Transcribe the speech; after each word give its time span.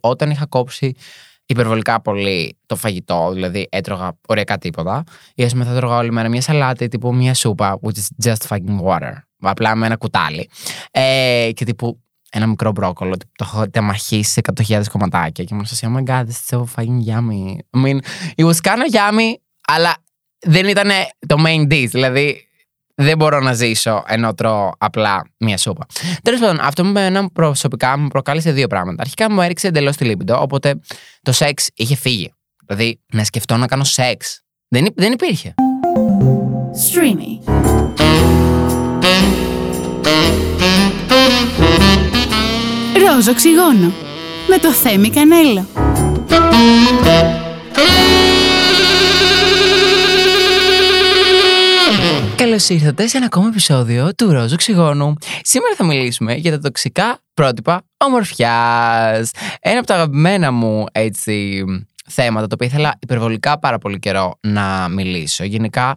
όταν 0.00 0.30
είχα 0.30 0.46
κόψει 0.46 0.94
υπερβολικά 1.46 2.00
πολύ 2.00 2.58
το 2.66 2.76
φαγητό, 2.76 3.30
δηλαδή 3.32 3.66
έτρωγα 3.70 4.18
ωριακά 4.28 4.58
τίποτα, 4.58 5.04
ή 5.34 5.44
α 5.44 5.48
πούμε 5.48 5.64
θα 5.64 5.74
τρώγα 5.74 5.96
όλη 5.96 6.12
μέρα 6.12 6.28
μια 6.28 6.40
σαλάτη 6.40 6.88
τύπου 6.88 7.14
μια 7.14 7.34
σούπα, 7.34 7.78
which 7.82 7.96
is 7.96 8.30
just 8.30 8.48
fucking 8.48 8.80
water. 8.84 9.12
Απλά 9.40 9.74
με 9.74 9.86
ένα 9.86 9.96
κουτάλι. 9.96 10.48
Ε, 10.90 11.50
και 11.54 11.64
τύπου 11.64 12.02
ένα 12.30 12.46
μικρό 12.46 12.70
μπρόκολο, 12.70 13.16
το 13.16 13.24
έχω 13.40 13.70
τεμαχίσει 13.70 14.30
σε 14.30 14.40
100.000 14.68 14.82
κομματάκια. 14.90 15.44
Και 15.44 15.54
μου 15.54 15.62
λέει, 15.82 15.92
Oh 15.94 15.98
my 15.98 16.10
god, 16.10 16.24
this 16.24 16.28
is 16.28 16.58
so 16.58 16.64
fucking 16.76 17.00
yummy. 17.06 17.56
I 17.76 17.82
mean, 17.84 17.98
it 18.36 18.44
was 18.44 18.60
kind 18.60 18.78
of 18.78 18.94
yummy, 18.94 19.32
αλλά 19.66 19.96
δεν 20.38 20.66
ήταν 20.66 20.90
το 21.26 21.36
main 21.46 21.72
dish. 21.72 21.88
Δηλαδή, 21.90 22.47
δεν 23.00 23.16
μπορώ 23.16 23.40
να 23.40 23.52
ζήσω 23.52 24.04
ενώ 24.06 24.34
τρώω 24.34 24.70
απλά 24.78 25.22
μία 25.38 25.58
σούπα. 25.58 25.86
Τέλος 26.22 26.40
πάντων, 26.40 26.58
αυτό 26.60 26.84
με 26.84 27.06
ένα 27.06 27.30
προσωπικά 27.32 27.98
μου 27.98 28.08
προκάλεσε 28.08 28.52
δύο 28.52 28.66
πράγματα. 28.66 29.02
Αρχικά 29.02 29.30
μου 29.30 29.42
έριξε 29.42 29.66
εντελώς 29.66 29.96
τη 29.96 30.04
λίπιντο, 30.04 30.40
οπότε 30.40 30.80
το 31.22 31.32
σεξ 31.32 31.68
είχε 31.74 31.96
φύγει. 31.96 32.32
Δηλαδή, 32.66 33.00
να 33.12 33.24
σκεφτώ 33.24 33.56
να 33.56 33.66
κάνω 33.66 33.84
σεξ. 33.84 34.42
Δεν, 34.68 34.86
δεν 34.94 35.12
υπήρχε. 35.12 35.54
Streamy. 36.90 37.50
Ροζ 43.06 43.28
οξυγόνο 43.28 43.92
με 44.48 44.58
το 44.58 44.72
Θέμη 44.72 45.10
Κανέλο. 45.10 45.66
Καλώς 52.38 52.68
ήρθατε 52.68 53.06
σε 53.06 53.16
ένα 53.16 53.26
ακόμα 53.26 53.48
επεισόδιο 53.48 54.14
του 54.14 54.30
Ρόζου 54.32 54.52
Οξυγόνου. 54.52 55.14
Σήμερα 55.42 55.74
θα 55.76 55.84
μιλήσουμε 55.84 56.34
για 56.34 56.50
τα 56.50 56.58
τοξικά 56.58 57.18
πρότυπα 57.34 57.82
ομορφιάς. 57.96 59.30
Ένα 59.60 59.78
από 59.78 59.86
τα 59.86 59.94
αγαπημένα 59.94 60.50
μου 60.52 60.84
έτσι, 60.92 61.64
θέματα, 62.06 62.46
το 62.46 62.54
οποίο 62.54 62.66
ήθελα 62.66 62.94
υπερβολικά 62.98 63.58
πάρα 63.58 63.78
πολύ 63.78 63.98
καιρό 63.98 64.38
να 64.40 64.88
μιλήσω. 64.88 65.44
Γενικά, 65.44 65.94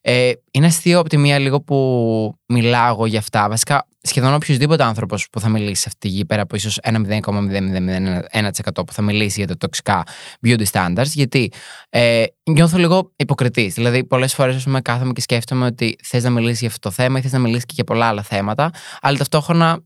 ε, 0.00 0.32
είναι 0.50 0.66
αστείο 0.66 0.98
από 0.98 1.08
τη 1.08 1.16
μία 1.16 1.38
λίγο 1.38 1.60
που 1.60 2.38
μιλάω 2.46 3.06
για 3.06 3.18
αυτά. 3.18 3.48
Βασικά, 3.48 3.86
σχεδόν 4.06 4.34
οποιοδήποτε 4.34 4.84
άνθρωπος 4.84 5.28
που 5.30 5.40
θα 5.40 5.48
μιλήσει 5.48 5.82
σε 5.82 5.88
αυτή 5.88 6.08
τη 6.08 6.14
γη, 6.14 6.24
πέρα 6.24 6.42
από 6.42 6.56
ίσως 6.56 6.78
ένα 6.82 7.00
0,001% 7.08 8.86
που 8.86 8.92
θα 8.92 9.02
μιλήσει 9.02 9.38
για 9.38 9.46
τα 9.46 9.56
τοξικά 9.56 10.02
beauty 10.46 10.64
standards, 10.72 11.06
γιατί 11.06 11.52
ε, 11.88 12.24
νιώθω 12.50 12.78
λίγο 12.78 13.12
υποκριτής. 13.16 13.74
Δηλαδή, 13.74 14.04
πολλές 14.04 14.34
φορές 14.34 14.66
κάθομαι 14.82 15.12
και 15.12 15.20
σκέφτομαι 15.20 15.66
ότι 15.66 15.96
θες 16.02 16.22
να 16.22 16.30
μιλήσεις 16.30 16.58
για 16.60 16.68
αυτό 16.68 16.88
το 16.88 16.94
θέμα 16.94 17.18
ή 17.18 17.22
θες 17.22 17.32
να 17.32 17.38
μιλήσεις 17.38 17.64
και 17.64 17.72
για 17.74 17.84
πολλά 17.84 18.06
άλλα 18.06 18.22
θέματα, 18.22 18.70
αλλά 19.00 19.16
ταυτόχρονα 19.16 19.82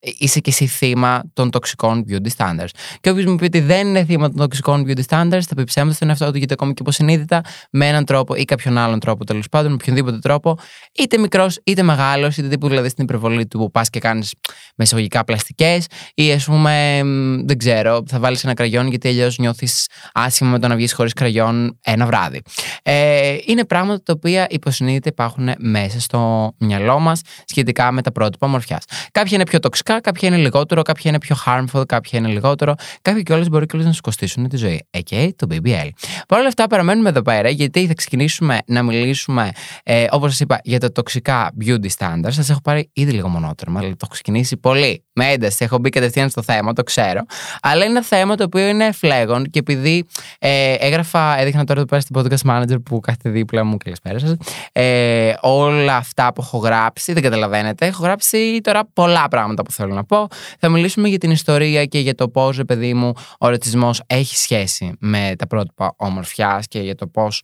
είσαι 0.00 0.40
και 0.40 0.50
εσύ 0.50 0.66
θύμα 0.66 1.22
των 1.32 1.50
τοξικών 1.50 2.04
beauty 2.08 2.28
standards. 2.36 2.68
Και 3.00 3.10
όποιος 3.10 3.26
μου 3.26 3.36
πει 3.36 3.44
ότι 3.44 3.60
δεν 3.60 3.86
είναι 3.86 4.04
θύμα 4.04 4.28
των 4.28 4.36
τοξικών 4.36 4.84
beauty 4.88 5.02
standards, 5.08 5.40
θα 5.40 5.54
πει 5.56 5.64
ψέματα 5.64 5.94
στον 5.94 6.08
εαυτό 6.08 6.30
του, 6.30 6.38
γιατί 6.38 6.52
ακόμη 6.52 6.72
και 6.72 6.82
υποσυνείδητα 6.82 7.40
με 7.70 7.88
έναν 7.88 8.04
τρόπο 8.04 8.34
ή 8.34 8.44
κάποιον 8.44 8.78
άλλον 8.78 9.00
τρόπο 9.00 9.24
τέλος 9.24 9.48
πάντων, 9.48 9.70
με 9.70 9.76
οποιονδήποτε 9.80 10.18
τρόπο, 10.18 10.58
είτε 10.92 11.18
μικρός 11.18 11.60
είτε 11.64 11.82
μεγάλος, 11.82 12.36
είτε 12.36 12.48
τύπου 12.48 12.68
δηλαδή 12.68 12.88
στην 12.88 13.04
υπερβολή 13.04 13.46
του 13.46 13.58
που 13.58 13.70
πας 13.70 13.90
και 13.90 13.98
κάνεις 13.98 14.34
μεσογωγικά 14.76 15.24
πλαστικές, 15.24 15.86
ή 16.14 16.32
ας 16.32 16.44
πούμε, 16.44 17.02
δεν 17.44 17.58
ξέρω, 17.58 18.02
θα 18.06 18.18
βάλεις 18.18 18.44
ένα 18.44 18.54
κραγιόν 18.54 18.86
γιατί 18.86 19.08
αλλιώς 19.08 19.38
νιώθεις 19.38 19.86
άσχημα 20.12 20.50
με 20.50 20.58
το 20.58 20.68
να 20.68 20.74
βγεις 20.76 20.92
χωρίς 20.92 21.12
κραγιόν 21.12 21.78
ένα 21.82 22.06
βράδυ. 22.06 22.42
Ε, 22.82 23.36
είναι 23.46 23.64
πράγματα 23.64 24.02
τα 24.02 24.12
οποία 24.16 24.46
υποσυνείδητα 24.50 25.08
υπάρχουν 25.08 25.50
μέσα 25.58 26.00
στο 26.00 26.52
μυαλό 26.58 26.98
μας 26.98 27.20
σχετικά 27.44 27.92
με 27.92 28.02
τα 28.02 28.12
πρότυπα 28.12 28.46
μορφιά. 28.46 28.80
Κάποια 29.10 29.36
είναι 29.36 29.44
πιο 29.44 29.60
τοξικά 29.60 29.85
κάποια 29.94 30.28
είναι 30.28 30.36
λιγότερο, 30.36 30.82
κάποια 30.82 31.10
είναι 31.10 31.18
πιο 31.18 31.36
harmful, 31.46 31.86
κάποια 31.86 32.18
είναι 32.18 32.28
λιγότερο. 32.28 32.74
Κάποια 33.02 33.22
κιόλας 33.22 33.48
μπορεί 33.48 33.66
κιόλας 33.66 33.86
να 33.86 33.92
σου 33.92 34.00
κοστίσουν 34.00 34.48
τη 34.48 34.56
ζωή. 34.56 34.86
Εκεί 34.90 35.34
το 35.36 35.46
BBL. 35.50 35.88
Παρ' 36.28 36.38
όλα 36.38 36.48
αυτά, 36.48 36.66
παραμένουμε 36.66 37.08
εδώ 37.08 37.22
πέρα 37.22 37.48
γιατί 37.48 37.86
θα 37.86 37.94
ξεκινήσουμε 37.94 38.58
να 38.66 38.82
μιλήσουμε, 38.82 39.50
ε, 39.82 40.06
όπως 40.10 40.30
σας 40.30 40.40
είπα, 40.40 40.60
για 40.62 40.80
τα 40.80 40.92
τοξικά 40.92 41.52
beauty 41.66 41.88
standards. 41.98 42.28
Σας 42.28 42.50
έχω 42.50 42.60
πάρει 42.60 42.90
ήδη 42.92 43.12
λίγο 43.12 43.28
μονότερμα, 43.28 43.78
αλλά 43.78 43.88
το 43.88 43.96
έχω 44.02 44.12
ξεκινήσει 44.12 44.56
πολύ 44.56 45.04
με 45.12 45.26
ένταση. 45.26 45.64
Έχω 45.64 45.78
μπει 45.78 45.88
κατευθείαν 45.88 46.28
στο 46.28 46.42
θέμα, 46.42 46.72
το 46.72 46.82
ξέρω. 46.82 47.20
Αλλά 47.62 47.84
είναι 47.84 47.92
ένα 47.92 48.02
θέμα 48.02 48.34
το 48.34 48.44
οποίο 48.44 48.68
είναι 48.68 48.92
φλέγον 48.92 49.44
και 49.44 49.58
επειδή 49.58 50.06
ε, 50.38 50.72
έγραφα, 50.72 51.38
έδειχνα 51.38 51.64
τώρα 51.64 51.80
εδώ 51.80 51.88
πέρα 51.88 52.00
στην 52.00 52.16
podcast 52.18 52.50
manager 52.50 52.82
που 52.84 53.00
κάθεται 53.00 53.30
δίπλα 53.30 53.64
μου, 53.64 53.76
καλησπέρα 53.76 54.18
σας. 54.18 54.36
Ε, 54.72 55.32
όλα 55.40 55.96
αυτά 55.96 56.32
που 56.32 56.40
έχω 56.40 56.58
γράψει, 56.58 57.12
δεν 57.12 57.22
καταλαβαίνετε. 57.22 57.86
Έχω 57.86 58.02
γράψει 58.02 58.60
τώρα 58.62 58.88
πολλά 58.92 59.28
πράγματα 59.28 59.62
που 59.62 59.72
θέλω 59.76 59.94
να 59.94 60.04
πω. 60.04 60.28
Θα 60.58 60.68
μιλήσουμε 60.68 61.08
για 61.08 61.18
την 61.18 61.30
ιστορία 61.30 61.84
και 61.84 61.98
για 61.98 62.14
το 62.14 62.28
πώς, 62.28 62.60
παιδί 62.66 62.94
μου, 62.94 63.12
ο 63.38 63.48
ρατσισμός 63.48 64.02
έχει 64.06 64.36
σχέση 64.36 64.96
με 65.00 65.34
τα 65.38 65.46
πρότυπα 65.46 65.94
ομορφιάς 65.96 66.66
και 66.66 66.80
για 66.80 66.94
το 66.94 67.06
πώς 67.06 67.42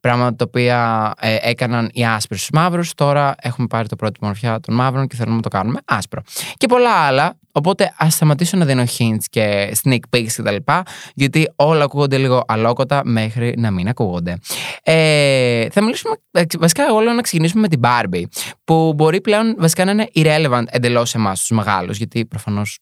πράγματα 0.00 0.36
τα 0.36 0.44
οποία 0.48 1.12
ε, 1.20 1.36
έκαναν 1.40 1.90
οι 1.92 2.06
άσπροι 2.06 2.36
στους 2.36 2.50
μαύρους. 2.52 2.94
Τώρα 2.94 3.34
έχουμε 3.40 3.66
πάρει 3.66 3.88
το 3.88 3.96
πρότυπο 3.96 4.24
ομορφιά 4.24 4.60
των 4.60 4.74
μαύρων 4.74 5.06
και 5.06 5.16
θέλουμε 5.16 5.36
να 5.36 5.42
το 5.42 5.48
κάνουμε 5.48 5.78
άσπρο. 5.84 6.22
Και 6.56 6.66
πολλά 6.66 6.90
άλλα. 6.90 7.38
Οπότε 7.52 7.94
ας 7.98 8.14
σταματήσω 8.14 8.56
να 8.56 8.64
δίνω 8.64 8.82
hints 8.98 9.24
και 9.30 9.76
sneak 9.82 9.98
peeks 10.16 10.30
κτλ. 10.36 10.56
Γιατί 11.14 11.52
όλα 11.56 11.84
ακούγονται 11.84 12.18
λίγο 12.18 12.44
αλόκοτα 12.46 13.00
μέχρι 13.04 13.54
να 13.58 13.70
μην 13.70 13.88
ακούγονται. 13.88 14.38
Ε, 14.82 15.68
θα 15.70 15.82
μιλήσουμε. 15.82 16.14
Βασικά, 16.58 16.84
εγώ 16.88 17.00
λέω 17.00 17.12
να 17.12 17.22
ξεκινήσουμε 17.22 17.60
με 17.60 17.68
την 17.68 17.80
Barbie. 17.82 18.22
Που 18.64 18.92
μπορεί 18.96 19.20
πλέον 19.20 19.54
βασικά 19.58 19.84
να 19.84 19.90
είναι 19.90 20.08
irrelevant 20.14 20.64
εντελώς 20.66 21.10
σε 21.10 21.18
εμάς 21.18 21.38
τους 21.38 21.50
μεγάλους. 21.50 21.96
Γιατί 21.96 22.26
προφανώς 22.26 22.78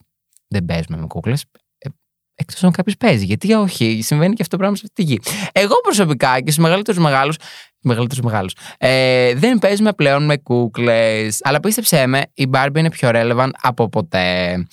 δεν 0.49 0.65
παίζουμε 0.65 0.97
με 0.97 1.07
κούκλες. 1.07 1.45
Εκτός 2.39 2.65
αν 2.65 2.71
κάποιος 2.71 2.97
παίζει. 2.97 3.25
Γιατί 3.25 3.53
όχι, 3.53 4.01
συμβαίνει 4.03 4.35
και 4.35 4.43
αυτό 4.43 4.57
το 4.57 4.57
πράγμα 4.57 4.77
σε 4.77 4.83
αυτή 4.85 5.05
τη 5.05 5.13
γη. 5.13 5.21
Εγώ 5.53 5.75
προσωπικά 5.83 6.41
και 6.41 6.51
στους 6.51 6.65
μεγαλύτερους 6.65 7.01
μεγάλους. 7.01 7.37
Μεγαλύτερους 7.81 8.25
μεγάλους. 8.25 8.55
Ε, 8.79 9.35
δεν 9.35 9.59
παίζουμε 9.59 9.93
πλέον 9.93 10.25
με 10.25 10.37
κούκλες. 10.37 11.39
Αλλά 11.43 11.61
πίστεψέ 11.61 12.07
με, 12.07 12.23
η 12.35 12.51
Barbie 12.53 12.77
είναι 12.77 12.91
πιο 12.91 13.11
relevant 13.13 13.51
από 13.61 13.89
ποτέ. 13.89 14.67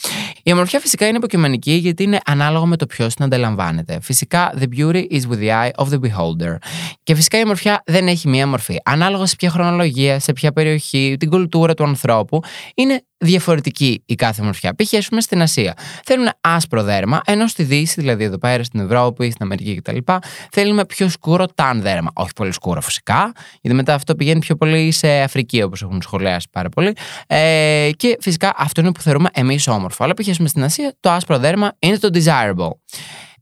Η 0.44 0.51
ομορφιά 0.51 0.79
φυσικά 0.79 1.07
είναι 1.07 1.18
υποκειμενική 1.18 1.72
γιατί 1.72 2.03
είναι 2.03 2.19
ανάλογο 2.25 2.66
με 2.66 2.75
το 2.75 2.85
ποιος 2.85 3.13
την 3.13 3.25
αντιλαμβάνεται. 3.25 4.00
Φυσικά, 4.01 4.53
the 4.59 4.63
beauty 4.78 5.03
is 5.12 5.22
with 5.30 5.40
the 5.40 5.50
eye 5.50 5.85
of 5.85 5.90
the 5.90 6.00
beholder. 6.00 6.56
Και 7.03 7.16
φυσικά 7.16 7.40
η 7.40 7.41
ομορφιά 7.44 7.81
δεν 7.85 8.07
έχει 8.07 8.28
μία 8.28 8.47
μορφή. 8.47 8.80
Ανάλογα 8.85 9.25
σε 9.25 9.35
ποια 9.35 9.50
χρονολογία, 9.50 10.19
σε 10.19 10.34
ποια 10.34 10.51
περιοχή, 10.51 11.16
την 11.19 11.30
κουλτούρα 11.30 11.74
του 11.74 11.84
ανθρώπου, 11.84 12.40
είναι 12.75 13.03
διαφορετική 13.23 14.03
η 14.06 14.16
κάθε 14.16 14.41
ομορφιά. 14.41 14.75
Π.χ. 14.75 15.07
πούμε 15.09 15.22
στην 15.22 15.41
Ασία. 15.41 15.73
Θέλουν 16.03 16.29
άσπρο 16.41 16.84
δέρμα, 16.84 17.22
ενώ 17.25 17.47
στη 17.47 17.63
Δύση, 17.63 18.01
δηλαδή 18.01 18.23
εδώ 18.23 18.38
πέρα 18.38 18.63
στην 18.63 18.79
Ευρώπη, 18.79 19.25
στην 19.25 19.44
Αμερική 19.44 19.75
κτλ., 19.75 19.97
θέλουμε 20.51 20.85
πιο 20.85 21.09
σκούρο 21.09 21.45
ταν 21.56 21.81
δέρμα. 21.81 22.12
Όχι 22.13 22.31
πολύ 22.35 22.51
σκούρο 22.51 22.81
φυσικά, 22.81 23.31
γιατί 23.62 23.78
μετά 23.78 23.94
αυτό 23.94 24.16
πηγαίνει 24.16 24.39
πιο 24.39 24.56
πολύ 24.56 24.91
σε 24.91 25.22
Αφρική, 25.22 25.62
όπως 25.62 25.81
έχουν 25.81 26.01
σχολιάσει 26.01 26.47
πάρα 26.51 26.69
πολύ. 26.69 26.94
Ε, 27.28 27.89
και 27.97 28.17
φυσικά 28.19 28.53
αυτό 28.57 28.81
είναι 28.81 28.91
που 28.91 29.01
θεωρούμε 29.01 29.29
εμείς 29.33 29.67
όμορφο. 29.67 30.03
Αλλά 30.03 30.13
π.χ. 30.13 30.35
στην 30.45 30.63
Ασία, 30.63 30.94
το 31.00 31.12
άσπρο 31.12 31.38
δέρμα 31.38 31.72
είναι 31.79 31.97
το 31.97 32.09
desirable. 32.13 32.72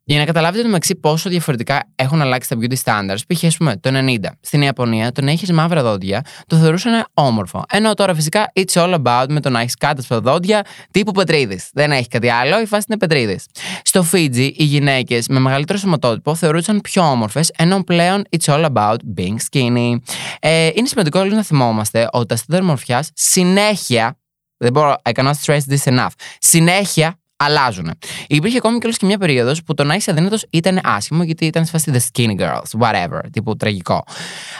Για 0.04 0.20
να 0.20 0.26
καταλάβετε 0.26 0.62
το 0.62 0.68
μεταξύ 0.68 0.96
πόσο 0.96 1.30
διαφορετικά 1.30 1.84
έχουν 1.96 2.22
αλλάξει 2.22 2.50
τα 2.50 2.58
beauty 2.62 2.76
standards, 2.84 3.20
π.χ. 3.28 3.58
πούμε 3.58 3.78
το 3.78 3.90
90 3.94 4.18
στην 4.42 4.62
Ιαπωνία, 4.62 5.12
το 5.12 5.22
να 5.22 5.32
έχεις 5.32 5.52
μαύρα 5.52 5.84
δόντια 5.84 6.26
το 6.48 6.56
θεωρούσαν 6.56 7.06
όμορφο. 7.14 7.64
Ενώ 7.72 7.94
τώρα 7.94 8.16
φυσικά 8.16 8.52
it's 8.56 8.74
all 8.74 8.94
about 9.04 9.26
με 9.30 9.40
το 9.40 9.50
να 9.50 9.60
έχεις 9.60 9.76
κάτι 9.76 10.04
στα 10.04 10.20
δόντια 10.20 10.66
τύπου 10.92 11.12
πετρίδε. 11.12 11.60
Δεν 11.74 11.92
έχει 11.92 12.08
κάτι 12.08 12.30
άλλο, 12.30 12.62
η 12.62 12.66
φάση 12.66 12.86
είναι 12.90 12.98
πετρίδε. 12.98 13.40
Στο 13.84 14.04
Φίτζι, 14.04 14.54
οι 14.58 14.64
γυναίκες 14.64 15.28
με 15.28 15.40
μεγαλύτερο 15.40 15.80
σωματότυπο 15.80 16.36
θεωρούσαν 16.36 16.82
πιο 16.82 17.12
όμορφες, 17.12 17.52
ενώ 17.56 17.84
πλέον 17.84 18.24
it's 18.38 18.54
all 18.54 18.66
about 18.66 18.98
being 19.18 19.36
skinny. 19.52 19.96
Ε, 20.40 20.70
είναι 20.74 20.88
σημαντικό 20.88 21.24
λίγο 21.24 21.36
να 21.36 21.44
θυμόμαστε 21.44 22.08
ότι 22.12 22.26
τα 22.26 22.36
στάνταρ 22.36 22.64
μορφιάς 22.64 23.10
συνέχεια. 23.14 24.16
Δεν 24.58 24.72
μπορώ, 24.72 24.96
I 25.10 25.12
cannot 25.12 25.34
stress 25.44 25.60
this 25.70 25.94
enough. 25.94 26.12
Συνέχεια 26.40 27.21
αλλάζουν. 27.46 27.92
Υπήρχε 28.28 28.58
ακόμη 28.58 28.78
και 28.78 28.90
και 28.90 29.06
μια 29.06 29.18
περίοδος 29.18 29.64
που 29.64 29.74
το 29.74 29.84
να 29.84 29.96
είσαι 29.96 30.12
αδύνατος 30.12 30.46
ήταν 30.50 30.80
άσχημο 30.84 31.24
γιατί 31.24 31.46
ήταν 31.46 31.66
σε 31.66 31.72
φάση 31.72 31.92
the 31.94 32.00
skinny 32.12 32.40
girls, 32.40 32.80
whatever, 32.80 33.20
τύπου 33.32 33.56
τραγικό. 33.56 33.96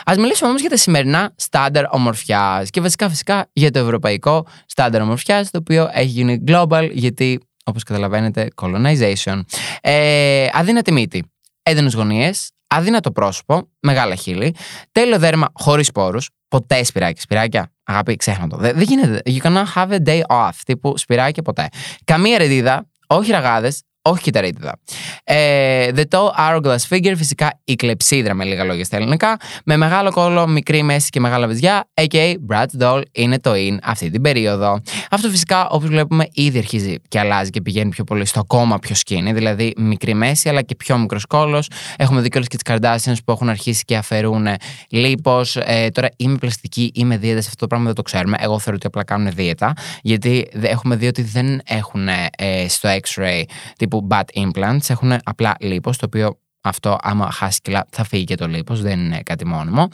Α 0.04 0.14
μιλήσουμε 0.18 0.48
όμως 0.48 0.60
για 0.60 0.70
τα 0.70 0.76
σημερινά 0.76 1.32
στάνταρ 1.36 1.84
ομορφιάς 1.90 2.70
και 2.70 2.80
βασικά 2.80 3.08
φυσικά 3.08 3.46
για 3.52 3.70
το 3.70 3.78
ευρωπαϊκό 3.78 4.46
στάνταρ 4.66 5.00
ομορφιάς, 5.02 5.50
το 5.50 5.58
οποίο 5.58 5.90
έχει 5.92 6.08
γίνει 6.08 6.44
global 6.46 6.88
γιατί, 6.92 7.40
όπως 7.64 7.82
καταλαβαίνετε, 7.82 8.48
colonization. 8.62 9.40
Ε, 9.80 10.46
αδύνατη 10.52 10.92
μύτη, 10.92 11.24
έντονες 11.62 11.94
γωνίες, 11.94 12.50
αδύνατο 12.74 13.10
πρόσωπο, 13.10 13.68
μεγάλα 13.80 14.14
χείλη, 14.14 14.54
τέλειο 14.92 15.18
δέρμα 15.18 15.48
χωρίς 15.52 15.92
πόρου, 15.92 16.18
ποτέ 16.48 16.84
σπυράκι. 16.84 17.20
Σπυράκια, 17.20 17.72
αγάπη, 17.82 18.16
ξέχνα 18.16 18.48
το. 18.48 18.56
Δεν, 18.56 18.80
γίνεται. 18.80 19.22
You 19.24 19.40
cannot 19.42 19.64
have 19.74 19.90
a 19.90 19.98
day 20.06 20.20
off. 20.28 20.50
Τύπου 20.66 20.98
σπυράκι 20.98 21.42
ποτέ. 21.42 21.68
Καμία 22.04 22.38
ρεδίδα, 22.38 22.86
όχι 23.06 23.30
ραγάδες, 23.30 23.82
όχι 24.02 24.22
κυταρίτιδα. 24.22 24.78
Ε, 25.24 25.88
the 25.94 26.02
tall 26.10 26.28
hourglass 26.38 26.76
figure, 26.88 27.14
φυσικά 27.16 27.60
η 27.64 27.74
κλεψίδρα 27.74 28.34
με 28.34 28.44
λίγα 28.44 28.64
λόγια 28.64 28.84
στα 28.84 28.96
ελληνικά, 28.96 29.36
με 29.64 29.76
μεγάλο 29.76 30.10
κόλλο, 30.10 30.46
μικρή 30.46 30.82
μέση 30.82 31.10
και 31.10 31.20
μεγάλα 31.20 31.46
βυζιά, 31.46 31.88
a.k.a. 31.94 32.34
Bratz 32.48 32.82
doll 32.82 33.02
είναι 33.12 33.40
το 33.40 33.52
in 33.54 33.76
αυτή 33.82 34.10
την 34.10 34.22
περίοδο. 34.22 34.80
Αυτό 35.10 35.28
φυσικά, 35.28 35.68
όπως 35.68 35.88
βλέπουμε, 35.88 36.26
ήδη 36.32 36.58
αρχίζει 36.58 36.96
και 37.08 37.18
αλλάζει 37.18 37.50
και 37.50 37.60
πηγαίνει 37.60 37.90
πιο 37.90 38.04
πολύ 38.04 38.26
στο 38.26 38.40
ακόμα 38.40 38.78
πιο 38.78 38.96
skinny, 39.06 39.30
δηλαδή 39.34 39.72
μικρή 39.76 40.14
μέση 40.14 40.48
αλλά 40.48 40.62
και 40.62 40.74
πιο 40.74 40.98
μικρός 40.98 41.26
κόλλος. 41.26 41.68
Έχουμε 41.96 42.20
δει 42.20 42.28
και 42.28 42.38
τις 42.38 42.60
Kardashians 42.64 43.16
που 43.24 43.32
έχουν 43.32 43.48
αρχίσει 43.48 43.84
και 43.84 43.96
αφαιρούν 43.96 44.46
λίπος. 44.88 45.56
Ε, 45.56 45.88
τώρα 45.88 46.08
είμαι 46.16 46.36
πλαστική, 46.36 46.90
είμαι 46.94 47.16
δίαιτας, 47.16 47.46
αυτό 47.46 47.56
το 47.56 47.66
πράγμα 47.66 47.86
δεν 47.86 47.94
το 47.94 48.02
ξέρουμε. 48.02 48.36
Εγώ 48.40 48.58
θεωρώ 48.58 48.74
ότι 48.74 48.86
απλά 48.86 49.04
κάνουν 49.04 49.32
δίαιτα, 49.34 49.72
γιατί 50.02 50.48
έχουμε 50.60 50.96
δει 50.96 51.06
ότι 51.06 51.22
δεν 51.22 51.60
έχουν 51.64 52.08
ε, 52.08 52.68
στο 52.68 52.88
X-ray 52.88 53.42
τύπου 53.92 54.06
bad 54.10 54.24
implants, 54.34 54.88
έχουν 54.88 55.12
απλά 55.24 55.54
λίπος, 55.60 55.96
το 55.96 56.06
οποίο 56.06 56.38
αυτό 56.60 56.98
άμα 57.02 57.30
χάσει 57.30 57.60
κιλά 57.60 57.86
θα 57.90 58.04
φύγει 58.04 58.24
και 58.24 58.34
το 58.34 58.46
λίπος, 58.46 58.82
δεν 58.82 58.98
είναι 58.98 59.20
κάτι 59.22 59.46
μόνιμο. 59.46 59.88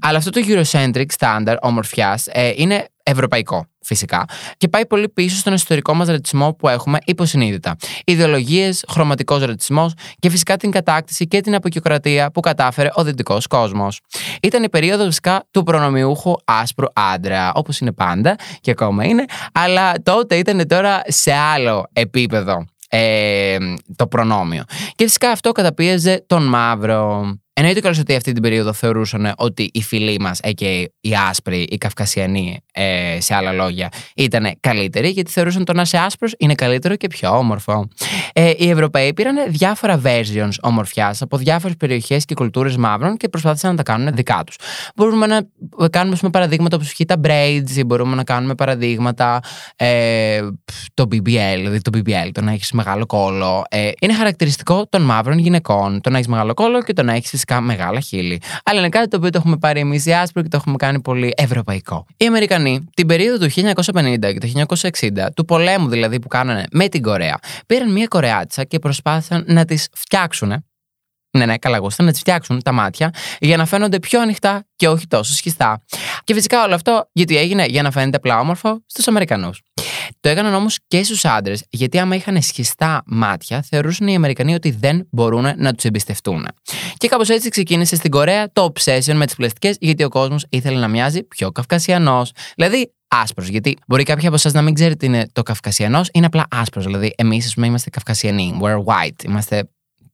Αλλά 0.00 0.18
αυτό 0.18 0.30
το 0.30 0.40
Eurocentric 0.46 1.06
standard 1.18 1.56
ομορφιάς 1.60 2.26
ε, 2.26 2.52
είναι 2.56 2.86
ευρωπαϊκό 3.02 3.66
φυσικά 3.80 4.24
και 4.56 4.68
πάει 4.68 4.86
πολύ 4.86 5.08
πίσω 5.08 5.36
στον 5.36 5.52
ιστορικό 5.52 5.94
μας 5.94 6.08
ρατσισμό 6.08 6.52
που 6.52 6.68
έχουμε 6.68 6.98
υποσυνείδητα. 7.04 7.76
Ιδεολογίες, 8.04 8.84
χρωματικός 8.88 9.44
ρατσισμός 9.44 9.92
και 10.18 10.30
φυσικά 10.30 10.56
την 10.56 10.70
κατάκτηση 10.70 11.26
και 11.26 11.40
την 11.40 11.54
αποκειοκρατία 11.54 12.30
που 12.30 12.40
κατάφερε 12.40 12.88
ο 12.94 13.04
δυτικός 13.04 13.46
κόσμος. 13.46 14.00
Ήταν 14.42 14.62
η 14.62 14.68
περίοδος 14.68 15.06
φυσικά 15.06 15.46
του 15.50 15.62
προνομιούχου 15.62 16.34
άσπρου 16.44 16.86
άντρα, 16.92 17.52
όπως 17.54 17.78
είναι 17.78 17.92
πάντα 17.92 18.36
και 18.60 18.70
ακόμα 18.70 19.04
είναι, 19.04 19.24
αλλά 19.52 19.92
τότε 20.02 20.36
ήταν 20.36 20.66
τώρα 20.66 21.02
σε 21.06 21.32
άλλο 21.32 21.86
επίπεδο 21.92 22.64
ε, 22.92 23.56
το 23.96 24.06
προνόμιο. 24.06 24.64
Και 24.94 25.04
φυσικά 25.04 25.30
αυτό 25.30 25.52
καταπίεζε 25.52 26.24
τον 26.26 26.42
μαύρο. 26.42 27.34
Εννοείται 27.60 27.80
κιόλας 27.80 27.98
ότι 27.98 28.14
αυτή 28.14 28.32
την 28.32 28.42
περίοδο 28.42 28.72
θεωρούσαν 28.72 29.32
ότι 29.36 29.70
οι 29.72 29.82
φίλοι 29.82 30.18
μας, 30.20 30.40
και 30.54 30.90
οι 31.00 31.14
άσπροι, 31.28 31.66
οι 31.70 31.78
καυκασιανοί, 31.78 32.60
ε, 32.72 33.20
σε 33.20 33.34
άλλα 33.34 33.52
λόγια, 33.52 33.88
ήταν 34.16 34.56
καλύτεροι, 34.60 35.08
γιατί 35.08 35.30
θεωρούσαν 35.30 35.64
το 35.64 35.72
να 35.72 35.82
είσαι 35.82 35.98
άσπρος 35.98 36.34
είναι 36.38 36.54
καλύτερο 36.54 36.96
και 36.96 37.06
πιο 37.06 37.36
όμορφο. 37.36 37.88
Ε, 38.32 38.52
οι 38.56 38.70
Ευρωπαίοι 38.70 39.14
πήραν 39.14 39.36
διάφορα 39.48 40.00
versions 40.04 40.52
ομορφιάς 40.60 41.22
από 41.22 41.36
διάφορες 41.36 41.76
περιοχές 41.76 42.24
και 42.24 42.34
κουλτούρες 42.34 42.76
μαύρων 42.76 43.16
και 43.16 43.28
προσπάθησαν 43.28 43.70
να 43.70 43.76
τα 43.76 43.82
κάνουν 43.82 44.14
δικά 44.14 44.42
τους. 44.46 44.56
Μπορούμε 44.96 45.26
να 45.26 45.40
κάνουμε 45.90 46.16
πούμε, 46.16 46.30
παραδείγματα 46.30 46.76
όπως 46.76 46.94
τα 47.06 47.20
braids, 47.24 47.70
ή 47.76 47.84
μπορούμε 47.84 48.14
να 48.14 48.24
κάνουμε 48.24 48.54
παραδείγματα 48.54 49.40
ε, 49.76 50.40
το 50.94 51.04
BBL, 51.10 51.56
δηλαδή 51.56 51.80
το 51.80 51.90
BBL, 51.94 52.30
το 52.32 52.40
να 52.40 52.52
έχεις 52.52 52.72
μεγάλο 52.72 53.06
κόλλο. 53.06 53.64
Ε, 53.68 53.90
είναι 54.00 54.14
χαρακτηριστικό 54.14 54.86
των 54.88 55.02
μαύρων 55.02 55.38
γυναικών. 55.38 56.00
Το 56.00 56.10
να 56.10 56.16
έχεις 56.16 56.28
μεγάλο 56.28 56.54
κόλλο 56.54 56.82
και 56.82 56.92
το 56.92 57.02
να 57.02 57.12
έχεις 57.12 57.32
φυσικά 57.50 57.60
μεγάλα 57.60 58.00
χείλη. 58.00 58.40
Αλλά 58.64 58.78
είναι 58.78 58.88
κάτι 58.88 59.08
το 59.08 59.16
οποίο 59.16 59.30
το 59.30 59.38
έχουμε 59.38 59.56
πάρει 59.56 59.80
εμείς 59.80 60.06
οι 60.06 60.12
άσπροι 60.12 60.42
και 60.42 60.48
το 60.48 60.56
έχουμε 60.56 60.76
κάνει 60.76 61.00
πολύ 61.00 61.32
ευρωπαϊκό. 61.36 62.06
Οι 62.16 62.26
Αμερικανοί 62.26 62.88
την 62.94 63.06
περίοδο 63.06 63.46
του 63.46 63.52
1950 63.52 64.18
και 64.20 64.38
του 64.38 64.74
1960, 64.90 65.26
του 65.34 65.44
πολέμου 65.44 65.88
δηλαδή 65.88 66.20
που 66.20 66.28
κάνανε 66.28 66.64
με 66.72 66.88
την 66.88 67.02
Κορέα, 67.02 67.38
πήραν 67.66 67.92
μια 67.92 68.06
Κορεάτσα 68.06 68.64
και 68.64 68.78
προσπάθησαν 68.78 69.44
να 69.46 69.64
τις 69.64 69.88
φτιάξουν 69.94 70.64
ναι, 71.38 71.46
ναι, 71.46 71.58
καλά 71.58 71.78
γούστα, 71.78 72.02
να 72.02 72.10
τις 72.10 72.20
φτιάξουν 72.20 72.62
τα 72.62 72.72
μάτια 72.72 73.10
για 73.40 73.56
να 73.56 73.66
φαίνονται 73.66 73.98
πιο 73.98 74.20
ανοιχτά 74.20 74.64
και 74.76 74.88
όχι 74.88 75.06
τόσο 75.06 75.34
σχιστά. 75.34 75.82
Και 76.24 76.34
φυσικά 76.34 76.64
όλο 76.64 76.74
αυτό 76.74 77.08
γιατί 77.12 77.36
έγινε 77.36 77.64
για 77.64 77.82
να 77.82 77.90
φαίνεται 77.90 78.16
απλά 78.16 78.40
όμορφο 78.40 78.82
στους 78.86 79.08
Αμερικανούς. 79.08 79.62
Το 80.20 80.28
έκαναν 80.28 80.54
όμως 80.54 80.78
και 80.86 81.02
στους 81.02 81.24
άντρες, 81.24 81.64
γιατί 81.70 81.98
άμα 81.98 82.14
είχαν 82.14 82.42
σχιστά 82.42 83.02
μάτια, 83.06 83.62
θεωρούσαν 83.62 84.06
οι 84.08 84.14
Αμερικανοί 84.14 84.54
ότι 84.54 84.70
δεν 84.70 85.06
μπορούν 85.10 85.46
να 85.56 85.74
τους 85.74 85.84
εμπιστευτούν. 85.84 86.46
Και 86.96 87.08
κάπως 87.08 87.28
έτσι 87.28 87.48
ξεκίνησε 87.48 87.96
στην 87.96 88.10
Κορέα 88.10 88.52
το 88.52 88.72
obsession 88.72 89.14
με 89.14 89.26
τις 89.26 89.34
πλαστικέ, 89.34 89.74
γιατί 89.80 90.04
ο 90.04 90.08
κόσμος 90.08 90.46
ήθελε 90.48 90.78
να 90.78 90.88
μοιάζει 90.88 91.22
πιο 91.22 91.52
καυκασιανός. 91.52 92.32
Δηλαδή, 92.56 92.92
άσπρος. 93.08 93.48
Γιατί 93.48 93.76
μπορεί 93.86 94.02
κάποιοι 94.02 94.26
από 94.26 94.34
εσάς 94.34 94.52
να 94.52 94.62
μην 94.62 94.74
ξέρετε 94.74 94.96
τι 94.96 95.06
είναι 95.06 95.28
το 95.32 95.42
καυκασιανός, 95.42 96.08
είναι 96.12 96.26
απλά 96.26 96.46
άσπρος. 96.50 96.84
Δηλαδή, 96.84 97.12
εμείς, 97.16 97.46
ας 97.46 97.54
πούμε, 97.54 97.66
είμαστε 97.66 97.90
καυκασιανοί. 97.90 98.58
We're 98.62 98.84
white. 98.84 99.24
Είμαστε 99.24 99.68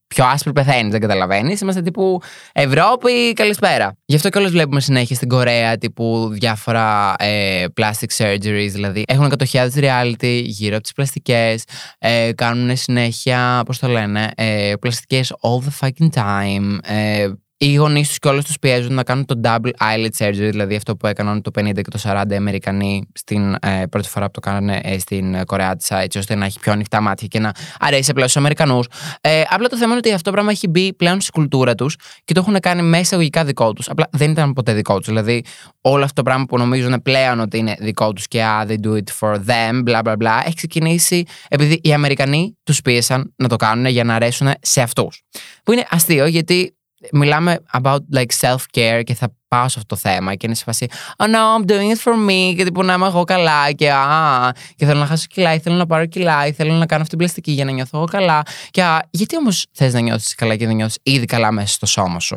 πιο 0.07 0.25
άσπρη 0.25 0.53
πεθαίνει, 0.53 0.91
δεν 0.91 1.01
καταλαβαίνεις. 1.01 1.61
Είμαστε 1.61 1.83
τύπου 1.83 2.21
Ευρώπη, 2.53 3.33
καλησπέρα. 3.33 3.97
Γι' 4.05 4.17
αυτό 4.17 4.29
κιόλας 4.29 4.51
βλέπουμε 4.51 4.81
συνέχεια 4.81 5.17
στην 5.17 5.29
Κορέα 5.29 5.79
τύπου 5.79 6.29
διάφορα 6.33 7.15
ε, 7.19 7.65
plastic 7.81 8.17
surgeries. 8.17 8.71
Δηλαδή 8.73 9.05
έχουν 9.07 9.33
100.000 9.53 9.69
reality 9.75 10.43
γύρω 10.45 10.75
από 10.75 10.83
τις 10.83 10.93
πλαστικές. 10.93 11.65
Ε, 11.99 12.33
κάνουν 12.33 12.77
συνέχεια, 12.77 13.63
πώς 13.67 13.79
το 13.79 13.89
λένε, 13.89 14.31
ε, 14.35 14.73
πλαστικές 14.81 15.33
all 15.41 15.59
the 15.59 15.87
fucking 15.87 16.09
time. 16.15 16.79
Ε, 16.83 17.29
οι 17.59 17.75
γονείς 17.75 18.09
τους 18.09 18.19
και 18.19 18.29
όλου 18.29 18.43
τους 18.43 18.59
πιέζουν 18.59 18.95
να 18.95 19.03
κάνουν 19.03 19.25
το 19.25 19.41
double 19.45 19.71
eyelid 19.81 20.11
surgery, 20.19 20.33
δηλαδή 20.33 20.77
αυτό 20.77 20.97
που 20.97 21.07
έκαναν 21.07 21.43
το 21.43 21.51
50 21.59 21.73
και 21.75 21.83
το 21.83 21.99
40 22.03 22.23
οι 22.31 22.35
Αμερικανοί 22.35 23.09
στην 23.15 23.57
ε, 23.61 23.83
πρώτη 23.91 24.09
φορά 24.09 24.25
που 24.25 24.31
το 24.31 24.41
κάνανε 24.41 24.81
ε, 24.83 24.99
στην 24.99 25.45
Κορέα 25.45 25.77
της, 25.77 25.91
έτσι 25.91 26.19
ώστε 26.19 26.35
να 26.35 26.45
έχει 26.45 26.59
πιο 26.59 26.73
ανοιχτά 26.73 27.01
μάτια 27.01 27.27
και 27.27 27.39
να 27.39 27.53
αρέσει 27.79 28.11
απλά 28.11 28.23
στους 28.23 28.37
Αμερικανούς. 28.37 28.87
Ε, 29.21 29.43
απλά 29.51 29.69
το 29.69 29.77
θέμα 29.77 29.89
είναι 29.89 29.97
ότι 29.97 30.13
αυτό 30.13 30.23
το 30.23 30.31
πράγμα 30.31 30.51
έχει 30.51 30.69
μπει 30.69 30.95
πλέον 30.95 31.21
στη 31.21 31.31
κουλτούρα 31.31 31.75
τους 31.75 31.97
και 32.25 32.35
το 32.35 32.41
έχουν 32.41 32.61
κάνει 32.61 32.83
μέσα 32.83 33.01
εισαγωγικά 33.01 33.45
δικό 33.45 33.73
τους. 33.73 33.89
Απλά 33.89 34.09
δεν 34.13 34.31
ήταν 34.31 34.53
ποτέ 34.53 34.73
δικό 34.73 34.99
τους. 34.99 35.07
Δηλαδή, 35.07 35.45
όλο 35.81 36.03
αυτό 36.03 36.15
το 36.15 36.23
πράγμα 36.23 36.45
που 36.45 36.59
νομίζουν 36.59 37.03
πλέον 37.03 37.41
ότι 37.41 37.59
είναι 37.59 37.77
δικό 37.79 38.13
τους 38.13 38.29
και 38.29 38.43
ah, 38.45 38.67
they 38.67 38.77
do 38.87 38.93
it 38.93 39.11
for 39.21 39.35
them, 39.35 39.83
bla 39.87 40.03
bla 40.03 40.13
bla, 40.13 40.41
έχει 40.45 40.55
ξεκινήσει 40.55 41.25
επειδή 41.49 41.81
οι 41.83 41.93
Αμερικανοί 41.93 42.57
τους 42.63 42.81
πίεσαν 42.81 43.35
να 43.37 43.49
το 43.49 43.57
κάνουν 43.57 43.87
για 43.87 44.05
να 44.05 44.15
αρέσουν 44.15 44.51
σε 44.61 44.81
αυτούς. 44.83 45.23
Που 45.65 45.73
είναι 45.73 45.87
αστείο 45.91 46.27
γιατί 46.27 46.77
μιλάμε 47.13 47.63
about 47.73 47.99
like 48.15 48.33
self-care 48.41 49.03
και 49.05 49.15
θα 49.15 49.35
πάω 49.49 49.69
σε 49.69 49.79
αυτό 49.79 49.95
το 49.95 49.97
θέμα 49.97 50.35
και 50.35 50.47
είναι 50.47 50.55
σε 50.55 50.65
φάση 50.65 50.87
Oh 51.17 51.25
no, 51.25 51.59
I'm 51.59 51.71
doing 51.71 51.97
it 51.97 52.03
for 52.05 52.15
me 52.29 52.55
και 52.57 52.65
τύπου 52.65 52.83
να 52.83 52.93
είμαι 52.93 53.07
εγώ 53.07 53.25
καλά 53.25 53.73
και 53.73 53.93
α, 53.93 54.53
και 54.77 54.87
θέλω 54.87 54.99
να 54.99 55.07
χάσω 55.07 55.27
κιλά 55.29 55.55
ή 55.55 55.59
θέλω 55.59 55.77
να 55.77 55.87
πάρω 55.87 56.07
κιλά 56.07 56.47
ή 56.47 56.53
θέλω 56.53 56.73
να 56.73 56.87
κάνω 56.87 57.03
αυτή 57.03 57.09
την 57.09 57.19
πλαστική 57.19 57.53
για 57.53 57.65
να 57.65 57.71
νιώθω 57.71 57.97
εγώ 57.97 58.07
καλά 58.07 58.43
και 58.71 58.83
α, 58.83 59.09
γιατί 59.11 59.37
όμως 59.37 59.67
θες 59.73 59.93
να 59.93 60.01
νιώθεις 60.01 60.35
καλά 60.35 60.57
και 60.57 60.67
δεν 60.67 60.75
νιώθεις 60.75 60.99
ήδη 61.03 61.25
καλά 61.25 61.53
μέσα 61.53 61.67
στο 61.67 61.87
σώμα 61.87 62.21
σου; 62.21 62.37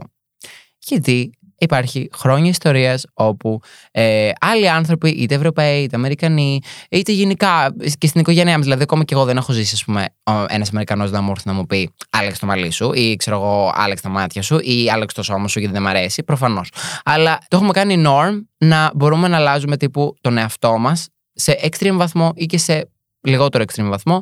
Γιατί 0.80 1.32
υπάρχει 1.60 2.10
χρόνια 2.14 2.50
ιστορίας 2.50 3.06
όπου 3.14 3.60
ε, 3.92 4.30
άλλοι 4.40 4.70
άνθρωποι, 4.70 5.10
είτε 5.10 5.36
Ευρωπαίοι, 5.36 5.84
είτε 5.84 5.96
Αμερικανοί, 5.96 6.60
είτε 6.90 7.12
γενικά 7.12 7.76
και 7.98 8.08
στην 8.08 8.22
οικογένειά 8.22 8.56
μας. 8.56 8.64
Δηλαδή, 8.64 8.84
ακόμα 8.84 9.04
και 9.04 9.14
εγώ 9.14 9.26
δεν 9.26 9.38
έχω 9.38 9.52
ζήσει, 9.52 9.72
ας 9.74 9.84
πούμε, 9.84 10.06
ένας 10.48 10.70
Αμερικανός 10.70 11.12
να 11.12 11.22
μου 11.22 11.32
έρθει 11.32 11.48
να 11.48 11.54
μου 11.54 11.66
πει 11.66 11.94
Άλεξ 12.10 12.40
το 12.40 12.46
μαλλί 12.46 12.72
σου, 12.72 12.94
ή 12.94 13.16
ξέρω 13.16 13.36
εγώ, 13.36 13.72
Άλεξ 13.76 14.02
τα 14.02 14.10
μάτια 14.10 14.42
σου, 14.42 14.60
ή 14.62 14.90
Άλεξ 14.90 15.14
το 15.14 15.24
σώμα 15.24 15.48
σου 15.48 15.60
γιατί 15.60 15.74
δεν 15.74 15.82
μ' 15.82 15.88
αρέσει. 15.88 16.24
Προφανώς. 16.24 16.72
Αλλά 17.04 17.38
το 17.48 17.56
έχουμε 17.58 17.72
κάνει 17.72 18.04
norm 18.08 18.42
να 18.58 18.92
μπορούμε 18.96 19.28
να 19.28 19.38
αλλάζουμε 19.38 19.78
τύπου 19.78 20.16
τον 20.22 20.38
εαυτό 20.38 20.78
μας 20.78 21.08
σε 21.34 21.60
extreme 21.64 21.96
βαθμό 21.96 22.32
ή 22.36 22.46
και 22.46 22.58
σε 22.58 22.90
λιγότερο 23.22 23.64
extreme 23.64 23.88
βαθμό, 23.90 24.22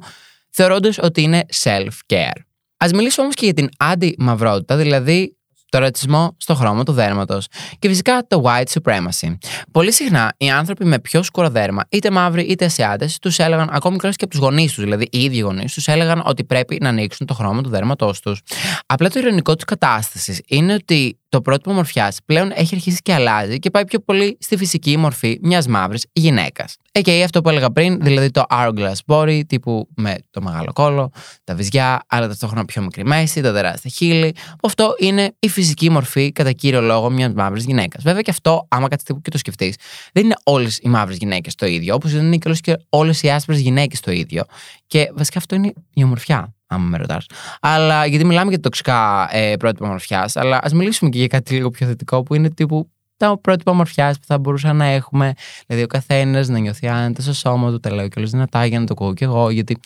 θεωρώντας 0.52 0.98
ότι 0.98 1.22
είναι 1.22 1.46
self-care. 1.64 2.40
Α 2.78 2.88
μιλήσω 2.94 3.22
όμως 3.22 3.36
και 3.36 3.46
για 3.46 3.54
την 3.54 3.70
αντιμαυρότητα, 3.78 4.76
δηλαδή 4.76 5.37
το 5.70 5.80
ρατσισμό 5.80 6.36
στο 6.38 6.56
χρώμα 6.56 6.84
του 6.84 6.92
δέρματος 6.92 7.48
και 7.80 7.88
φυσικά 7.88 8.28
το 8.28 8.44
white 8.46 8.82
supremacy. 8.82 9.38
Πολύ 9.72 9.92
συχνά 9.92 10.34
οι 10.38 10.50
άνθρωποι 10.50 10.86
με 10.86 11.00
πιο 11.00 11.24
σκούρο 11.24 11.50
δέρμα, 11.50 11.84
είτε 11.90 12.12
μαύροι 12.12 12.44
είτε 12.44 12.66
ασιάτες, 12.66 13.20
τους 13.20 13.40
έλεγαν, 13.40 13.70
ακόμη 13.72 13.98
και 13.98 14.08
από 14.08 14.28
τους 14.28 14.40
γονείς 14.40 14.74
τους, 14.74 14.84
δηλαδή 14.84 15.08
οι 15.12 15.24
ίδιοι 15.24 15.40
γονείς 15.40 15.74
τους, 15.74 15.88
έλεγαν 15.88 16.22
ότι 16.26 16.44
πρέπει 16.44 16.78
να 16.82 16.90
ανοίξουν 16.90 17.28
το 17.28 17.34
χρώμα 17.34 17.62
του 17.62 17.70
δέρματός 17.70 18.20
τους. 18.20 18.42
Απλά 18.86 19.10
το 19.10 19.20
ειρωνικό 19.20 19.56
της 19.56 19.66
κατάστασης 19.66 20.42
είναι 20.48 20.74
ότι 20.74 21.20
το 21.30 21.42
πρότυπο 21.42 21.74
μορφιάς 21.74 22.18
πλέον 22.26 22.52
έχει 22.56 22.76
αρχίσει 22.76 23.02
και 23.02 23.14
αλλάζει 23.14 23.60
και 23.60 23.70
πάει 23.70 23.86
πιο 23.86 24.00
πολύ 24.00 24.38
στη 24.40 24.58
φυσική 24.58 24.98
μορφή 24.98 25.40
μιας 25.42 25.68
μαύρης 25.68 26.06
γυναίκας. 26.12 26.76
Okay, 26.92 27.22
αυτό 27.24 27.42
που 27.42 27.50
έλεγα 27.50 27.70
πριν, 27.70 28.02
δηλαδή 28.02 28.32
το 28.32 28.44
hourglass 28.50 28.94
body, 29.06 29.42
τύπου 29.48 29.88
με 29.96 30.16
το 30.32 30.42
μεγάλο 30.42 30.74
κόλλο, 30.74 31.12
τα 31.44 31.56
βυζιά, 31.56 32.00
αλλά 32.08 32.28
ταυτόχρονα 32.28 32.66
πιο 32.66 32.82
μικρή 32.82 33.06
μέση, 33.06 33.42
τα 33.42 33.54
τεράστια 33.54 33.92
χείλη. 33.96 34.36
Αυτό 34.64 34.96
είναι 35.00 35.36
η 35.40 35.50
φυσική 35.50 35.90
μορφή 35.90 36.32
κατά 36.32 36.52
κύριο 36.52 36.82
λόγο 36.82 37.10
μιας 37.10 37.34
μαύρης 37.34 37.66
γυναίκας. 37.66 38.04
Βέβαια 38.04 38.22
και 38.22 38.32
αυτό, 38.32 38.68
άμα 38.70 38.88
κάτι 38.88 39.04
τύπου 39.04 39.22
και 39.22 39.30
το 39.30 39.38
σκεφτείς, 39.38 39.76
δεν 40.14 40.24
είναι 40.24 40.36
όλες 40.44 40.80
οι 40.82 40.90
μαύρες 40.90 41.18
γυναίκες 41.18 41.56
το 41.56 41.66
ίδιο, 41.66 41.96
όπως 41.96 42.12
δεν 42.12 42.26
είναι 42.26 42.38
και 42.38 42.78
όλες 42.90 43.24
οι 43.24 43.30
άσπρες 43.30 43.60
γυναίκες 43.60 44.00
το 44.00 44.12
ίδιο. 44.12 44.44
Και 44.88 45.12
βασικά 45.14 45.38
αυτό 45.38 45.56
είναι 45.56 45.74
η 45.94 46.04
ομορφιά 46.04 46.57
άμα 46.68 46.86
με 46.86 46.98
ρωτάς. 46.98 47.26
Αλλά 47.62 48.06
γιατί 48.06 48.26
μιλάμε 48.26 48.50
για 48.50 48.60
τοξικά 48.60 49.30
ε, 49.32 49.56
πρότυπα 49.56 49.86
ομορφιά, 49.86 50.30
αλλά 50.34 50.60
ας 50.64 50.74
μιλήσουμε 50.74 51.10
και 51.10 51.18
για 51.18 51.28
κάτι 51.28 51.54
λίγο 51.54 51.70
πιο 51.70 51.88
θετικό 51.88 52.24
που 52.24 52.36
είναι 52.36 52.50
τύπου 52.50 52.92
τα 53.18 53.40
πρότυπα 53.42 53.72
ομορφιά 53.72 54.12
που 54.12 54.26
θα 54.26 54.38
μπορούσαν 54.38 54.76
να 54.76 54.86
έχουμε. 54.86 55.34
Δηλαδή, 55.68 55.86
ο 55.86 55.88
καθένας 55.88 56.48
να 56.48 56.60
νιώθει 56.60 56.88
άνετα 56.88 57.22
στο 57.22 57.34
σώμα 57.34 57.72
του, 57.72 57.80
τα 57.80 57.94
λέω 57.94 58.08
και 58.08 58.20
όλε 58.20 58.28
δυνατά 58.28 58.66
για 58.66 58.80
να 58.80 58.86
το 58.86 58.94
ακούω 58.98 59.14
κι 59.14 59.24
εγώ. 59.24 59.50
Γιατί 59.50 59.80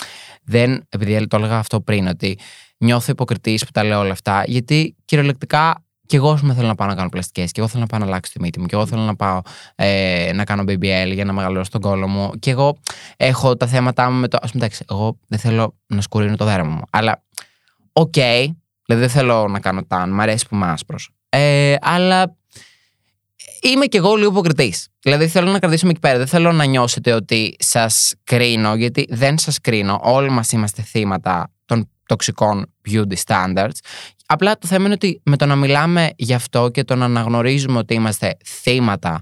δεν, 0.43 0.83
επειδή 0.89 1.27
το 1.27 1.37
έλεγα 1.37 1.57
αυτό 1.57 1.81
πριν, 1.81 2.07
ότι 2.07 2.39
νιώθω 2.77 3.11
υποκριτής 3.11 3.65
που 3.65 3.71
τα 3.71 3.83
λέω 3.83 3.99
όλα 3.99 4.11
αυτά, 4.11 4.43
γιατί 4.47 4.95
κυριολεκτικά 5.05 5.83
Και 6.11 6.17
εγώ, 6.17 6.31
ας 6.31 6.39
πούμε, 6.41 6.53
θέλω 6.53 6.67
να 6.67 6.75
πάω 6.75 6.87
να 6.87 6.95
κάνω 6.95 7.09
πλαστικές, 7.09 7.51
και 7.51 7.59
εγώ 7.59 7.69
θέλω 7.69 7.81
να 7.81 7.87
πάω 7.87 7.99
να 7.99 8.05
αλλάξω 8.05 8.33
τη 8.33 8.41
μύτη 8.41 8.59
μου, 8.59 8.65
και 8.65 8.75
εγώ 8.75 8.85
θέλω 8.85 9.01
να 9.01 9.15
πάω 9.15 9.41
ε, 9.75 10.31
να 10.33 10.43
κάνω 10.43 10.63
BBL 10.67 11.11
για 11.13 11.25
να 11.25 11.33
μεγαλώσω 11.33 11.69
τον 11.71 11.81
κώλο 11.81 12.07
μου. 12.07 12.31
Και 12.39 12.51
εγώ 12.51 12.77
έχω 13.17 13.57
τα 13.57 13.67
θέματα 13.67 14.09
μου 14.09 14.19
με 14.19 14.27
το. 14.27 14.37
Ας 14.41 14.47
πούμε, 14.51 14.65
εντάξει, 14.65 14.85
εγώ 14.89 15.17
δεν 15.27 15.39
θέλω 15.39 15.75
να 15.87 16.01
σκουρίνω 16.01 16.35
το 16.35 16.45
δέρμα 16.45 16.69
μου. 16.69 16.81
Αλλά, 16.89 17.23
ok, 17.93 18.13
okay, 18.15 18.47
δηλαδή 18.85 19.05
δεν 19.05 19.09
θέλω 19.09 19.47
να 19.47 19.59
κάνω 19.59 19.83
tan, 19.83 20.09
μ' 20.09 20.21
αρέσει 20.21 20.47
που 20.47 20.55
είμαι 20.55 20.67
άσπρος. 20.67 21.11
Ε, 21.29 21.75
αλλά 21.81 22.35
είμαι 23.61 23.85
κι 23.85 23.97
εγώ 23.97 24.15
λίγο 24.15 24.29
υποκριτής. 24.29 24.87
Δηλαδή 25.01 25.27
θέλω 25.27 25.51
να 25.51 25.59
κρατήσουμε 25.59 25.91
εκεί 25.91 25.99
πέρα. 25.99 26.17
Δεν 26.17 26.27
θέλω 26.27 26.51
να 26.51 26.65
νιώσετε 26.65 27.13
ότι 27.13 27.55
σας 27.59 28.13
κρίνω, 28.23 28.75
γιατί 28.75 29.05
δεν 29.09 29.37
σας 29.37 29.59
κρίνω. 29.61 29.99
Όλοι 30.03 30.29
μας 30.29 30.51
είμαστε 30.51 30.81
θύματα 30.81 31.51
των 31.71 31.89
τοξικών 32.05 32.73
beauty 32.89 33.15
standards. 33.25 33.77
Απλά 34.25 34.57
το 34.57 34.67
θέμα 34.67 34.85
είναι 34.85 34.93
ότι 34.93 35.21
με 35.25 35.37
το 35.37 35.45
να 35.45 35.55
μιλάμε 35.55 36.09
γι' 36.15 36.33
αυτό 36.33 36.69
και 36.69 36.83
το 36.83 36.95
να 36.95 37.05
αναγνωρίζουμε 37.05 37.77
ότι 37.77 37.93
είμαστε 37.93 38.37
θύματα 38.45 39.21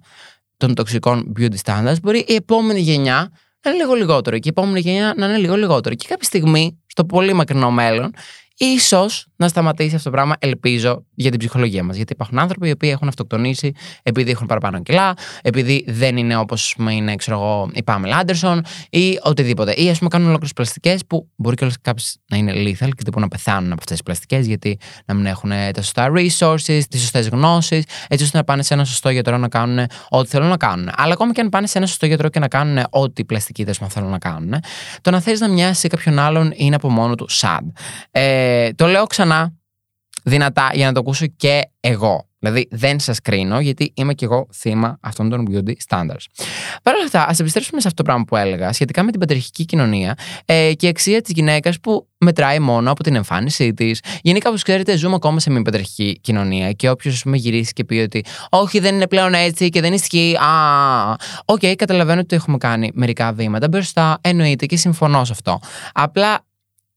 των 0.58 0.74
τοξικών 0.74 1.34
beauty 1.40 1.56
standards, 1.66 2.02
μπορεί 2.02 2.26
η 2.28 2.34
επόμενη 2.34 2.80
γενιά 2.80 3.32
να 3.62 3.72
είναι 3.72 3.80
λίγο 3.80 3.94
λιγότερο 3.94 4.40
και 4.40 4.48
η 4.48 4.54
επόμενη 4.58 4.80
γενιά 4.80 5.14
να 5.18 5.26
είναι 5.26 5.38
λίγο 5.38 5.56
λιγότερο. 5.56 5.96
Και 5.96 6.06
κάποια 6.08 6.28
στιγμή, 6.28 6.82
στο 6.88 7.06
πολύ 7.06 7.34
μακρινό 7.34 7.72
μέλλον, 7.72 8.14
ίσως 8.60 9.28
να 9.36 9.48
σταματήσει 9.48 9.96
αυτό 9.96 10.10
το 10.10 10.16
πράγμα, 10.16 10.36
ελπίζω, 10.40 11.06
για 11.16 11.30
την 11.30 11.40
ψυχολογία 11.40 11.84
μας. 11.84 11.96
Γιατί 11.96 12.14
υπάρχουν 12.14 12.40
άνθρωποι 12.40 12.68
οι 12.68 12.72
οποίοι 12.72 12.90
έχουν 12.94 13.08
αυτοκτονήσει 13.08 13.72
επειδή 14.04 14.32
έχουν 14.32 14.48
παραπάνω 14.48 14.82
κιλά, 14.82 15.14
επειδή 15.42 15.86
δεν 15.88 16.18
είναι 16.18 16.36
όπως 16.36 16.76
είναι, 16.90 17.16
ξέρω 17.16 17.38
εγώ, 17.38 17.70
η 17.74 17.84
Πάμελ 17.84 18.12
Άντερσον 18.14 18.64
ή 18.90 19.20
οτιδήποτε. 19.24 19.72
Ή 19.72 19.90
ας 19.90 19.98
πούμε 19.98 20.10
κάνουν 20.10 20.28
ολόκληρες 20.28 20.54
πλαστικές 20.54 21.06
που 21.06 21.30
μπορεί 21.36 21.56
και 21.56 21.72
κάποιε 21.82 22.06
να 22.30 22.38
είναι 22.38 22.54
lethal 22.56 22.90
και 22.96 23.04
τύπου 23.04 23.20
να 23.20 23.28
πεθάνουν 23.28 23.72
από 23.72 23.80
αυτές 23.80 23.92
τις 23.92 24.04
πλαστικές, 24.04 24.48
γιατί 24.48 24.80
να 25.06 25.14
μην 25.14 25.26
έχουν 25.26 25.50
τα 25.50 25.82
σωστά 25.82 26.12
resources, 26.16 26.82
τις 26.90 27.02
σωστές 27.02 27.28
γνώσεις, 27.28 27.84
έτσι 28.08 28.24
ώστε 28.24 28.38
να 28.38 28.44
πάνε 28.44 28.64
σε 28.64 28.74
ένα 28.74 28.86
σωστό 28.86 29.10
γιατρό 29.10 29.38
να 29.38 29.48
κάνουν 29.48 29.86
ό,τι 30.10 30.30
θέλουν 30.30 30.48
να 30.48 30.58
κάνουν. 30.58 30.90
Αλλά 30.96 31.14
ακόμα 31.14 31.32
και 31.32 31.42
αν 31.42 31.50
πάνε 31.50 31.68
σε 31.68 31.78
ένα 31.78 31.88
σωστό 31.88 32.06
γιατρό 32.06 32.30
και 32.30 32.40
να 32.40 32.48
κάνουν 32.48 32.84
ό,τι 32.90 33.26
πλαστικοί 33.26 33.66
θέλουν 33.90 34.10
να 34.10 34.18
κάνουν, 34.18 34.54
το 35.02 35.12
να 35.12 35.20
θέλει 35.20 35.38
να 35.40 35.50
μοιάσει 35.50 35.88
κάποιον 35.88 36.20
άλλον 36.20 36.54
είναι 36.56 36.76
από 36.76 36.90
μόνο 36.90 37.16
του 37.16 37.28
sad. 37.30 37.62
Ε, 38.12 38.49
το 38.76 38.88
λέω 38.88 39.06
ξανά 39.06 39.54
δυνατά 40.24 40.70
για 40.74 40.86
να 40.86 40.94
το 40.94 41.00
ακούσω 41.00 41.26
και 41.26 41.62
εγώ. 41.80 42.30
Δηλαδή 42.40 42.68
δεν 42.72 43.00
σας 43.00 43.22
κρίνω, 43.22 43.60
γιατί 43.60 43.92
είμαι 43.96 44.14
και 44.14 44.26
εγώ 44.26 44.48
θύμα 44.54 44.98
αυτών 45.02 45.30
των 45.30 45.48
beauty 45.50 45.74
standards. 45.88 46.26
Παρ' 46.84 46.96
όλα 46.96 47.04
αυτά, 47.06 47.28
ας 47.28 47.40
επιστρέψουμε 47.40 47.82
σε 47.82 47.88
αυτό 47.88 48.04
το 48.04 48.10
πράγμα 48.10 48.26
που 48.26 48.36
έλεγα 48.36 48.74
σχετικά 48.74 49.04
με 49.04 49.12
την 49.12 49.20
πατριαρχική 49.20 49.66
κοινωνία 49.66 50.18
ε, 50.46 50.74
και 50.74 50.86
η 50.86 50.90
αξία 50.90 51.22
της 51.22 51.32
γυναίκας 51.36 51.80
που 51.80 52.08
μετράει 52.18 52.60
μόνο 52.60 52.92
από 52.92 53.04
την 53.04 53.16
εμφάνισή 53.16 53.74
της. 53.74 54.02
Γενικά, 54.22 54.50
όπως 54.50 54.64
ξέρετε, 54.64 54.98
ζούμε 54.98 55.16
ακόμα 55.16 55.40
σε 55.40 55.50
μια 55.50 55.62
πατριαρχική 55.62 56.20
κοινωνία 56.20 56.72
και 56.72 56.90
όποιος 56.90 57.24
γυρίσει 57.26 57.74
και 57.74 57.84
πει 57.84 57.96
ότι 57.96 58.26
Όχι, 58.50 58.80
δεν 58.80 58.96
είναι 58.96 59.08
πλέον 59.08 59.34
έτσι 59.34 59.70
και 59.70 59.82
δεν 59.82 59.94
ισχύει. 59.94 60.36
Α, 60.36 61.16
ok, 61.46 61.60
okay, 61.62 61.74
καταλαβαίνω 61.76 62.20
ότι 62.20 62.36
έχουμε 62.36 62.58
κάνει 62.58 62.92
μερικά 62.94 63.34
βήματα 63.34 63.68
μπροστά, 63.68 64.18
εννοείται 64.22 64.66
και 64.66 64.78
συμφωνώ 64.78 65.26
σε 65.26 65.32
αυτό. 65.32 65.60
Απλά 65.94 66.46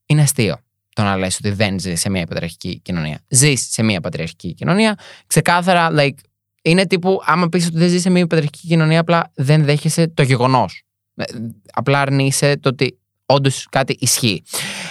είναι 0.07 0.23
αστείο 0.23 0.57
το 0.95 1.03
να 1.03 1.17
λες 1.17 1.37
ότι 1.37 1.51
δεν 1.51 1.81
ζει 1.81 1.95
σε 1.95 2.11
μια 2.11 2.27
πατριαρχική 2.27 2.81
κοινωνία. 2.81 3.21
Ζεις 3.29 3.69
σε 3.71 3.83
μια 3.83 4.01
πατριαρχική 4.01 4.55
κοινωνία. 4.55 4.99
Ξεκάθαρα, 5.27 5.91
like, 5.93 6.17
είναι 6.63 6.87
τύπου, 6.87 7.21
άμα 7.25 7.49
πεις 7.49 7.67
ότι 7.67 7.79
δεν 7.79 7.89
ζεις 7.89 8.03
σε 8.03 8.11
μια 8.11 8.27
πατριαρχική 8.27 8.67
κοινωνία, 8.67 9.01
απλά 9.01 9.31
δεν 9.35 9.65
δέχεσαι 9.65 10.09
το 10.09 10.23
γεγονός. 10.23 10.83
Ε, 11.15 11.25
απλά 11.73 12.01
αρνείσαι 12.01 12.57
το 12.57 12.69
ότι 12.69 12.99
όντως 13.27 13.67
κάτι 13.71 13.97
ισχύει. 13.99 14.43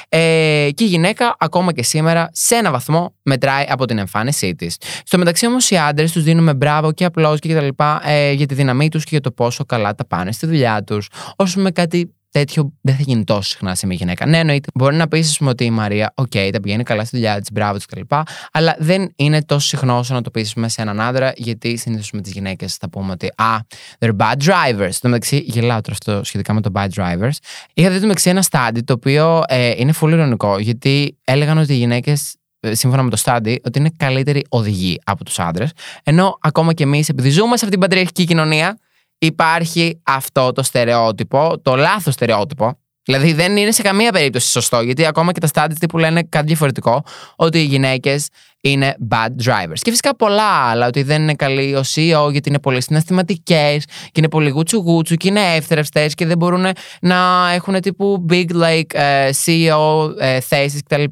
Ε, 0.09 0.69
και 0.73 0.83
η 0.83 0.87
γυναίκα, 0.87 1.35
ακόμα 1.39 1.73
και 1.73 1.83
σήμερα, 1.83 2.29
σε 2.31 2.55
ένα 2.55 2.71
βαθμό 2.71 3.15
μετράει 3.23 3.65
από 3.69 3.85
την 3.85 3.97
εμφάνισή 3.97 4.55
της. 4.55 4.77
Στο 5.03 5.17
μεταξύ 5.17 5.45
όμως, 5.45 5.69
οι 5.69 5.77
άντρες 5.77 6.11
τους 6.11 6.23
δίνουμε 6.23 6.53
μπράβο 6.53 6.91
και 6.91 7.05
applause 7.05 7.39
και 7.39 7.53
τα 7.53 7.61
λοιπά 7.61 8.01
ε, 8.05 8.31
για 8.31 8.45
τη 8.45 8.53
δύναμή 8.53 8.89
τους 8.89 9.03
και 9.03 9.09
για 9.11 9.21
το 9.21 9.31
πόσο 9.31 9.65
καλά 9.65 9.95
τα 9.95 10.05
πάνε 10.05 10.31
στη 10.31 10.45
δουλειά 10.45 10.83
τους. 10.83 11.09
Όσο 11.35 11.59
με 11.59 11.71
κάτι 11.71 12.13
τέτοιο 12.31 12.73
δεν 12.81 12.95
θα 12.95 13.01
γίνει 13.01 13.23
τόσο 13.23 13.49
συχνά 13.49 13.75
σε 13.75 13.85
μια 13.85 13.95
γυναίκα. 13.95 14.25
Ναι, 14.25 14.37
εννοείται. 14.37 14.69
Μπορεί 14.73 14.95
να 14.95 15.07
πεις 15.07 15.41
ότι 15.41 15.65
η 15.65 15.71
Μαρία, 15.71 16.13
ok, 16.15 16.25
okay, 16.33 16.49
τα 16.51 16.59
πηγαίνει 16.59 16.83
καλά 16.83 17.05
στη 17.05 17.15
δουλειά 17.17 17.39
της, 17.39 17.51
μπράβο 17.51 17.75
της 17.75 17.85
κλπ. 17.85 18.11
Αλλά 18.51 18.75
δεν 18.79 19.13
είναι 19.15 19.43
τόσο 19.43 19.67
συχνό 19.67 19.97
όσο 19.97 20.13
να 20.13 20.21
το 20.21 20.31
πεις 20.31 20.53
σε 20.65 20.81
έναν 20.81 21.01
άντρα, 21.01 21.33
γιατί 21.35 21.77
συνήθως 21.77 22.11
με 22.11 22.21
τις 22.21 22.31
γυναίκες 22.31 22.75
θα 22.75 22.89
πούμε 22.89 23.11
ότι 23.11 23.27
Α, 23.27 23.57
they're 23.99 24.15
bad 24.17 24.35
drivers. 24.45 24.89
Στο 24.91 25.07
μεταξύ, 25.07 25.37
γελάω 25.37 25.81
τώρα 25.81 25.97
αυτό 26.01 26.23
σχετικά 26.23 26.53
με 26.53 26.61
το 26.61 26.71
bad 26.73 26.87
drivers. 26.95 27.35
Είχα 27.73 27.89
δει 27.89 27.95
το 27.95 28.01
μεταξύ 28.01 28.29
ένα 28.29 28.41
στάντι 28.41 28.81
το 28.81 28.93
οποίο 28.93 29.43
ε, 29.47 29.73
είναι 29.77 29.93
πολύ 29.99 30.13
ειρωνικό, 30.13 30.59
γιατί 30.59 31.17
έλεγαν 31.23 31.57
ότι 31.57 31.73
οι 31.73 31.77
γυναίκες 31.77 32.35
ε, 32.59 32.75
σύμφωνα 32.75 33.03
με 33.03 33.09
το 33.09 33.17
στάντι, 33.17 33.61
ότι 33.63 33.79
είναι 33.79 33.91
καλύτεροι 33.97 34.45
οδηγοί 34.49 34.99
από 35.03 35.23
τους 35.23 35.39
άντρες. 35.39 35.71
Ενώ 36.03 36.37
ακόμα 36.41 36.73
και 36.73 36.83
εμείς, 36.83 37.09
επειδή 37.09 37.29
ζούμε 37.29 37.47
σε 37.47 37.53
αυτήν 37.53 37.69
την 37.69 37.79
πατριαρχική 37.79 38.25
κοινωνία, 38.25 38.77
υπάρχει 39.23 39.99
αυτό 40.03 40.51
το 40.51 40.63
στερεότυπο, 40.63 41.61
το 41.61 41.75
λάθος 41.75 42.13
στερεότυπο. 42.13 42.77
Δηλαδή 43.03 43.33
δεν 43.33 43.57
είναι 43.57 43.71
σε 43.71 43.81
καμία 43.81 44.11
περίπτωση 44.11 44.51
σωστό, 44.51 44.81
γιατί 44.81 45.05
ακόμα 45.05 45.31
και 45.31 45.39
τα 45.39 45.47
στάντια 45.47 45.87
που 45.87 45.97
λένε 45.97 46.23
κάτι 46.23 46.45
διαφορετικό, 46.45 47.03
ότι 47.35 47.59
οι 47.59 47.63
γυναίκες 47.63 48.27
είναι 48.61 48.95
bad 49.09 49.27
drivers. 49.45 49.79
Και 49.81 49.89
φυσικά 49.89 50.15
πολλά 50.15 50.69
άλλα, 50.69 50.87
ότι 50.87 51.03
δεν 51.03 51.21
είναι 51.21 51.33
καλοί 51.33 51.75
ο 51.75 51.81
CEO 51.95 52.31
γιατί 52.31 52.49
είναι 52.49 52.59
πολύ 52.59 52.81
συναισθηματικές 52.81 53.85
και 53.85 54.11
είναι 54.13 54.29
πολύ 54.29 54.49
γούτσου 54.49 54.77
γούτσου 54.77 55.15
και 55.15 55.27
είναι 55.27 55.55
εύθραυστες 55.55 56.15
και 56.15 56.25
δεν 56.25 56.37
μπορούν 56.37 56.65
να 57.01 57.49
έχουν 57.53 57.81
τύπου 57.81 58.25
big 58.29 58.45
like 58.51 58.95
uh, 58.95 59.29
CEO 59.45 60.05
uh, 60.05 60.39
θέσεις 60.41 60.83
κτλ. 60.83 61.03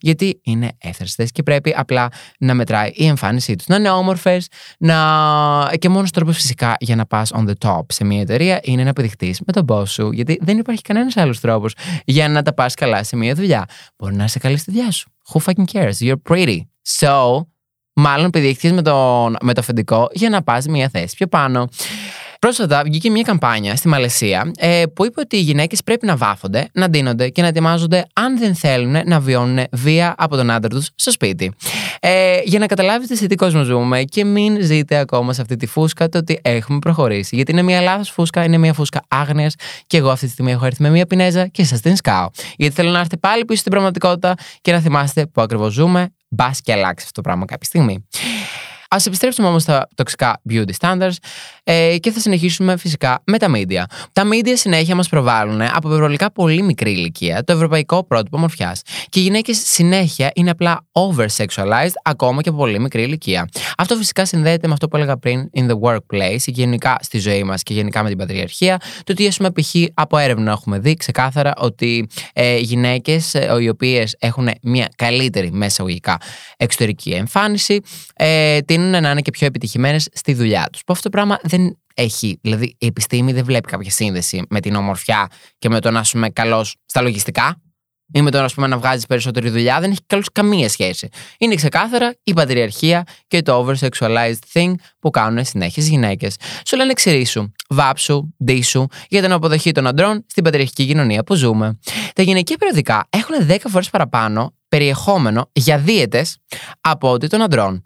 Γιατί 0.00 0.40
είναι 0.42 0.70
εύθραυστες 0.78 1.30
και 1.32 1.42
πρέπει 1.42 1.74
απλά 1.76 2.08
να 2.38 2.54
μετράει 2.54 2.90
η 2.94 3.06
εμφάνισή 3.06 3.56
τους. 3.56 3.66
Να 3.66 3.76
είναι 3.76 3.90
όμορφες, 3.90 4.48
να... 4.78 4.96
και 5.78 5.88
μόνος 5.88 6.10
τρόπος 6.10 6.36
φυσικά 6.36 6.76
για 6.80 6.96
να 6.96 7.06
πας 7.06 7.32
on 7.34 7.48
the 7.48 7.68
top 7.68 7.80
σε 7.88 8.04
μια 8.04 8.20
εταιρεία 8.20 8.60
είναι 8.62 8.82
να 8.82 8.88
επιδειχτεί 8.88 9.34
με 9.46 9.52
τον 9.52 9.64
boss 9.68 9.88
σου, 9.88 10.10
γιατί 10.12 10.38
δεν 10.40 10.58
υπάρχει 10.58 10.82
κανένας 10.82 11.16
άλλος 11.16 11.40
τρόπος 11.40 11.74
για 12.04 12.28
να 12.28 12.42
τα 12.42 12.54
πας 12.54 12.74
καλά 12.74 13.04
σε 13.04 13.16
μια 13.16 13.34
δουλειά. 13.34 13.64
Μπορεί 13.96 14.14
να 14.14 14.24
είσαι 14.24 14.38
καλή 14.38 14.56
στη 14.56 14.70
δουλειά 14.70 14.90
σου. 14.90 15.10
Who 15.32 15.40
fucking 15.40 15.66
cares? 15.72 16.00
You're 16.00 16.22
pretty. 16.32 16.60
So, 17.00 17.40
μάλλον 17.92 18.26
επιδείχθηκε 18.26 18.72
με, 18.72 18.82
με 19.40 19.54
το 19.54 19.60
αφεντικό 19.60 20.08
για 20.12 20.28
να 20.28 20.42
πας 20.42 20.66
μια 20.66 20.88
θέση 20.88 21.16
πιο 21.16 21.26
πάνω. 21.26 21.68
Πρόσφατα 22.40 22.82
βγήκε 22.84 23.10
μια 23.10 23.22
καμπάνια 23.22 23.76
στη 23.76 23.88
Μαλαισία 23.88 24.50
ε, 24.56 24.82
που 24.94 25.04
είπε 25.04 25.20
ότι 25.20 25.36
οι 25.36 25.40
γυναίκες 25.40 25.82
πρέπει 25.82 26.06
να 26.06 26.16
βάφονται, 26.16 26.68
να 26.72 26.88
ντύνονται 26.88 27.28
και 27.28 27.42
να 27.42 27.48
ετοιμάζονται 27.48 28.06
αν 28.12 28.38
δεν 28.38 28.54
θέλουν 28.54 28.96
να 29.04 29.20
βιώνουν 29.20 29.64
βία 29.72 30.14
από 30.18 30.36
τον 30.36 30.50
άντρα 30.50 30.68
τους 30.68 30.90
στο 30.94 31.10
σπίτι. 31.10 31.52
Ε, 32.00 32.38
για 32.44 32.58
να 32.58 32.66
καταλάβετε 32.66 33.14
σε 33.14 33.26
τι 33.26 33.34
κόσμο 33.34 33.62
ζούμε 33.62 34.02
και 34.02 34.24
μην 34.24 34.62
ζείτε 34.62 34.96
ακόμα 34.96 35.32
σε 35.32 35.40
αυτή 35.40 35.56
τη 35.56 35.66
φούσκα 35.66 36.08
το 36.08 36.18
ότι 36.18 36.38
έχουμε 36.42 36.78
προχωρήσει. 36.78 37.36
Γιατί 37.36 37.52
είναι 37.52 37.62
μια 37.62 37.80
λάθος 37.80 38.10
φούσκα, 38.10 38.44
είναι 38.44 38.58
μια 38.58 38.72
φούσκα 38.72 39.02
άγνοιας 39.08 39.54
και 39.86 39.96
εγώ 39.96 40.10
αυτή 40.10 40.26
τη 40.26 40.32
στιγμή 40.32 40.52
έχω 40.52 40.66
έρθει 40.66 40.82
με 40.82 40.90
μια 40.90 41.06
πινέζα 41.06 41.46
και 41.46 41.64
σας 41.64 41.80
την 41.80 41.96
σκάω. 41.96 42.28
Γιατί 42.56 42.74
θέλω 42.74 42.90
να 42.90 42.98
έρθετε 42.98 43.16
πάλι 43.16 43.44
πίσω 43.44 43.58
στην 43.58 43.70
πραγματικότητα 43.72 44.34
και 44.60 44.72
να 44.72 44.80
θυμάστε 44.80 45.26
που 45.26 45.40
ακριβώς 45.40 45.72
ζούμε. 45.72 46.14
Μπας 46.28 46.60
και 46.60 46.72
αλλάξεις 46.72 47.08
αυτό 47.08 47.20
το 47.20 47.20
πράγμα 47.20 47.44
κάποια 47.44 47.66
στιγμή. 47.66 48.06
Α 48.92 48.96
επιστρέψουμε 49.06 49.48
όμως 49.48 49.62
στα 49.62 49.88
τοξικά 49.94 50.40
beauty 50.50 50.70
standards 50.80 51.14
ε, 51.64 51.96
και 51.98 52.10
θα 52.10 52.20
συνεχίσουμε 52.20 52.76
φυσικά 52.76 53.22
με 53.26 53.38
τα 53.38 53.50
media. 53.54 53.82
Τα 54.12 54.22
media 54.32 54.52
συνέχεια 54.54 54.94
μας 54.94 55.08
προβάλλουν 55.08 55.60
από 55.60 55.88
υπερβολικά 55.88 56.32
πολύ 56.32 56.62
μικρή 56.62 56.90
ηλικία 56.90 57.44
το 57.44 57.52
ευρωπαϊκό 57.52 58.04
πρότυπο 58.04 58.38
μορφιάς. 58.38 58.82
Και 59.08 59.20
οι 59.20 59.22
γυναίκες 59.22 59.62
συνέχεια 59.64 60.30
είναι 60.34 60.50
απλά 60.50 60.86
over-sexualized 60.92 61.92
ακόμα 62.02 62.42
και 62.42 62.48
από 62.48 62.58
πολύ 62.58 62.80
μικρή 62.80 63.02
ηλικία. 63.02 63.48
Αυτό 63.76 63.96
φυσικά 63.96 64.24
συνδέεται 64.24 64.66
με 64.66 64.72
αυτό 64.72 64.88
που 64.88 64.96
έλεγα 64.96 65.16
πριν 65.16 65.50
in 65.56 65.68
the 65.70 65.80
workplace, 65.80 66.44
γενικά 66.46 66.98
στη 67.00 67.18
ζωή 67.18 67.44
μας 67.44 67.62
και 67.62 67.74
γενικά 67.74 68.02
με 68.02 68.08
την 68.08 68.18
πατριαρχία. 68.18 68.76
Το 69.04 69.12
ότι, 69.12 69.26
ας 69.26 69.36
πούμε, 69.36 69.50
π.χ. 69.50 69.74
από 69.94 70.18
έρευνα 70.18 70.50
έχουμε 70.50 70.78
δει 70.78 70.94
ξεκάθαρα 70.94 71.52
ότι 71.56 72.08
ε, 72.32 72.56
γυναίκες 72.56 73.34
ε, 73.34 73.56
οι 73.60 73.68
οποίες 73.68 74.16
έχουν 74.18 74.48
μια 74.62 74.88
καλύτερη 74.96 75.52
μέσα 75.52 75.84
εξωτερική 76.56 77.10
εμφάνιση, 77.10 77.80
ε, 78.14 78.58
τείνουν 78.80 79.02
να 79.02 79.10
είναι 79.10 79.20
και 79.20 79.30
πιο 79.30 79.46
επιτυχημένες 79.46 80.08
στη 80.12 80.34
δουλειά 80.34 80.68
τους. 80.72 80.84
Που 80.84 80.92
αυτό 80.92 81.02
το 81.02 81.10
πράγμα 81.10 81.38
δεν 81.42 81.78
έχει. 81.94 82.38
Δηλαδή, 82.42 82.74
η 82.78 82.86
επιστήμη 82.86 83.32
δεν 83.32 83.44
βλέπει 83.44 83.68
κάποια 83.68 83.90
σύνδεση 83.90 84.42
με 84.48 84.60
την 84.60 84.74
ομορφιά 84.74 85.28
και 85.58 85.68
με 85.68 85.80
το 85.80 85.90
να 85.90 86.00
είσαι 86.00 86.30
καλός 86.32 86.76
στα 86.86 87.00
λογιστικά 87.00 87.60
ή 88.12 88.22
με 88.22 88.30
το 88.30 88.46
πούμε, 88.54 88.66
να 88.66 88.78
βγάζεις 88.78 89.06
περισσότερη 89.06 89.50
δουλειά. 89.50 89.80
Δεν 89.80 89.90
έχει 89.90 90.00
καλώς 90.06 90.26
καμία 90.32 90.68
σχέση. 90.68 91.08
Είναι 91.38 91.54
ξεκάθαρα 91.54 92.14
η 92.22 92.32
πατριαρχία 92.32 93.04
και 93.28 93.42
το 93.42 93.66
over-sexualized 93.66 94.38
thing 94.52 94.72
που 94.98 95.10
κάνουν 95.10 95.44
συνέχεια 95.44 95.82
γυναίκες. 95.82 96.36
Σου 96.66 96.76
λένε 96.76 96.90
εξαιρήσου, 96.90 97.52
βάψου, 97.68 98.34
ντύσου 98.44 98.86
για 99.08 99.22
την 99.22 99.32
αποδοχή 99.32 99.72
των 99.72 99.86
αντρών 99.86 100.24
στην 100.26 100.44
πατριαρχική 100.44 100.86
κοινωνία 100.86 101.22
που 101.22 101.34
ζούμε. 101.34 101.78
Τα 102.14 102.22
γυναικεία 102.22 102.56
περιοδικά 102.56 103.06
έχουν 103.10 103.34
10 103.48 103.56
φορές 103.68 103.90
παραπάνω 103.90 104.54
περιεχόμενο 104.68 105.50
για 105.52 105.78
δίαιτες 105.78 106.36
από 106.80 107.10
ό,τι 107.10 107.28
των 107.28 107.42
αντρών. 107.42 107.84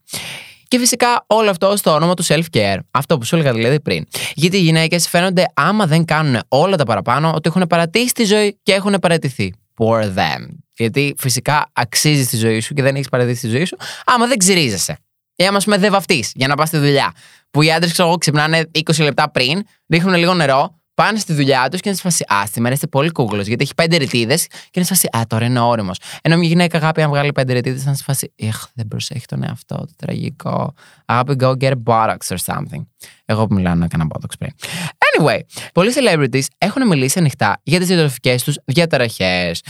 Και 0.68 0.78
φυσικά 0.78 1.24
όλο 1.26 1.50
αυτό 1.50 1.76
στο 1.76 1.94
όνομα 1.94 2.14
του 2.14 2.24
self-care. 2.24 2.78
Αυτό 2.90 3.18
που 3.18 3.24
σου 3.24 3.34
έλεγα 3.34 3.52
δηλαδή 3.52 3.80
πριν. 3.80 4.06
Γιατί 4.34 4.56
οι 4.56 4.60
γυναίκες 4.60 5.08
φαίνονται, 5.08 5.44
άμα 5.54 5.86
δεν 5.86 6.04
κάνουν 6.04 6.40
όλα 6.48 6.76
τα 6.76 6.84
παραπάνω, 6.84 7.32
ότι 7.34 7.48
έχουν 7.48 7.66
παρατήσει 7.68 8.12
τη 8.12 8.24
ζωή 8.24 8.58
και 8.62 8.72
έχουν 8.72 8.96
παρατηθεί. 9.00 9.54
For 9.78 10.02
them. 10.02 10.48
Γιατί 10.76 11.14
φυσικά 11.18 11.70
αξίζει 11.72 12.26
τη 12.26 12.36
ζωή 12.36 12.60
σου 12.60 12.74
και 12.74 12.82
δεν 12.82 12.94
έχεις 12.94 13.08
παρατήσει 13.08 13.40
τη 13.40 13.48
ζωή 13.48 13.64
σου, 13.64 13.76
άμα 14.04 14.26
δεν 14.26 14.38
ξυρίζεσαι. 14.38 14.98
Ή 15.36 15.46
άμα 15.46 15.58
πούμε 15.64 15.78
δεν 15.78 15.90
βαφτείς 15.90 16.32
για 16.34 16.48
να 16.48 16.54
πας 16.54 16.68
στη 16.68 16.78
δουλειά. 16.78 17.12
Που 17.50 17.62
οι 17.62 17.72
άντρες, 17.72 17.92
ξέρω 17.92 18.08
εγώ, 18.08 18.16
ξυπνάνε 18.16 18.70
20 18.72 19.02
λεπτά 19.02 19.30
πριν, 19.30 19.62
ρίχνουν 19.88 20.14
λίγο 20.14 20.34
νερό, 20.34 20.80
πάνε 20.94 21.18
στη 21.18 21.32
δουλειά 21.32 21.68
τους 21.70 21.80
και 21.80 21.88
είναι 21.88 21.96
σε 21.98 22.02
φάση 22.02 22.24
Α, 22.34 22.46
σήμερα 22.52 22.74
είστε 22.74 22.86
πολύ 22.86 23.10
κούγλο, 23.10 23.42
γιατί 23.42 23.62
έχει 23.62 23.74
πέντε 23.74 23.96
ρετίδε 23.96 24.36
και 24.36 24.70
είναι 24.74 24.84
σε 24.84 24.94
φάση 24.94 25.08
Α, 25.16 25.20
τώρα 25.26 25.44
είναι 25.44 25.60
όριμος. 25.60 25.98
Ενώ 26.22 26.36
μια 26.36 26.48
γυναίκα 26.48 26.76
αγάπη, 26.76 27.02
αν 27.02 27.10
βγάλει 27.10 27.32
πέντε 27.32 27.52
ρετίδε, 27.52 27.76
θα 27.76 27.84
είναι 27.86 27.96
σε 27.96 28.02
φάση 28.02 28.32
Ιχ, 28.36 28.64
δεν 28.74 28.88
προσέχει 28.88 29.26
τον 29.26 29.42
εαυτό 29.42 29.76
του, 29.76 29.94
τραγικό. 29.96 30.74
Αγάπη, 31.04 31.36
go 31.40 31.52
get 31.56 31.70
a 31.70 31.82
botox 31.84 32.16
or 32.28 32.36
something. 32.44 32.86
Εγώ 33.24 33.46
που 33.46 33.54
μιλάω 33.54 33.74
να 33.74 33.84
έκανα 33.84 34.06
botox 34.08 34.38
πριν. 34.38 34.50
Anyway, 34.78 35.38
πολλοί 35.74 35.92
celebrities 35.94 36.44
έχουν 36.58 36.86
μιλήσει 36.86 37.18
ανοιχτά 37.18 37.60
για 37.62 37.78
τις 37.78 37.88
διατροφικές 37.88 38.42
τους 38.42 38.58
διαταραχές. 38.64 39.62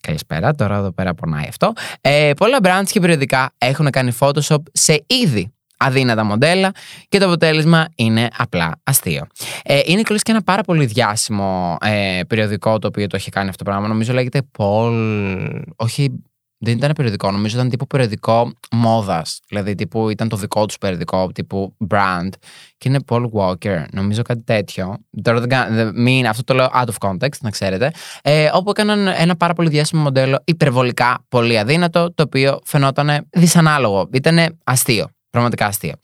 Καλησπέρα, 0.00 0.54
τώρα 0.54 0.76
εδώ 0.76 0.92
πέρα 0.92 1.14
πονάει 1.14 1.46
αυτό. 1.48 1.72
Ε, 2.00 2.30
πολλά 2.36 2.58
brands 2.62 2.90
και 2.90 3.00
περιοδικά 3.00 3.54
έχουν 3.58 3.90
κάνει 3.90 4.16
Photoshop 4.20 4.62
σε 4.72 5.04
ήδη 5.06 5.52
αδύνατα 5.82 6.24
μοντέλα 6.24 6.70
και 7.08 7.18
το 7.18 7.24
αποτέλεσμα 7.24 7.88
είναι 7.94 8.28
απλά 8.36 8.80
αστείο. 8.82 9.26
Ε, 9.62 9.80
είναι 9.84 10.02
και 10.02 10.30
ένα 10.30 10.42
πάρα 10.42 10.62
πολύ 10.62 10.86
διάσημο 10.86 11.76
ε, 11.80 12.20
περιοδικό 12.28 12.78
το 12.78 12.86
οποίο 12.86 13.06
το 13.06 13.16
έχει 13.16 13.30
κάνει 13.30 13.48
αυτό 13.48 13.64
το 13.64 13.70
πράγμα. 13.70 13.88
Νομίζω 13.88 14.12
λέγεται 14.12 14.42
Paul. 14.58 14.92
Όχι, 15.76 16.22
δεν 16.64 16.76
ήταν 16.76 16.92
περιοδικό, 16.92 17.30
νομίζω 17.30 17.56
ήταν 17.56 17.68
τύπου 17.68 17.86
περιοδικό 17.86 18.52
μόδας. 18.70 19.40
Δηλαδή, 19.48 19.74
τύπου 19.74 20.08
ήταν 20.08 20.28
το 20.28 20.36
δικό 20.36 20.66
τους 20.66 20.78
περιοδικό, 20.78 21.32
τύπου 21.32 21.76
brand. 21.90 22.28
Και 22.78 22.88
είναι 22.88 22.98
Paul 23.08 23.24
Walker, 23.32 23.84
νομίζω 23.92 24.22
κάτι 24.22 24.42
τέτοιο. 24.42 24.96
Τώρα 25.22 25.40
δεν 25.40 25.92
μην, 25.94 26.26
αυτό 26.26 26.44
το 26.44 26.54
λέω 26.54 26.70
out 26.74 26.86
of 26.86 27.08
context, 27.08 27.38
να 27.40 27.50
ξέρετε. 27.50 27.90
Ε, 28.22 28.50
όπου 28.52 28.70
έκαναν 28.70 29.06
ένα 29.06 29.36
πάρα 29.36 29.54
πολύ 29.54 29.68
διάσημο 29.68 30.02
μοντέλο, 30.02 30.42
υπερβολικά 30.44 31.24
πολύ 31.28 31.58
αδύνατο, 31.58 32.12
το 32.14 32.22
οποίο 32.22 32.58
φαινόταν 32.64 33.26
δυσανάλογο. 33.30 34.08
Ήταν 34.12 34.58
αστείο. 34.64 35.06
Πραγματικά 35.32 35.66
αστείο. 35.66 35.94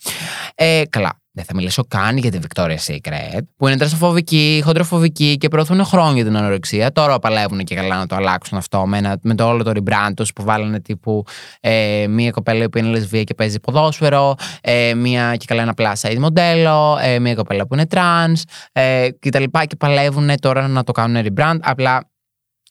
Ε, 0.55 0.83
καλά. 0.91 1.21
Δεν 1.39 1.47
θα 1.47 1.55
μιλήσω 1.55 1.85
καν 1.89 2.17
για 2.17 2.31
τη 2.31 2.39
Victoria's 2.43 2.93
Secret, 2.93 3.41
που 3.57 3.67
είναι 3.67 3.77
τρασοφοβική, 3.77 4.63
χοντροφοβική 4.65 5.37
και 5.37 5.49
προωθούν 5.49 5.85
χρόνια 5.85 6.25
την 6.25 6.37
ανορεξία. 6.37 6.93
Τώρα 6.93 7.19
παλεύουν 7.19 7.65
και 7.65 7.75
καλά 7.75 7.97
να 7.97 8.07
το 8.07 8.17
αλλάξουν 8.17 8.59
αυτό 8.59 8.87
με, 8.87 8.99
ένα, 8.99 9.19
με 9.23 9.35
το 9.35 9.49
όλο 9.49 9.63
το 9.63 9.73
rebrand 9.75 10.13
τους 10.17 10.33
που 10.33 10.43
βάλανε 10.43 10.81
τύπου 10.81 11.25
ε, 11.61 12.07
μία 12.09 12.31
κοπέλα 12.31 12.69
που 12.69 12.79
είναι 12.79 12.89
λεσβία 12.89 13.23
και 13.25 13.35
παίζει 13.35 13.61
ποδόσφαιρο, 13.61 14.35
ε, 14.61 14.95
μία 14.95 15.37
και 15.37 15.45
καλά 15.49 15.63
ένα 15.63 15.75
plus 15.77 15.93
size 16.01 16.19
μοντέλο, 16.19 16.99
ε, 17.03 17.19
μία 17.19 17.35
κοπέλα 17.35 17.67
που 17.67 17.75
είναι 17.75 17.87
trans 17.91 18.43
ε, 18.73 19.09
κτλ. 19.19 19.43
Και, 19.43 19.67
και 19.67 19.77
παλεύουν 19.77 20.31
τώρα 20.41 20.69
να 20.69 20.85
το 20.85 20.93
κάνουν 20.93 21.27
rebrand. 21.27 21.59
Απλά 21.61 22.11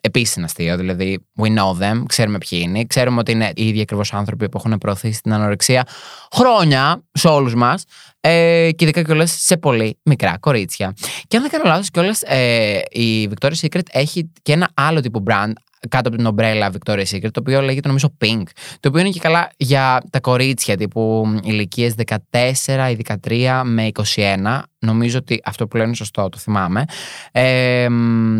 Επίση 0.01 0.33
είναι 0.35 0.45
αστείο, 0.45 0.77
δηλαδή 0.77 1.27
we 1.37 1.45
know 1.45 1.83
them, 1.83 2.03
ξέρουμε 2.07 2.37
ποιοι 2.37 2.61
είναι, 2.63 2.85
ξέρουμε 2.85 3.19
ότι 3.19 3.31
είναι 3.31 3.51
οι 3.55 3.67
ίδιοι 3.67 3.81
ακριβώς 3.81 4.13
άνθρωποι 4.13 4.49
που 4.49 4.57
έχουν 4.57 4.77
προωθήσει 4.77 5.21
την 5.21 5.33
ανορεξία 5.33 5.87
χρόνια 6.31 7.03
σε 7.11 7.27
όλους 7.27 7.55
μας 7.55 7.83
ε, 8.19 8.69
και 8.75 8.83
ειδικά 8.83 9.01
κιόλας 9.01 9.31
σε 9.39 9.57
πολύ 9.57 9.99
μικρά 10.03 10.37
κορίτσια. 10.39 10.93
Και 11.27 11.37
αν 11.37 11.41
δεν 11.41 11.51
κάνω 11.51 11.63
λάθος, 11.67 11.91
κιόλας 11.91 12.21
ε, 12.21 12.79
η 12.89 13.29
Victoria's 13.31 13.67
Secret 13.67 13.81
έχει 13.91 14.31
και 14.41 14.51
ένα 14.51 14.69
άλλο 14.73 14.99
τύπο 14.99 15.23
brand 15.27 15.51
κάτω 15.88 16.08
από 16.08 16.17
την 16.17 16.25
ομπρέλα 16.25 16.72
Victoria's 16.72 17.06
Secret, 17.12 17.32
το 17.32 17.39
οποίο 17.39 17.62
λέγεται 17.62 17.88
νομίζω 17.88 18.13
Pink. 18.22 18.44
Το 18.79 18.89
οποίο 18.89 19.00
είναι 19.00 19.10
και 19.10 19.20
καλά 19.20 19.51
για 19.58 20.01
τα 20.10 20.20
κορίτσια 20.20 20.77
τύπου 20.77 21.25
ηλικίες 21.44 21.94
14 22.32 22.96
ή 22.98 23.06
13 23.24 23.62
με 23.65 23.89
21. 24.15 24.62
Νομίζω 24.79 25.17
ότι 25.17 25.41
αυτό 25.44 25.67
που 25.67 25.75
λένε 25.75 25.88
είναι 25.88 25.98
σωστό, 25.98 26.29
το 26.29 26.38
θυμάμαι. 26.38 26.86
Ε, 27.32 27.88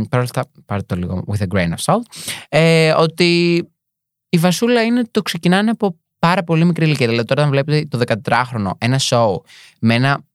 Παρ' 0.10 0.20
όλα 0.20 0.24
αυτά, 0.24 0.46
πάρτε 0.66 0.86
το 0.86 0.96
λίγο 0.96 1.24
with 1.28 1.42
a 1.42 1.48
grain 1.56 1.70
of 1.70 1.94
salt. 1.94 2.02
Ε, 2.50 2.94
ότι 2.98 3.56
η 4.30 4.38
βασούλα 4.38 4.84
είναι 4.84 5.04
το 5.12 5.22
ξεκινάνε 5.22 5.70
από 5.70 5.98
πάρα 6.20 6.44
πολύ 6.44 6.66
μικρή 6.66 6.86
ηλικία. 6.86 7.08
Δηλαδή, 7.08 7.28
τώρα, 7.28 7.44
αν 7.44 7.50
βλέπετε 7.50 7.86
το 7.86 8.00
14χρονο 8.24 8.72
ένα 8.78 9.00
show 9.00 9.36
με 9.80 9.94
ένα 9.94 10.26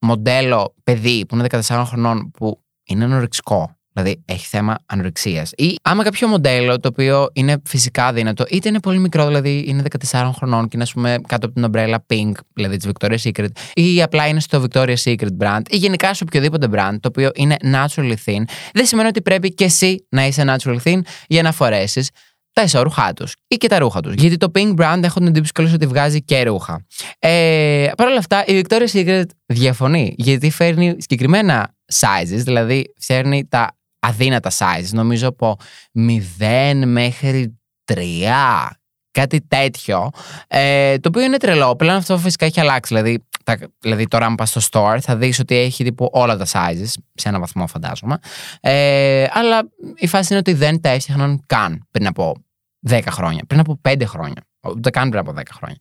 μοντέλο 0.00 0.74
παιδί 0.84 1.26
που 1.26 1.34
είναι 1.34 1.46
14 1.50 1.84
χρονών 1.86 2.30
που 2.30 2.62
είναι 2.84 3.04
ανορεξικό 3.04 3.79
Δηλαδή 4.02 4.22
έχει 4.24 4.46
θέμα 4.46 4.78
ανορεξίας. 4.86 5.52
Ή 5.56 5.76
άμα 5.82 6.02
κάποιο 6.02 6.28
μοντέλο 6.28 6.80
το 6.80 6.88
οποίο 6.88 7.28
είναι 7.32 7.62
φυσικά 7.64 8.12
δύνατο, 8.12 8.44
είτε 8.48 8.68
είναι 8.68 8.80
πολύ 8.80 8.98
μικρό, 8.98 9.26
δηλαδή 9.26 9.64
είναι 9.66 9.82
14 10.10 10.30
χρονών 10.34 10.62
και 10.62 10.70
είναι 10.74 10.82
ας 10.82 10.92
πούμε 10.92 11.18
κάτω 11.26 11.46
από 11.46 11.54
την 11.54 11.64
ομπρέλα 11.64 12.04
Pink, 12.12 12.32
δηλαδή 12.54 12.76
της 12.76 12.90
Victoria's 12.92 13.30
Secret, 13.30 13.48
ή 13.74 14.02
απλά 14.02 14.26
είναι 14.26 14.40
στο 14.40 14.64
Victoria's 14.64 15.02
Secret 15.04 15.36
brand, 15.40 15.60
ή 15.70 15.76
γενικά 15.76 16.14
σε 16.14 16.24
οποιοδήποτε 16.24 16.66
brand 16.72 16.96
το 17.00 17.08
οποίο 17.08 17.30
είναι 17.34 17.56
naturally 17.62 18.14
thin, 18.24 18.42
δεν 18.72 18.86
σημαίνει 18.86 19.08
ότι 19.08 19.22
πρέπει 19.22 19.54
και 19.54 19.64
εσύ 19.64 20.06
να 20.08 20.26
είσαι 20.26 20.44
naturally 20.46 20.78
thin 20.84 21.00
για 21.26 21.42
να 21.42 21.52
φορέσεις 21.52 22.10
τα 22.52 22.62
ισόρουχά 22.62 23.12
τους 23.12 23.34
ή 23.48 23.56
και 23.56 23.68
τα 23.68 23.78
ρούχα 23.78 24.00
τους. 24.00 24.14
Γιατί 24.14 24.36
το 24.36 24.50
Pink 24.54 24.74
Brand 24.76 25.00
έχω 25.02 25.18
την 25.18 25.26
εντύπωση 25.26 25.74
ότι 25.74 25.86
βγάζει 25.86 26.22
και 26.22 26.42
ρούχα. 26.42 26.86
Ε, 27.18 27.90
Παρ' 27.96 28.06
όλα 28.06 28.18
αυτά, 28.18 28.44
η 28.46 28.60
Victoria's 28.60 28.92
Secret 28.92 29.24
διαφωνεί 29.46 30.14
γιατί 30.16 30.50
φέρνει 30.50 30.96
συγκεκριμένα 30.98 31.74
sizes, 31.92 32.42
δηλαδή 32.44 32.94
φέρνει 33.00 33.46
τα 33.48 33.79
αδύνατα 34.00 34.50
size. 34.50 34.88
Νομίζω 34.92 35.28
από 35.28 35.56
0 36.38 36.82
μέχρι 36.84 37.60
3 37.92 38.68
κάτι 39.10 39.40
τέτοιο. 39.48 40.10
Ε, 40.48 40.98
το 40.98 41.08
οποίο 41.08 41.22
είναι 41.22 41.36
τρελό. 41.36 41.76
Πλέον 41.76 41.96
αυτό 41.96 42.18
φυσικά 42.18 42.46
έχει 42.46 42.60
αλλάξει. 42.60 42.94
Δηλαδή, 42.94 43.24
τα, 43.44 43.58
δηλαδή 43.80 44.06
τώρα, 44.06 44.26
αν 44.26 44.34
πας 44.34 44.50
στο 44.50 44.60
store, 44.70 44.98
θα 45.00 45.16
δεις 45.16 45.38
ότι 45.38 45.56
έχει 45.56 45.84
τύπου 45.84 46.08
όλα 46.12 46.36
τα 46.36 46.46
sizes, 46.52 46.92
σε 47.14 47.28
ένα 47.28 47.38
βαθμό 47.38 47.66
φαντάζομαι. 47.66 48.18
Ε, 48.60 49.26
αλλά 49.30 49.62
η 49.96 50.06
φάση 50.06 50.26
είναι 50.30 50.38
ότι 50.38 50.52
δεν 50.52 50.80
τα 50.80 50.88
έφτιαχναν 50.88 51.42
καν 51.46 51.86
πριν 51.90 52.06
από 52.06 52.34
10 52.88 53.00
χρόνια, 53.10 53.44
πριν 53.46 53.60
από 53.60 53.80
5 53.88 54.02
χρόνια. 54.04 54.44
Ούτε 54.62 54.90
καν 54.90 55.08
πριν 55.08 55.20
από 55.20 55.34
10 55.36 55.42
χρόνια. 55.54 55.76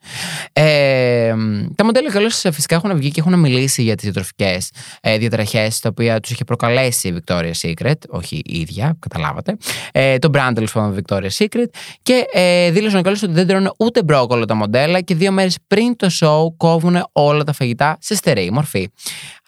Ε, 0.53 1.33
τα 1.75 1.85
μοντέλα 1.85 2.11
καλώ 2.11 2.29
φυσικά 2.29 2.75
έχουν 2.75 2.97
βγει 2.97 3.11
και 3.11 3.19
έχουν 3.19 3.39
μιλήσει 3.39 3.81
για 3.83 3.95
τις 3.95 4.03
διατροφικές 4.03 4.71
ε, 5.01 5.17
διαταραχέ, 5.17 5.71
τα 5.81 5.89
οποία 5.89 6.19
τους 6.19 6.31
είχε 6.31 6.43
προκαλέσει 6.43 7.07
η 7.07 7.15
Victoria's 7.17 7.51
Secret, 7.61 7.93
όχι 8.09 8.41
η 8.45 8.59
ίδια, 8.59 8.95
καταλάβατε. 8.99 9.57
Ε, 9.91 10.17
το 10.17 10.29
brand 10.33 10.51
τέλος 10.55 10.71
πάντων 10.71 11.03
Victoria's 11.03 11.45
Secret. 11.45 11.67
Και 12.01 12.25
ε, 12.31 12.71
δήλωσαν 12.71 13.01
καλώ 13.01 13.17
ότι 13.23 13.33
δεν 13.33 13.47
τρώνε 13.47 13.71
ούτε 13.77 14.03
μπρόκολο 14.03 14.45
τα 14.45 14.55
μοντέλα 14.55 15.01
και 15.01 15.15
δύο 15.15 15.31
μέρες 15.31 15.57
πριν 15.67 15.95
το 15.95 16.09
show 16.19 16.57
κόβουν 16.57 17.07
όλα 17.11 17.43
τα 17.43 17.53
φαγητά 17.53 17.97
σε 17.99 18.15
στερεή 18.15 18.49
μορφή. 18.49 18.89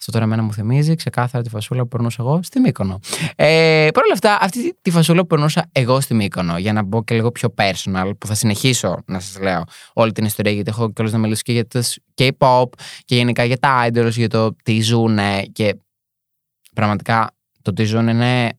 Αυτό 0.01 0.13
τώρα 0.13 0.25
εμένα 0.25 0.41
μου 0.41 0.53
θυμίζει 0.53 0.95
ξεκάθαρα 0.95 1.43
τη 1.43 1.49
φασούλα 1.49 1.81
που 1.81 1.87
περνούσα 1.87 2.17
εγώ 2.19 2.39
στη 2.43 2.59
Μύκονο. 2.59 2.99
Ε, 3.35 3.87
Παρ' 3.93 4.03
όλα 4.03 4.13
αυτά, 4.13 4.37
αυτή 4.41 4.77
τη 4.81 4.91
φασούλα 4.91 5.21
που 5.21 5.27
περνούσα 5.27 5.69
εγώ 5.71 5.99
στη 5.99 6.13
Μύκονο, 6.13 6.57
για 6.57 6.73
να 6.73 6.83
μπω 6.83 7.03
και 7.03 7.15
λίγο 7.15 7.31
πιο 7.31 7.53
personal, 7.57 8.11
που 8.17 8.27
θα 8.27 8.33
συνεχίσω 8.33 8.97
να 9.05 9.19
σας 9.19 9.39
λέω 9.39 9.63
όλη 9.93 10.11
την 10.11 10.25
ιστορία, 10.25 10.51
γιατί 10.51 10.69
έχω 10.69 10.91
κιόλας 10.91 11.13
να 11.13 11.19
μιλήσω 11.19 11.41
και 11.41 11.51
για 11.51 11.67
το 11.67 11.81
K-pop 12.17 12.65
και 13.05 13.15
γενικά 13.15 13.43
για 13.43 13.57
τα 13.57 13.87
idols, 13.87 14.11
για 14.11 14.29
το 14.29 14.55
τι 14.63 14.81
ζουν 14.81 15.17
και 15.51 15.75
πραγματικά 16.75 17.31
το 17.61 17.73
τι 17.73 17.83
ζουν 17.83 18.07
είναι 18.07 18.49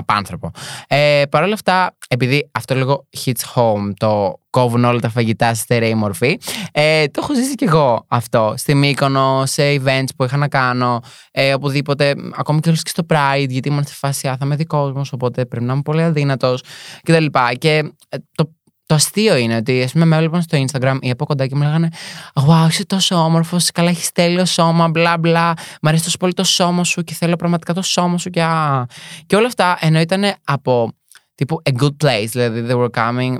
απάνθρωπο. 0.00 0.50
Ε, 0.88 1.22
Παρ' 1.30 1.42
όλα 1.42 1.54
αυτά, 1.54 1.96
επειδή 2.08 2.50
αυτό 2.52 2.74
λίγο 2.74 3.08
hits 3.24 3.54
home, 3.54 3.90
το 3.96 4.40
κόβουν 4.50 4.84
όλα 4.84 5.00
τα 5.00 5.08
φαγητά 5.08 5.54
σε 5.54 5.62
στερεή 5.62 5.94
μορφή, 5.94 6.38
ε, 6.72 7.06
το 7.06 7.20
έχω 7.22 7.34
ζήσει 7.34 7.54
κι 7.54 7.64
εγώ 7.64 8.04
αυτό. 8.08 8.54
Στη 8.56 8.74
Μύκονο, 8.74 9.42
σε 9.46 9.62
events 9.74 10.08
που 10.16 10.24
είχα 10.24 10.36
να 10.36 10.48
κάνω, 10.48 11.00
ε, 11.30 11.54
οπουδήποτε, 11.54 12.14
ακόμη 12.36 12.60
και 12.60 12.74
στο 12.74 13.06
Pride, 13.08 13.48
γιατί 13.48 13.68
ήμουν 13.68 13.84
σε 13.84 13.94
φάση, 13.94 14.28
θα 14.28 14.38
είμαι 14.42 14.56
δικός 14.56 14.92
μου, 14.92 15.02
οπότε 15.10 15.46
πρέπει 15.46 15.64
να 15.64 15.72
είμαι 15.72 15.82
πολύ 15.82 16.02
αδύνατος 16.02 16.62
κτλ. 17.02 17.24
Και, 17.24 17.56
και 17.58 17.92
ε, 18.08 18.16
το 18.34 18.54
το 18.90 18.96
αστείο 18.96 19.36
είναι 19.36 19.56
ότι 19.56 19.82
ας 19.82 19.92
πούμε, 19.92 20.04
με 20.04 20.16
έβλεπαν 20.16 20.42
στο 20.42 20.64
Instagram 20.64 20.96
ή 21.00 21.10
από 21.10 21.24
κοντά 21.24 21.46
και 21.46 21.54
μου 21.54 21.62
λέγανε 21.62 21.88
Wow, 22.34 22.66
είσαι 22.68 22.86
τόσο 22.86 23.14
όμορφος, 23.14 23.70
καλά 23.70 23.90
έχεις 23.90 24.12
τέλειο 24.12 24.44
σώμα, 24.44 24.88
μπλα 24.88 25.18
μπλα. 25.18 25.54
Μ' 25.82 25.88
αρέσει 25.88 26.04
τόσο 26.04 26.16
πολύ 26.16 26.32
το 26.32 26.44
σώμα 26.44 26.84
σου 26.84 27.02
και 27.02 27.14
θέλω 27.14 27.36
πραγματικά 27.36 27.74
το 27.74 27.82
σώμα 27.82 28.18
σου 28.18 28.30
και, 28.30 28.42
α. 28.42 28.86
και 29.26 29.36
όλα 29.36 29.46
αυτά 29.46 29.78
ενώ 29.80 30.00
ήταν 30.00 30.34
από 30.44 30.92
τύπου 31.34 31.62
a 31.70 31.82
good 31.82 32.04
place, 32.04 32.26
δηλαδή 32.30 32.66
they 32.68 32.76
were 32.76 32.90
coming 32.90 33.36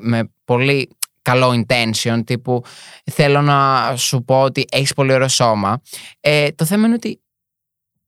με 0.00 0.30
πολύ 0.44 0.96
καλό 1.22 1.64
intention, 1.66 2.20
τύπου 2.26 2.62
θέλω 3.12 3.40
να 3.40 3.92
σου 3.96 4.24
πω 4.24 4.40
ότι 4.40 4.64
έχεις 4.70 4.92
πολύ 4.92 5.12
ωραίο 5.12 5.28
σώμα. 5.28 5.80
Ε, 6.20 6.48
το 6.48 6.64
θέμα 6.64 6.86
είναι 6.86 6.94
ότι 6.94 7.20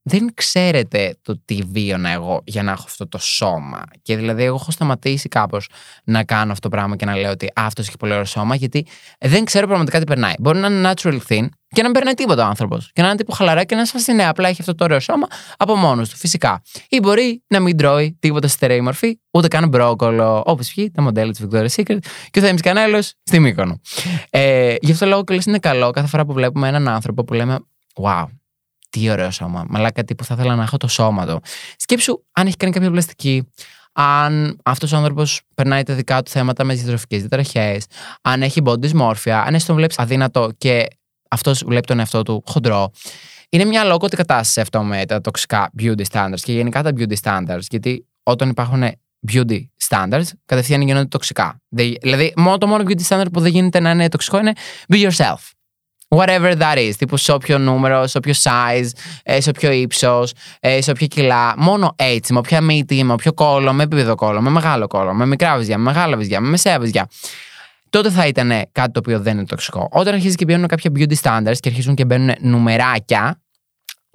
δεν 0.08 0.34
ξέρετε 0.34 1.16
το 1.22 1.40
τι 1.44 1.58
βίωνα 1.72 2.10
εγώ 2.10 2.42
για 2.44 2.62
να 2.62 2.70
έχω 2.70 2.82
αυτό 2.86 3.08
το 3.08 3.18
σώμα. 3.18 3.82
Και 4.02 4.16
δηλαδή, 4.16 4.42
εγώ 4.42 4.54
έχω 4.54 4.70
σταματήσει 4.70 5.28
κάπως 5.28 5.68
να 6.04 6.24
κάνω 6.24 6.52
αυτό 6.52 6.68
το 6.68 6.76
πράγμα 6.76 6.96
και 6.96 7.04
να 7.04 7.16
λέω 7.16 7.30
ότι 7.30 7.50
αυτός 7.54 7.86
έχει 7.86 7.96
πολύ 7.96 8.12
ωραίο 8.12 8.24
σώμα, 8.24 8.54
γιατί 8.54 8.86
δεν 9.18 9.44
ξέρω 9.44 9.66
πραγματικά 9.66 9.98
τι 9.98 10.04
περνάει. 10.04 10.32
Μπορεί 10.38 10.58
να 10.58 10.66
είναι 10.66 10.92
natural 10.92 11.18
thin 11.28 11.46
και 11.68 11.82
να 11.82 11.84
μην 11.84 11.92
περνάει 11.92 12.14
τίποτα 12.14 12.44
ο 12.44 12.46
άνθρωπος. 12.46 12.90
Και 12.92 13.02
να 13.02 13.08
είναι 13.08 13.16
τύπο 13.16 13.32
χαλαρά 13.32 13.64
και 13.64 13.74
να 13.74 13.86
σας 13.86 14.06
ναι, 14.06 14.26
απλά 14.26 14.48
έχει 14.48 14.60
αυτό 14.60 14.74
το 14.74 14.84
ωραίο 14.84 15.00
σώμα 15.00 15.26
από 15.56 15.76
μόνος 15.76 16.08
του, 16.08 16.16
φυσικά. 16.16 16.62
Ή 16.88 17.00
μπορεί 17.00 17.42
να 17.48 17.60
μην 17.60 17.76
τρώει 17.76 18.16
τίποτα 18.20 18.48
στερεή 18.48 18.80
μορφή, 18.80 19.20
ούτε 19.30 19.48
καν 19.48 19.68
μπρόκολο, 19.68 20.42
όπως 20.46 20.68
βγει 20.68 20.90
τα 20.90 21.02
μοντέλα 21.02 21.30
της 21.30 21.44
Victoria's 21.44 21.82
Secret 21.82 21.98
και 22.30 22.38
ο 22.38 22.42
Θέμης 22.42 22.60
Κανέλος 22.60 23.14
στη 23.22 23.38
Μύκονο. 23.38 23.80
Ε, 24.30 24.74
γι' 24.80 24.92
αυτό 24.92 25.06
λόγο 25.06 25.24
και 25.24 25.38
είναι 25.46 25.58
καλό 25.58 25.90
κάθε 25.90 26.08
φορά 26.08 26.24
που 26.24 26.32
βλέπουμε 26.32 26.68
έναν 26.68 26.88
άνθρωπο 26.88 27.24
που 27.24 27.34
λέμε 27.34 27.58
Wow, 28.02 28.26
τι 29.00 29.10
ωραίο 29.10 29.30
σώμα. 29.30 29.64
Μαλάκα, 29.68 30.04
τι 30.04 30.14
που 30.14 30.24
θα 30.24 30.34
ήθελα 30.34 30.54
να 30.54 30.62
έχω 30.62 30.76
το 30.76 30.88
σώμα 30.88 31.26
του. 31.26 31.40
Σκέψου 31.76 32.22
αν 32.32 32.46
έχει 32.46 32.56
κάνει 32.56 32.72
κάποια 32.72 32.90
πλαστική, 32.90 33.48
αν 33.92 34.58
αυτός 34.64 34.92
ο 34.92 34.96
άνθρωπος 34.96 35.40
περνάει 35.54 35.82
τα 35.82 35.94
δικά 35.94 36.22
του 36.22 36.30
θέματα 36.30 36.64
με 36.64 36.74
διατροφικές 36.74 37.20
διαταραχές, 37.20 37.84
αν 38.22 38.42
έχει 38.42 38.62
body 38.64 38.90
dysmorphia, 38.90 39.42
αν 39.46 39.54
εσύ 39.54 39.66
τον 39.66 39.76
βλέπει 39.76 39.94
αδύνατο 39.98 40.50
και 40.58 40.86
αυτός 41.30 41.62
βλέπει 41.66 41.86
τον 41.86 41.98
εαυτό 41.98 42.22
του 42.22 42.42
χοντρό. 42.46 42.90
Είναι 43.48 43.64
μια 43.64 43.84
λόγωτη 43.84 44.16
κατάσταση 44.16 44.60
αυτό 44.60 44.82
με 44.82 45.06
τα 45.06 45.20
τοξικά 45.20 45.70
beauty 45.78 46.02
standards 46.12 46.40
και 46.42 46.52
γενικά 46.52 46.82
τα 46.82 46.90
beauty 46.96 47.16
standards. 47.22 47.66
Γιατί 47.70 48.06
όταν 48.22 48.48
υπάρχουν 48.48 48.84
beauty 49.32 49.60
standards, 49.88 50.26
κατευθείαν 50.44 50.80
γίνονται 50.80 51.06
τοξικά. 51.06 51.62
Δηλαδή, 51.68 52.32
μόνο 52.36 52.58
το 52.58 52.66
μόνο 52.66 52.84
beauty 52.86 53.06
standard 53.08 53.32
που 53.32 53.40
δεν 53.40 53.52
γίνεται 53.52 53.80
να 53.80 53.90
είναι 53.90 54.08
τοξικό 54.08 54.38
είναι 54.38 54.52
be 54.92 55.10
yourself. 55.10 55.55
Whatever 56.08 56.54
that 56.58 56.76
is. 56.76 56.92
Τύπου 56.98 57.16
σε 57.16 57.32
όποιο 57.32 57.58
νούμερο, 57.58 58.06
σε 58.06 58.18
όποιο 58.18 58.32
size, 58.42 58.88
ε, 59.22 59.40
σε 59.40 59.48
όποιο 59.48 59.70
ύψος, 59.70 60.32
ε, 60.60 60.80
σε 60.80 60.90
όποια 60.90 61.06
κιλά. 61.06 61.54
Μόνο 61.56 61.94
έτσι, 61.96 62.32
με 62.32 62.38
όποια 62.38 62.60
μύτη, 62.60 63.04
με 63.04 63.12
όποιο 63.12 63.32
κόλλο, 63.32 63.72
με 63.72 63.82
επίπεδο 63.82 64.14
κόλλο, 64.14 64.40
με 64.40 64.50
μεγάλο 64.50 64.86
κόλλο, 64.86 65.14
με 65.14 65.26
μικρά 65.26 65.56
βυζιά, 65.56 65.78
με 65.78 65.84
μεγάλα 65.84 66.16
βυζιά, 66.16 66.40
με 66.40 66.48
μεσαία 66.48 66.78
βυζιά. 66.78 67.08
Τότε 67.90 68.10
θα 68.10 68.26
ήταν 68.26 68.48
κάτι 68.72 68.92
το 68.92 68.98
οποίο 68.98 69.20
δεν 69.20 69.36
είναι 69.36 69.46
τοξικό. 69.46 69.88
Όταν 69.90 70.14
αρχίζει 70.14 70.34
και 70.34 70.44
μπαίνουν 70.44 70.66
κάποια 70.66 70.90
beauty 70.96 71.14
standards 71.22 71.56
και 71.60 71.68
αρχίζουν 71.68 71.94
και 71.94 72.04
μπαίνουν 72.04 72.34
νουμεράκια, 72.40 73.40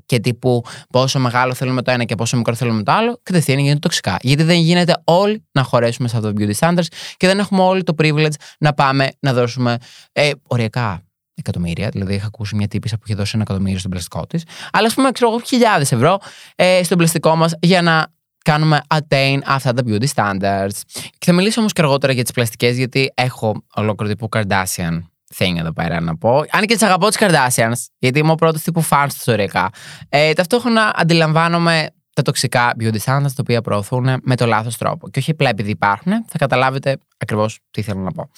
και 0.05 0.19
τύπου 0.19 0.63
πόσο 0.89 1.19
μεγάλο 1.19 1.53
θέλουμε 1.53 1.81
το 1.81 1.91
ένα 1.91 2.03
και 2.03 2.15
πόσο 2.15 2.37
μικρό 2.37 2.55
θέλουμε 2.55 2.83
το 2.83 2.91
άλλο, 2.91 3.19
κατευθείαν 3.23 3.59
γίνεται 3.59 3.79
τοξικά. 3.79 4.17
Γιατί 4.21 4.43
δεν 4.43 4.57
γίνεται 4.59 4.93
όλοι 5.03 5.45
να 5.51 5.63
χωρέσουμε 5.63 6.07
σε 6.07 6.17
αυτό 6.17 6.33
το 6.33 6.41
beauty 6.41 6.53
standards 6.59 6.85
και 7.17 7.27
δεν 7.27 7.39
έχουμε 7.39 7.61
όλοι 7.61 7.83
το 7.83 7.95
privilege 8.01 8.33
να 8.59 8.73
πάμε 8.73 9.09
να 9.19 9.33
δώσουμε 9.33 9.77
ε, 10.11 10.31
οριακά 10.47 11.03
εκατομμύρια. 11.35 11.89
Δηλαδή, 11.89 12.13
είχα 12.13 12.25
ακούσει 12.25 12.55
μια 12.55 12.67
τύπησα 12.67 12.97
που 12.97 13.03
είχε 13.05 13.15
δώσει 13.15 13.31
ένα 13.33 13.43
εκατομμύριο 13.43 13.79
στον 13.79 13.91
πλαστικό 13.91 14.27
της. 14.27 14.43
Αλλά 14.71 14.87
ας 14.87 14.93
πούμε, 14.93 15.11
ξέρω 15.11 15.29
εγώ, 15.31 15.39
χιλιάδες 15.39 15.91
ευρώ 15.91 16.19
ε, 16.55 16.83
στον 16.83 16.97
πλαστικό 16.97 17.35
μας 17.35 17.53
για 17.59 17.81
να 17.81 18.07
κάνουμε 18.43 18.81
attain 18.87 19.39
αυτά 19.45 19.73
τα 19.73 19.83
beauty 19.87 20.05
standards. 20.15 20.81
Και 20.93 21.25
θα 21.25 21.33
μιλήσω 21.33 21.59
όμως 21.59 21.73
και 21.73 21.81
αργότερα 21.81 22.13
για 22.13 22.23
τις 22.23 22.31
πλαστικές, 22.31 22.77
γιατί 22.77 23.11
έχω 23.13 23.63
ολόκληρο 23.75 24.13
τύπου 24.13 24.29
Kardashian 24.31 25.01
thing 25.37 25.55
εδώ 25.57 25.73
πέρα 25.73 26.01
να 26.01 26.17
πω. 26.17 26.37
Αν 26.37 26.65
και 26.65 26.73
τις 26.73 26.81
αγαπώ 26.81 27.07
τις 27.07 27.17
Kardashians, 27.19 27.85
γιατί 27.97 28.19
είμαι 28.19 28.31
ο 28.31 28.35
πρώτος 28.35 28.61
τύπου 28.61 28.83
fans 28.89 29.07
του 29.07 29.15
ιστορικά. 29.17 29.69
Ε, 30.09 30.33
ταυτόχρονα 30.33 30.93
αντιλαμβάνομαι 30.95 31.87
τα 32.13 32.21
τοξικά 32.21 32.73
beauty 32.79 32.97
standards 33.05 33.21
τα 33.21 33.39
οποία 33.39 33.61
προωθούν 33.61 34.07
με 34.23 34.35
το 34.35 34.45
λάθος 34.45 34.77
τρόπο. 34.77 35.09
Και 35.09 35.19
όχι 35.19 35.31
απλά 35.31 35.49
επειδή 35.49 35.69
υπάρχουν, 35.69 36.11
θα 36.11 36.37
καταλάβετε 36.37 36.97
ακριβώς 37.17 37.59
τι 37.71 37.81
θέλω 37.81 37.99
να 37.99 38.11
πω. 38.11 38.29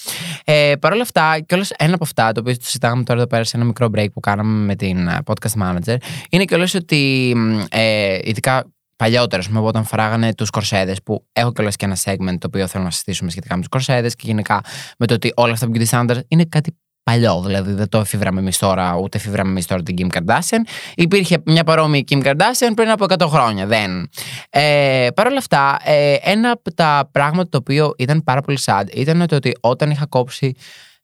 Ε, 0.45 0.73
Παρ' 0.79 0.91
όλα 0.91 1.01
αυτά, 1.01 1.39
και 1.39 1.55
όλο 1.55 1.65
ένα 1.77 1.93
από 1.93 2.03
αυτά, 2.03 2.31
το 2.31 2.39
οποίο 2.39 2.57
το 2.57 2.63
συζητάγαμε 2.63 3.03
τώρα 3.03 3.19
εδώ 3.19 3.27
πέρα 3.27 3.43
σε 3.43 3.57
ένα 3.57 3.65
μικρό 3.65 3.89
break 3.95 4.11
που 4.13 4.19
κάναμε 4.19 4.65
με 4.65 4.75
την 4.75 5.07
ε, 5.07 5.17
podcast 5.25 5.61
manager, 5.61 5.95
είναι 6.29 6.45
και 6.45 6.55
όλο 6.55 6.67
ότι 6.75 7.33
ε, 7.69 8.19
ειδικά 8.23 8.65
παλιότερα, 8.95 9.43
πούμε, 9.47 9.59
όταν 9.59 9.83
φοράγανε 9.83 10.33
τους 10.35 10.49
κορσέδες, 10.49 11.03
που 11.03 11.25
έχω 11.33 11.51
κιόλα 11.51 11.69
και 11.69 11.85
ένα 11.85 11.97
segment 12.03 12.37
το 12.39 12.47
οποίο 12.47 12.67
θέλω 12.67 12.83
να 12.83 12.91
συζητήσουμε 12.91 13.29
σχετικά 13.29 13.53
με 13.53 13.59
τους 13.59 13.69
κορσέδες 13.69 14.15
και 14.15 14.23
γενικά 14.25 14.61
με 14.97 15.07
το 15.07 15.13
ότι 15.13 15.31
όλα 15.35 15.53
αυτά 15.53 15.65
που 15.65 15.71
beauty 15.75 15.85
standards 15.85 16.19
είναι 16.27 16.45
κάτι 16.45 16.77
παλιό. 17.03 17.41
Δηλαδή 17.45 17.73
δεν 17.73 17.89
το 17.89 17.99
εφήβραμε 17.99 18.39
εμείς 18.39 18.57
τώρα, 18.57 18.95
ούτε 18.95 19.17
εφήβραμε 19.17 19.49
εμείς 19.49 19.65
τώρα 19.65 19.83
την 19.83 19.95
Kim 19.99 20.17
Kardashian. 20.17 20.59
Υπήρχε 20.95 21.41
μια 21.45 21.63
παρόμοια 21.63 22.03
Kim 22.09 22.23
Kardashian 22.23 22.71
πριν 22.75 22.89
από 22.89 23.05
100 23.09 23.27
χρόνια. 23.27 23.65
Δεν. 23.65 24.09
Ε, 24.49 25.07
Παρ' 25.15 25.27
όλα 25.27 25.37
αυτά, 25.37 25.79
ε, 25.83 26.15
ένα 26.21 26.51
από 26.51 26.73
τα 26.73 27.09
πράγματα 27.11 27.49
το 27.49 27.57
οποίο 27.57 27.93
ήταν 27.97 28.23
πάρα 28.23 28.41
πολύ 28.41 28.57
sad 28.65 28.83
ήταν 28.93 29.27
το 29.27 29.35
ότι 29.35 29.51
όταν 29.59 29.91
είχα 29.91 30.05
κόψει 30.05 30.53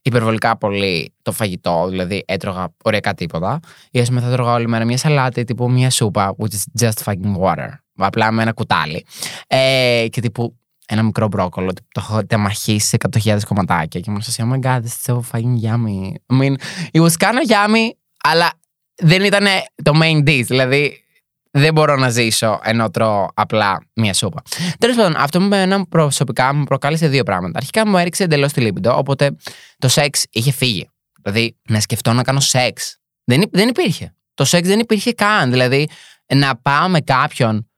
υπερβολικά 0.02 0.58
πολύ 0.58 1.14
το 1.22 1.32
φαγητό, 1.32 1.88
δηλαδή 1.90 2.24
έτρωγα 2.28 2.74
ωριακά 2.84 3.14
τίποτα, 3.14 3.60
ή 3.92 4.00
α 4.00 4.04
πούμε 4.04 4.22
θα 4.22 4.32
τρώγα 4.32 4.54
όλη 4.54 4.68
μέρα 4.68 4.86
μια 4.86 4.98
σαλάτη 4.98 5.44
τύπου 5.44 5.72
μια 5.72 5.90
σούπα, 5.90 6.36
which 6.38 6.54
is 6.54 6.86
just 6.86 7.04
fucking 7.04 7.38
water. 7.42 7.70
Απλά 7.96 8.32
με 8.32 8.42
ένα 8.42 8.52
κουτάλι. 8.52 9.06
Ε, 9.48 10.06
και 10.10 10.22
τύπου 10.22 10.58
ένα 10.90 11.04
μικρό 11.04 11.28
μπρόκολο. 11.28 11.74
Το 11.74 12.02
έχω 12.02 12.26
τεμαχίσει 12.26 12.88
σε 12.88 12.98
100.000 13.24 13.38
κομματάκια. 13.48 14.00
Και 14.00 14.12
μου 14.12 14.22
σα 14.22 14.46
oh 14.46 14.52
my 14.52 14.60
god, 14.60 14.80
this 14.80 14.86
is 14.86 15.14
so 15.14 15.22
fucking 15.32 15.56
yummy. 15.62 16.14
I 16.32 16.40
mean, 16.40 16.56
it 16.92 17.02
was 17.02 17.18
kind 17.18 17.38
of 17.38 17.50
yummy, 17.50 17.90
αλλά 18.24 18.52
δεν 18.96 19.24
ήταν 19.24 19.46
το 19.84 19.92
main 20.02 20.18
dish. 20.28 20.44
Δηλαδή, 20.48 21.04
δεν 21.52 21.74
μπορώ 21.74 21.96
να 21.96 22.10
ζήσω 22.10 22.60
ενώ 22.64 22.92
τρώω 22.92 23.28
απλά 23.34 23.88
μία 23.94 24.14
σούπα. 24.14 24.42
Τέλος 24.78 24.96
πάντων, 24.96 25.16
αυτό 25.16 25.42
με 25.42 25.62
ένα 25.62 25.86
προσωπικά 25.88 26.54
μου 26.54 26.64
προκάλεσε 26.64 27.08
δύο 27.08 27.24
πράγματα. 27.24 27.58
Αρχικά 27.58 27.88
μου 27.88 27.98
έριξε 27.98 28.24
εντελώς 28.24 28.54
τη 28.54 28.62
λίμπιντο, 28.62 28.98
οπότε 28.98 29.36
το 29.78 29.88
σεξ 29.88 30.26
είχε 30.32 30.52
φύγει. 30.52 30.90
Δηλαδή, 31.22 31.58
να 31.70 31.80
σκεφτώ 31.80 32.14
να 32.14 32.24
κάνω 32.24 32.40
σεξ. 32.40 32.98
Δεν, 33.24 33.44
δεν 33.52 33.68
υπήρχε. 33.68 34.16
Το 34.34 34.46
σεξ 34.46 34.68
δεν 34.68 34.80
υπήρχε 34.80 35.14
καν. 35.14 35.52
Δηλαδή, 35.52 35.90
να 36.36 36.58
πάω 36.58 36.88
με 36.88 37.02
κάποιον 37.02 37.69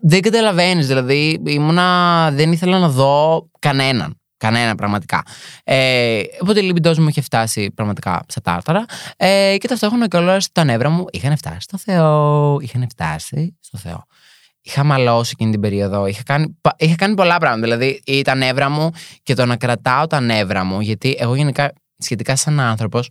δεν 0.00 0.20
καταλαβαίνεις. 0.20 0.86
Δηλαδή, 0.86 1.42
ήμουνα, 1.46 2.30
δεν 2.30 2.52
ήθελα 2.52 2.78
να 2.78 2.88
δω 2.88 3.48
κανέναν. 3.58 4.20
Κανένα 4.36 4.74
πραγματικά. 4.74 5.22
Ε, 5.64 6.20
οπότε 6.40 6.60
η 6.60 6.62
λιμπιντό 6.62 6.94
μου 6.98 7.08
είχε 7.08 7.20
φτάσει 7.20 7.70
πραγματικά 7.70 8.24
στα 8.28 8.40
τάρταρα. 8.40 8.84
Ε, 9.16 9.56
και 9.58 9.68
ταυτόχρονα 9.68 10.08
κιόλας 10.08 10.52
τα 10.52 10.64
νεύρα 10.64 10.88
μου 10.88 11.04
είχαν 11.10 11.36
φτάσει 11.36 11.60
στο 11.60 11.78
Θεό. 11.78 12.58
Είχαν 12.60 12.86
φτάσει 12.90 13.56
στο 13.60 13.78
Θεό. 13.78 14.04
Είχα 14.60 14.84
μαλώσει 14.84 15.30
εκείνη 15.34 15.50
την 15.50 15.60
περίοδο. 15.60 16.06
Είχα 16.06 16.22
κάνει, 16.22 16.58
είχα 16.76 16.94
κάνει 16.94 17.14
πολλά 17.14 17.38
πράγματα. 17.38 17.62
Δηλαδή, 17.62 18.22
τα 18.24 18.34
νεύρα 18.34 18.68
μου 18.68 18.90
και 19.22 19.34
το 19.34 19.46
να 19.46 19.56
κρατάω 19.56 20.06
τα 20.06 20.20
νεύρα 20.20 20.64
μου. 20.64 20.80
Γιατί 20.80 21.16
εγώ 21.18 21.34
γενικά, 21.34 21.72
σχετικά 21.98 22.36
σαν 22.36 22.60
άνθρωπος, 22.60 23.10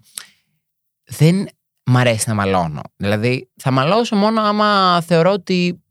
δεν 1.05 1.47
μ' 1.85 1.97
αρέσει 1.97 2.29
να 2.29 2.35
μαλώνω. 2.35 2.81
Δηλαδή, 2.95 3.49
θα 3.55 3.71
μαλώσω 3.71 4.15
μόνο 4.15 4.41
άμα 4.41 5.01
θεωρώ 5.01 5.31
ότι 5.31 5.81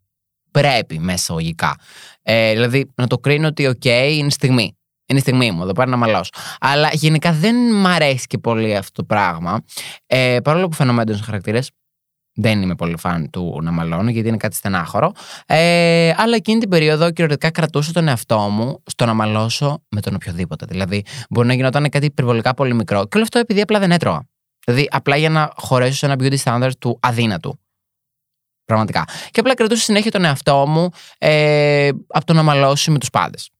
πρέπει 0.61 0.99
μέσα 0.99 1.35
Ε, 2.23 2.53
δηλαδή 2.53 2.93
να 2.95 3.07
το 3.07 3.19
κρίνω 3.19 3.47
ότι, 3.47 3.67
οκ, 3.67 3.85
είναι 3.85 4.31
στιγμή. 4.31 4.77
Είναι 5.09 5.19
η 5.19 5.23
στιγμή 5.23 5.51
μου, 5.51 5.63
εδώ 5.63 5.73
πέρα 5.73 5.91
να 5.91 5.97
μαλώσω. 5.97 6.31
Αλλά 6.61 6.89
γενικά 6.93 7.33
δεν 7.33 7.57
μ' 7.75 7.87
αρέσει 7.87 8.27
και 8.27 8.39
πολύ 8.39 8.77
αυτό 8.77 8.93
το 8.93 9.05
πράγμα. 9.05 9.61
Ε, 10.07 10.39
παρόλο 10.45 10.69
που 10.69 10.75
φαίνομαι 10.75 11.03
έντονος 11.03 11.19
χαρακτήρας, 11.25 11.71
δεν 12.35 12.63
είμαι 12.63 12.75
πολύ 12.75 12.99
φαν 12.99 13.31
του 13.31 13.59
να 13.63 13.71
μαλώνω, 13.71 14.11
γιατί 14.11 14.29
είναι 14.29 14.37
κάτι 14.37 14.55
στενάχωρο. 14.55 15.13
Ε, 15.47 16.13
αλλά 16.17 16.37
εκείνη 16.37 16.61
την 16.61 16.69
περίοδο 16.69 17.11
κυριολεκτικά 17.11 17.51
κρατούσα 17.51 17.93
τον 17.93 18.09
εαυτό 18.09 18.39
μου 18.39 18.83
στο 18.87 19.05
να 19.05 19.15
μαλώσω 19.15 19.83
με 19.89 20.01
τον 20.01 20.15
οποιοδήποτε. 20.15 20.67
Δηλαδή, 20.69 21.05
μπορεί 21.31 21.47
να 21.47 21.55
γινόταν 21.55 21.89
κάτι 21.89 22.07
υπερβολικά 22.07 22.55
πολύ 22.55 22.75
μικρό. 22.75 23.03
Και 23.03 23.17
όλο 23.17 23.23
αυτό 23.23 23.39
επειδή 23.39 23.61
απλά 23.61 23.79
δεν 23.79 23.91
έτρωγα. 23.91 24.29
Δηλαδή, 24.65 24.89
απλά 24.91 25.17
για 25.17 25.31
να 25.31 25.53
χωρέσω 25.57 25.97
σε 25.97 26.07
ένα 26.07 26.15
beauty 26.19 26.37
standard 26.45 26.71
του 26.79 26.99
αδύνατου. 27.03 27.61
Πραγματικά. 28.67 29.05
Και 29.31 29.41
απλά 29.41 29.55
κρατούσα 29.55 29.83
συνέχεια 29.83 30.11
τον 30.11 30.25
εαυτό 30.25 30.67
μου 30.67 30.91
ε, 31.19 31.89
από 32.09 32.25
το 32.25 32.33
να 32.33 32.43
μαλώσει 32.43 32.91
με 32.91 32.99
τους 32.99 33.11
πάντες 33.11 33.51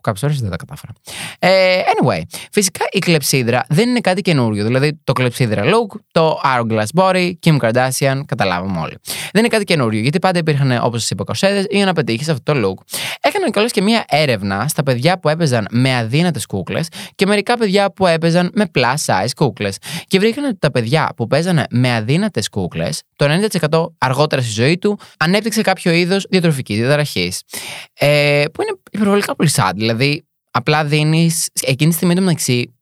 που 0.00 0.10
κάποιες 0.10 0.20
φορές 0.20 0.40
δεν 0.40 0.50
τα 0.50 0.56
κατάφερα. 0.56 0.92
Ε, 1.38 1.80
anyway, 1.80 2.20
φυσικά 2.52 2.84
η 2.90 2.98
κλεψίδρα 2.98 3.64
δεν 3.68 3.88
είναι 3.88 4.00
κάτι 4.00 4.20
καινούριο. 4.20 4.64
Δηλαδή 4.64 5.00
το 5.04 5.12
κλεψίδρα 5.12 5.62
look, 5.64 5.98
το 6.12 6.40
hourglass 6.44 6.84
body, 6.94 7.32
Kim 7.46 7.58
Kardashian, 7.58 8.20
καταλάβαμε 8.26 8.80
όλοι. 8.80 8.98
Δεν 9.32 9.42
είναι 9.42 9.48
κάτι 9.48 9.64
καινούριο, 9.64 10.00
γιατί 10.00 10.18
πάντα 10.18 10.38
υπήρχαν, 10.38 10.78
όπως 10.82 11.00
σας 11.00 11.10
είπα, 11.10 11.24
κοσέδες 11.24 11.66
για 11.70 11.84
να 11.84 11.92
πετύχεις 11.92 12.28
αυτό 12.28 12.52
το 12.52 12.68
look. 12.68 12.96
Έκαναν 13.20 13.50
κιόλας 13.50 13.72
και 13.72 13.82
μία 13.82 14.04
έρευνα 14.08 14.68
στα 14.68 14.82
παιδιά 14.82 15.18
που 15.18 15.28
έπαιζαν 15.28 15.66
με 15.70 15.96
αδύνατες 15.96 16.46
κούκλες 16.46 16.88
και 17.14 17.26
μερικά 17.26 17.56
παιδιά 17.58 17.92
που 17.92 18.06
έπαιζαν 18.06 18.50
με 18.54 18.70
plus 18.74 18.94
size 19.06 19.30
κούκλες. 19.36 19.76
Και 20.06 20.18
βρήκαν 20.18 20.44
ότι 20.44 20.58
τα 20.58 20.70
παιδιά 20.70 21.12
που 21.16 21.26
παίζανε 21.26 21.64
με 21.70 21.94
αδύνατες 21.94 22.48
κούκλες, 22.48 23.02
το 23.16 23.26
90% 23.70 23.86
αργότερα 23.98 24.42
στη 24.42 24.50
ζωή 24.52 24.78
του 24.78 24.98
ανέπτυξε 25.18 25.62
κάποιο 25.62 25.92
είδος 25.92 26.26
διατροφικής 26.30 26.76
διαταραχής. 26.76 27.42
Ε, 27.98 28.44
που 28.52 28.62
είναι 28.62 28.78
υπερβολικά 28.90 29.36
πολύ 29.36 29.50
sad. 29.54 29.72
Δηλαδή, 29.92 30.24
απλά 30.50 30.84
δίνεις. 30.84 31.48
Εκείνη 31.60 31.90
τη 31.90 31.96
στιγμή 31.96 32.14
το 32.14 32.20
μεταξύ, 32.20 32.74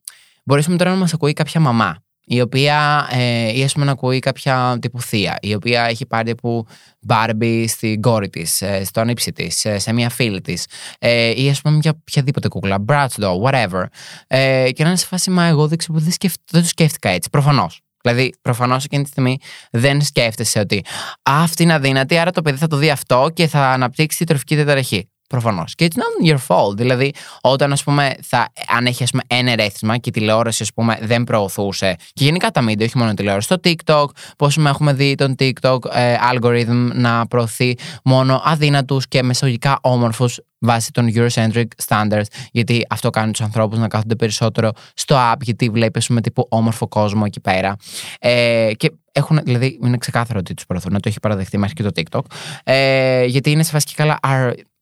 μπορεί 0.45 0.63
τώρα 0.65 0.91
να 0.91 0.97
μας 0.97 1.13
ακούει 1.13 1.33
κάποια 1.33 1.61
μαμά, 1.61 2.03
η 2.25 2.41
οποία, 2.41 3.09
ε, 3.11 3.59
ή 3.59 3.63
ας 3.63 3.73
πούμε 3.73 3.85
να 3.85 3.93
ακούει 3.93 4.19
κάποια 4.19 4.79
τύπου 4.81 5.01
θεία, 5.01 5.39
η 5.41 5.55
οποία 5.55 5.85
έχει 5.85 6.07
πάρει 6.07 6.31
από 6.31 6.67
Barbie 7.09 7.65
στην 7.69 8.01
κόρη 8.01 8.29
της, 8.29 8.63
ε, 8.63 8.85
στο 8.85 9.01
ανήψη 9.01 9.33
της, 9.33 9.65
ε, 9.65 9.79
σε 9.79 9.93
μια 9.93 10.09
φίλη 10.11 10.41
της, 10.41 10.67
ε, 10.99 11.43
ή 11.43 11.49
ας 11.49 11.61
πούμε 11.61 11.79
για 11.83 11.93
οποιαδήποτε 12.01 12.49
κούκλα, 12.49 12.85
Bratz 12.89 13.09
doll, 13.21 13.43
whatever. 13.43 13.85
Ε, 14.27 14.71
και 14.73 14.83
να 14.83 14.89
είναι 14.89 14.99
σε 14.99 15.07
φάση, 15.07 15.31
μα 15.31 15.45
εγώ 15.45 15.69
δεν, 15.69 15.79
δεν, 15.89 16.13
δεν 16.51 16.63
το 16.63 16.69
σκέφτηκα 16.69 17.09
έτσι, 17.09 17.31
προφανώς. 17.31 17.81
Δηλαδή, 18.03 18.35
προφανώς 18.43 18.85
εκείνη 18.85 19.03
τη 19.03 19.09
στιγμή 19.09 19.39
δεν 19.71 20.03
σκέφτεσαι 20.03 20.59
ότι 20.59 20.85
αυτή 21.23 21.63
είναι 21.63 21.73
αδύνατη, 21.75 22.19
άρα 22.19 22.31
το 22.31 22.43
παιδί 22.43 22.59
θα 22.59 22.67
το 22.67 22.77
δει 22.77 22.91
αυτό 22.91 23.31
και 23.35 23.47
θα 23.47 23.71
αναπτύξει 23.71 24.19
τη 24.19 24.25
τροφική 24.25 24.55
διαταραχή. 24.55 25.09
Προφανώς. 25.29 25.75
Και 25.75 25.89
it's 25.91 25.97
not 25.97 26.31
your 26.33 26.39
fault. 26.49 26.77
Δηλαδή, 26.77 27.13
όταν 27.41 27.73
ας 27.73 27.83
πούμε, 27.83 28.15
θα, 28.23 28.53
αν 28.77 28.87
έχει 28.87 29.03
ας 29.03 29.11
πούμε, 29.11 29.23
ένα 29.27 29.51
ερέθισμα 29.51 29.97
και 29.97 30.09
η 30.09 30.13
τηλεόραση 30.13 30.63
ας 30.63 30.73
πούμε, 30.73 30.99
δεν 31.03 31.25
προωθούσε. 31.25 31.97
Και 32.13 32.25
γενικά 32.25 32.51
τα 32.51 32.65
media, 32.65 32.83
όχι 32.83 32.99
μόνο 32.99 33.15
τηλεόραση. 33.15 33.47
Στο 33.47 33.57
TikTok, 33.65 34.07
πώς 34.39 34.57
έχουμε 34.57 34.93
δει 34.93 35.15
τον 35.15 35.35
TikTok 35.39 35.79
ε, 35.93 36.17
algorithm 36.33 36.91
να 36.95 37.27
προωθεί 37.27 37.75
μόνο 38.05 38.43
αδύνατους 38.45 39.09
και 39.09 39.23
μεσογικά 39.23 39.79
όμορφους 39.81 40.41
βάσει 40.59 40.93
των 40.93 41.13
Eurocentric 41.15 41.67
standards, 41.87 42.27
γιατί 42.53 42.87
αυτό 42.89 43.11
κάνει 43.11 43.31
τους 43.31 43.41
ανθρώπους 43.41 43.79
να 43.79 43.89
κάθονται 43.89 44.15
περισσότερο 44.15 44.73
στο 44.95 45.17
app, 45.33 45.41
γιατί 45.41 45.69
βλέπεις, 45.69 46.07
πούμε, 46.07 46.21
τύπου 46.21 46.47
όμορφο 46.49 46.89
κόσμο 46.89 47.23
εκεί 47.27 47.41
πέρα. 47.41 47.77
Ε, 48.19 48.71
και 48.77 48.93
έχουν, 49.13 49.41
δηλαδή, 49.45 49.79
είναι 49.83 49.97
ξεκάθαρο 49.97 50.39
ότι 50.39 50.55
τους 50.55 50.67
προωθούν, 50.67 50.93
το 50.93 51.09
έχει 51.09 51.21
παραδεχτεί 51.21 51.59
μέχρι 51.59 51.75
και 51.75 51.83
το 51.83 51.91
TikTok. 51.97 52.23
Ε, 52.65 53.25
γιατί 53.25 53.51
είναι 53.51 53.63
σε 53.63 53.71
φάση 53.71 53.95
καλά, 53.95 54.19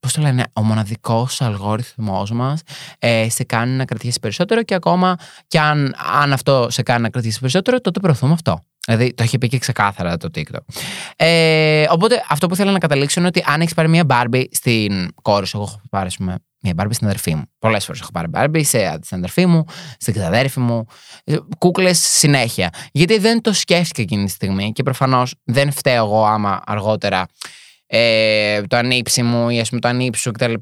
πώς 0.06 0.14
το 0.14 0.20
λένε, 0.20 0.44
ο 0.52 0.62
μοναδικός 0.62 1.40
αλγόριθμός 1.40 2.30
μας 2.30 2.60
ε, 2.98 3.26
σε 3.30 3.44
κάνει 3.44 3.72
να 3.72 3.84
κρατήσει 3.84 4.20
περισσότερο 4.20 4.62
και 4.62 4.74
ακόμα 4.74 5.16
και 5.46 5.60
αν, 5.60 5.94
αν 6.20 6.32
αυτό 6.32 6.66
σε 6.70 6.82
κάνει 6.82 7.02
να 7.02 7.10
κρατήσει 7.10 7.40
περισσότερο, 7.40 7.80
τότε 7.80 8.00
προωθούμε 8.00 8.32
αυτό. 8.32 8.64
Δηλαδή 8.86 9.14
το 9.14 9.22
έχει 9.22 9.38
πει 9.38 9.48
και 9.48 9.58
ξεκάθαρα 9.58 10.16
το 10.16 10.28
TikTok. 10.34 10.80
Ε, 11.16 11.84
οπότε 11.90 12.24
αυτό 12.28 12.46
που 12.46 12.56
θέλω 12.56 12.70
να 12.70 12.78
καταλήξω 12.78 13.20
είναι 13.20 13.28
ότι 13.28 13.44
αν 13.46 13.60
έχεις 13.60 13.74
πάρει 13.74 13.88
μία 13.88 14.04
Barbie 14.08 14.44
στην 14.50 15.08
κόρη 15.22 15.46
σου, 15.46 15.56
εγώ 15.56 15.66
έχω 15.68 15.80
πάρει 15.90 16.10
πούμε, 16.16 16.36
μία 16.62 16.72
Barbie 16.76 16.94
στην 16.94 17.06
αδερφή 17.06 17.34
μου. 17.34 17.42
Πολλές 17.58 17.84
φορές 17.84 18.00
έχω 18.00 18.10
πάρει 18.10 18.28
Barbie 18.34 18.64
σε, 18.64 18.98
στην 19.02 19.16
αδερφή 19.16 19.46
μου, 19.46 19.64
στην 19.98 20.14
ξαδέρφη 20.14 20.60
μου. 20.60 20.86
Κούκλες 21.58 21.98
συνέχεια. 21.98 22.70
Γιατί 22.92 23.18
δεν 23.18 23.40
το 23.40 23.52
σκέφτηκα 23.52 24.02
εκείνη 24.02 24.24
τη 24.24 24.30
στιγμή 24.30 24.72
και 24.72 24.82
προφανώς 24.82 25.34
δεν 25.44 25.72
φταίω 25.72 26.04
εγώ 26.04 26.24
άμα 26.24 26.60
αργότερα 26.66 27.26
ε, 27.86 28.62
το 28.62 28.76
ανήψι 28.76 29.22
μου 29.22 29.48
ή 29.48 29.60
ας 29.60 29.68
πούμε 29.68 29.80
το 29.80 29.88
ανήψι 29.88 30.30
κτλ. 30.30 30.54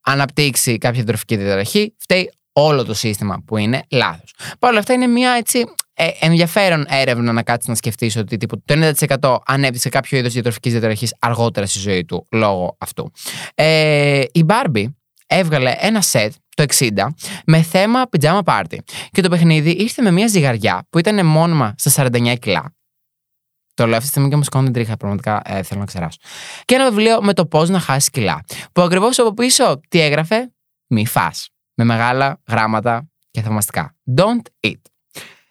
αναπτύξει 0.00 0.78
κάποια 0.78 1.04
τροφική 1.04 1.36
διαταραχή, 1.36 1.94
φταίει 1.98 2.30
όλο 2.52 2.84
το 2.84 2.94
σύστημα 2.94 3.42
που 3.46 3.56
είναι 3.56 3.82
λάθος. 3.90 4.34
Παρ' 4.58 4.70
όλα 4.70 4.78
αυτά 4.78 4.92
είναι 4.92 5.06
μια 5.06 5.30
έτσι 5.30 5.64
ε, 5.94 6.08
ενδιαφέρον 6.20 6.86
έρευνα 6.88 7.32
να 7.32 7.42
κάτσεις 7.42 7.68
να 7.68 7.74
σκεφτείς 7.74 8.16
ότι 8.16 8.36
τύπου, 8.36 8.62
το 8.64 8.92
90% 9.20 9.36
ανέπτυξε 9.46 9.88
κάποιο 9.88 10.18
είδος 10.18 10.32
διατροφικής 10.32 10.72
διαταραχής 10.72 11.14
αργότερα 11.18 11.66
στη 11.66 11.78
ζωή 11.78 12.04
του 12.04 12.26
λόγω 12.30 12.76
αυτού. 12.78 13.12
Ε, 13.54 14.22
η 14.32 14.44
Barbie 14.48 14.84
έβγαλε 15.26 15.74
ένα 15.78 16.00
σετ 16.00 16.32
το 16.54 16.64
60 16.78 16.88
με 17.46 17.62
θέμα 17.62 18.06
πιτζάμα 18.06 18.42
πάρτι. 18.42 18.82
Και 19.10 19.22
το 19.22 19.28
παιχνίδι 19.28 19.70
ήρθε 19.70 20.02
με 20.02 20.10
μια 20.10 20.26
ζυγαριά 20.26 20.86
που 20.90 20.98
ήταν 20.98 21.26
μόνιμα 21.26 21.74
στα 21.76 22.06
49 22.12 22.34
κιλά. 22.38 22.74
Το 23.80 23.86
λέω 23.86 23.94
αυτή 23.94 24.04
τη 24.04 24.10
στιγμή 24.10 24.28
και 24.28 24.36
μου 24.36 24.42
σκόνη 24.42 24.70
τρίχα. 24.70 24.96
Πραγματικά 24.96 25.42
ε, 25.44 25.62
θέλω 25.62 25.80
να 25.80 25.86
ξεράσω. 25.86 26.18
Και 26.64 26.74
ένα 26.74 26.88
βιβλίο 26.88 27.22
με 27.22 27.32
το 27.32 27.46
πώς 27.46 27.68
να 27.68 27.80
χάσεις 27.80 28.10
κιλά. 28.10 28.44
Που 28.72 28.82
ακριβώς 28.82 29.18
από 29.18 29.34
πίσω 29.34 29.80
τι 29.88 30.00
έγραφε, 30.00 30.52
μη 30.86 31.06
φά. 31.06 31.30
Με 31.74 31.84
μεγάλα 31.84 32.40
γράμματα 32.48 33.10
και 33.30 33.40
θαυμαστικά. 33.42 33.96
Don't 34.16 34.66
eat. 34.66 34.80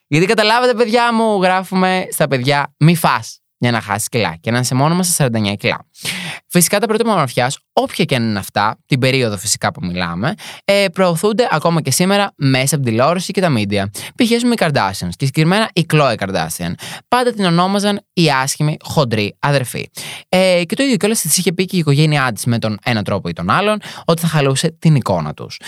Γιατί 0.07 0.25
καταλάβατε, 0.25 0.73
παιδιά 0.73 1.13
μου, 1.13 1.41
γράφουμε 1.41 2.07
στα 2.11 2.27
παιδιά 2.27 2.73
μη 2.77 2.95
φας 2.95 3.39
για 3.57 3.71
να 3.71 3.81
χάσεις 3.81 4.09
κιλά 4.09 4.35
και 4.35 4.51
να 4.51 4.59
είσαι 4.59 4.75
μόνο 4.75 4.95
μας 4.95 5.07
στα 5.07 5.29
49 5.33 5.55
κιλά. 5.57 5.85
Φυσικά 6.47 6.79
τα 6.79 6.87
πρότυπα 6.87 7.13
ομορφιά, 7.13 7.51
όποια 7.81 8.05
και 8.05 8.15
αν 8.15 8.23
είναι 8.23 8.39
αυτά, 8.39 8.77
την 8.85 8.99
περίοδο 8.99 9.37
φυσικά 9.37 9.71
που 9.71 9.85
μιλάμε, 9.85 10.33
ε, 10.65 10.85
προωθούνται 10.93 11.47
ακόμα 11.51 11.81
και 11.81 11.91
σήμερα 11.91 12.31
μέσα 12.35 12.75
από 12.75 12.83
την 12.83 12.93
τηλεόραση 12.93 13.31
και 13.31 13.41
τα 13.41 13.53
media. 13.57 13.83
Π.χ. 14.15 14.29
οι 14.31 14.53
Kardashians 14.57 15.09
και 15.17 15.25
συγκεκριμένα 15.25 15.69
η 15.73 15.85
Chloe 15.93 16.15
Kardashian. 16.15 16.71
Πάντα 17.07 17.33
την 17.33 17.45
ονόμαζαν 17.45 17.99
η 18.13 18.31
άσχημη 18.43 18.77
χοντρή 18.83 19.35
αδερφή. 19.39 19.89
Ε, 20.29 20.61
και 20.65 20.75
το 20.75 20.83
ίδιο 20.83 20.97
κιόλας 20.97 21.21
της 21.21 21.37
είχε 21.37 21.53
πει 21.53 21.65
και 21.65 21.75
η 21.75 21.79
οικογένειά 21.79 22.31
της 22.31 22.45
με 22.45 22.59
τον 22.59 22.77
ένα 22.83 23.03
τρόπο 23.03 23.29
ή 23.29 23.33
τον 23.33 23.49
άλλον, 23.49 23.81
ότι 24.05 24.21
θα 24.21 24.27
χαλούσε 24.27 24.75
την 24.79 24.95
εικόνα 24.95 25.33
τους. 25.33 25.59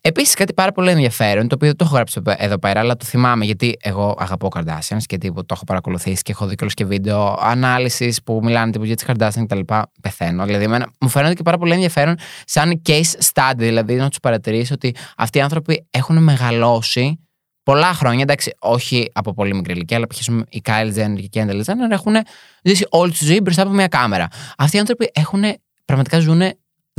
Επίσης, 0.00 0.34
κάτι 0.34 0.52
πάρα 0.52 0.72
πολύ 0.72 0.90
ενδιαφέρον, 0.90 1.48
το 1.48 1.54
οποίο 1.54 1.68
δεν 1.68 1.76
το 1.76 1.84
έχω 1.84 1.94
γράψει 1.94 2.22
εδώ 2.36 2.58
πέρα, 2.58 2.80
αλλά 2.80 2.96
το 2.96 3.04
θυμάμαι 3.04 3.44
γιατί 3.44 3.76
εγώ 3.80 4.16
αγαπώ 4.18 4.48
Kardashians 4.56 5.02
και 5.06 5.18
τύπου, 5.18 5.40
το 5.46 5.54
έχω 5.56 5.64
παρακολουθήσει 5.64 6.22
και 6.22 6.32
έχω 6.32 6.46
δει 6.46 6.54
κιόλα 6.54 6.72
και 6.74 6.84
βίντεο 6.84 7.38
ανάλυσης 7.40 8.22
που 8.22 8.40
μιλάνε 8.42 8.72
τύπου 8.72 8.84
για 8.84 8.96
τις 8.96 9.04
Kardashian 9.08 9.44
κτλ. 9.46 9.60
Πεθαίνω. 10.00 10.44
Δηλαδή, 10.44 10.64
εμένα, 10.64 10.90
μου 11.00 11.08
φαίνεται 11.08 11.34
και 11.34 11.42
πάρα 11.42 11.53
πολύ 11.58 11.72
ενδιαφέρον 11.72 12.16
σαν 12.44 12.82
case 12.86 13.32
study, 13.32 13.54
δηλαδή 13.56 13.94
να 13.94 14.08
τους 14.08 14.20
παρατηρήσει 14.20 14.72
ότι 14.72 14.94
αυτοί 15.16 15.38
οι 15.38 15.40
άνθρωποι 15.40 15.86
έχουν 15.90 16.22
μεγαλώσει 16.22 17.18
πολλά 17.62 17.94
χρόνια, 17.94 18.22
εντάξει, 18.22 18.54
όχι 18.58 19.10
από 19.12 19.34
πολύ 19.34 19.54
μικρή 19.54 19.72
ηλικία, 19.72 19.96
αλλά 19.96 20.06
π.χ. 20.06 20.28
η 20.48 20.62
Kyle 20.64 20.94
Jenner 20.96 21.16
και 21.16 21.22
η 21.22 21.30
Kendall 21.32 21.62
Jenner 21.64 21.90
έχουν 21.90 22.14
ζήσει 22.62 22.86
όλη 22.90 23.12
τη 23.12 23.24
ζωή 23.24 23.40
μπροστά 23.40 23.62
από 23.62 23.70
μια 23.70 23.88
κάμερα. 23.88 24.28
Αυτοί 24.58 24.76
οι 24.76 24.78
άνθρωποι 24.78 25.10
έχουν, 25.14 25.42
πραγματικά 25.84 26.18
ζουν 26.18 26.42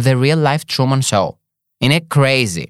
the 0.03 0.21
real 0.21 0.43
life 0.43 0.75
Truman 0.75 0.99
Show. 1.09 1.29
Είναι 1.77 2.07
crazy. 2.15 2.63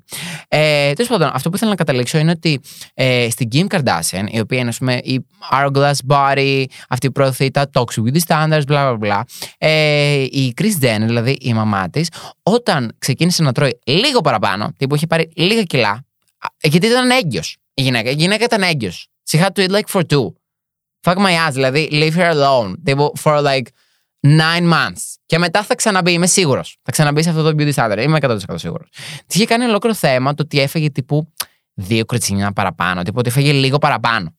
Ε, 0.47 0.93
Τέλος 0.93 1.09
πάντων, 1.09 1.29
αυτό 1.33 1.49
που 1.49 1.55
ήθελα 1.55 1.69
να 1.69 1.77
καταλήξω 1.77 2.17
είναι 2.17 2.31
ότι 2.31 2.59
ε, 2.93 3.27
στην 3.29 3.49
Kim 3.51 3.67
Kardashian, 3.67 4.25
η 4.27 4.39
οποία 4.39 4.59
είναι 4.59 4.73
πούμε, 4.77 4.97
η 5.03 5.25
Hourglass 5.51 5.93
Body, 6.07 6.65
αυτή 6.89 7.07
που 7.07 7.11
προωθεί 7.11 7.51
τα 7.51 7.69
Toxic 7.73 8.03
Beauty 8.03 8.19
Standards, 8.27 8.63
bla 8.67 8.97
bla 8.97 8.97
bla, 8.99 9.21
ε, 9.57 10.13
η 10.21 10.53
Chris 10.61 10.83
Jenner, 10.83 11.05
δηλαδή 11.05 11.37
η 11.41 11.53
μαμά 11.53 11.89
της, 11.89 12.09
όταν 12.43 12.95
ξεκίνησε 12.97 13.43
να 13.43 13.51
τρώει 13.51 13.79
λίγο 13.83 14.21
παραπάνω, 14.21 14.73
τύπου 14.77 14.95
είχε 14.95 15.07
πάρει 15.07 15.31
λίγα 15.35 15.63
κιλά, 15.63 16.05
γιατί 16.61 16.87
ήταν 16.87 17.09
έγκυος 17.09 17.57
η 17.73 17.81
γυναίκα. 17.81 18.09
Η 18.09 18.13
γυναίκα 18.13 18.43
ήταν 18.43 18.61
έγκυος. 18.61 19.09
She 19.29 19.39
had 19.39 19.49
to 19.55 19.67
eat 19.67 19.71
like 19.71 19.99
for 19.99 20.01
two. 20.01 20.33
Fuck 21.01 21.17
my 21.17 21.47
ass, 21.47 21.51
δηλαδή 21.51 21.89
leave 21.91 22.13
her 22.13 22.31
alone. 22.33 22.73
Τύπου 22.83 23.13
for 23.23 23.41
like 23.43 23.65
nine 24.25 24.73
months. 24.73 25.15
Και 25.25 25.37
μετά 25.37 25.63
θα 25.63 25.75
ξαναμπεί, 25.75 26.11
είμαι 26.11 26.27
σίγουρος. 26.27 26.77
Θα 26.81 26.91
ξαναμπεί 26.91 27.23
σε 27.23 27.29
αυτό 27.29 27.43
το 27.43 27.55
beauty 27.57 27.73
standard. 27.73 28.01
Είμαι 28.01 28.17
100% 28.21 28.37
σίγουρος. 28.55 28.89
Τι 29.27 29.37
είχε 29.37 29.45
κάνει 29.45 29.65
ολόκληρο 29.65 29.95
θέμα 29.95 30.33
το 30.33 30.43
ότι 30.43 30.59
έφεγε 30.59 30.89
τύπου 30.89 31.33
δύο 31.73 32.05
κριτσινιά 32.05 32.51
παραπάνω. 32.51 33.03
Τύπου 33.03 33.15
ότι 33.19 33.29
έφεγε 33.29 33.51
λίγο 33.51 33.77
παραπάνω. 33.77 34.35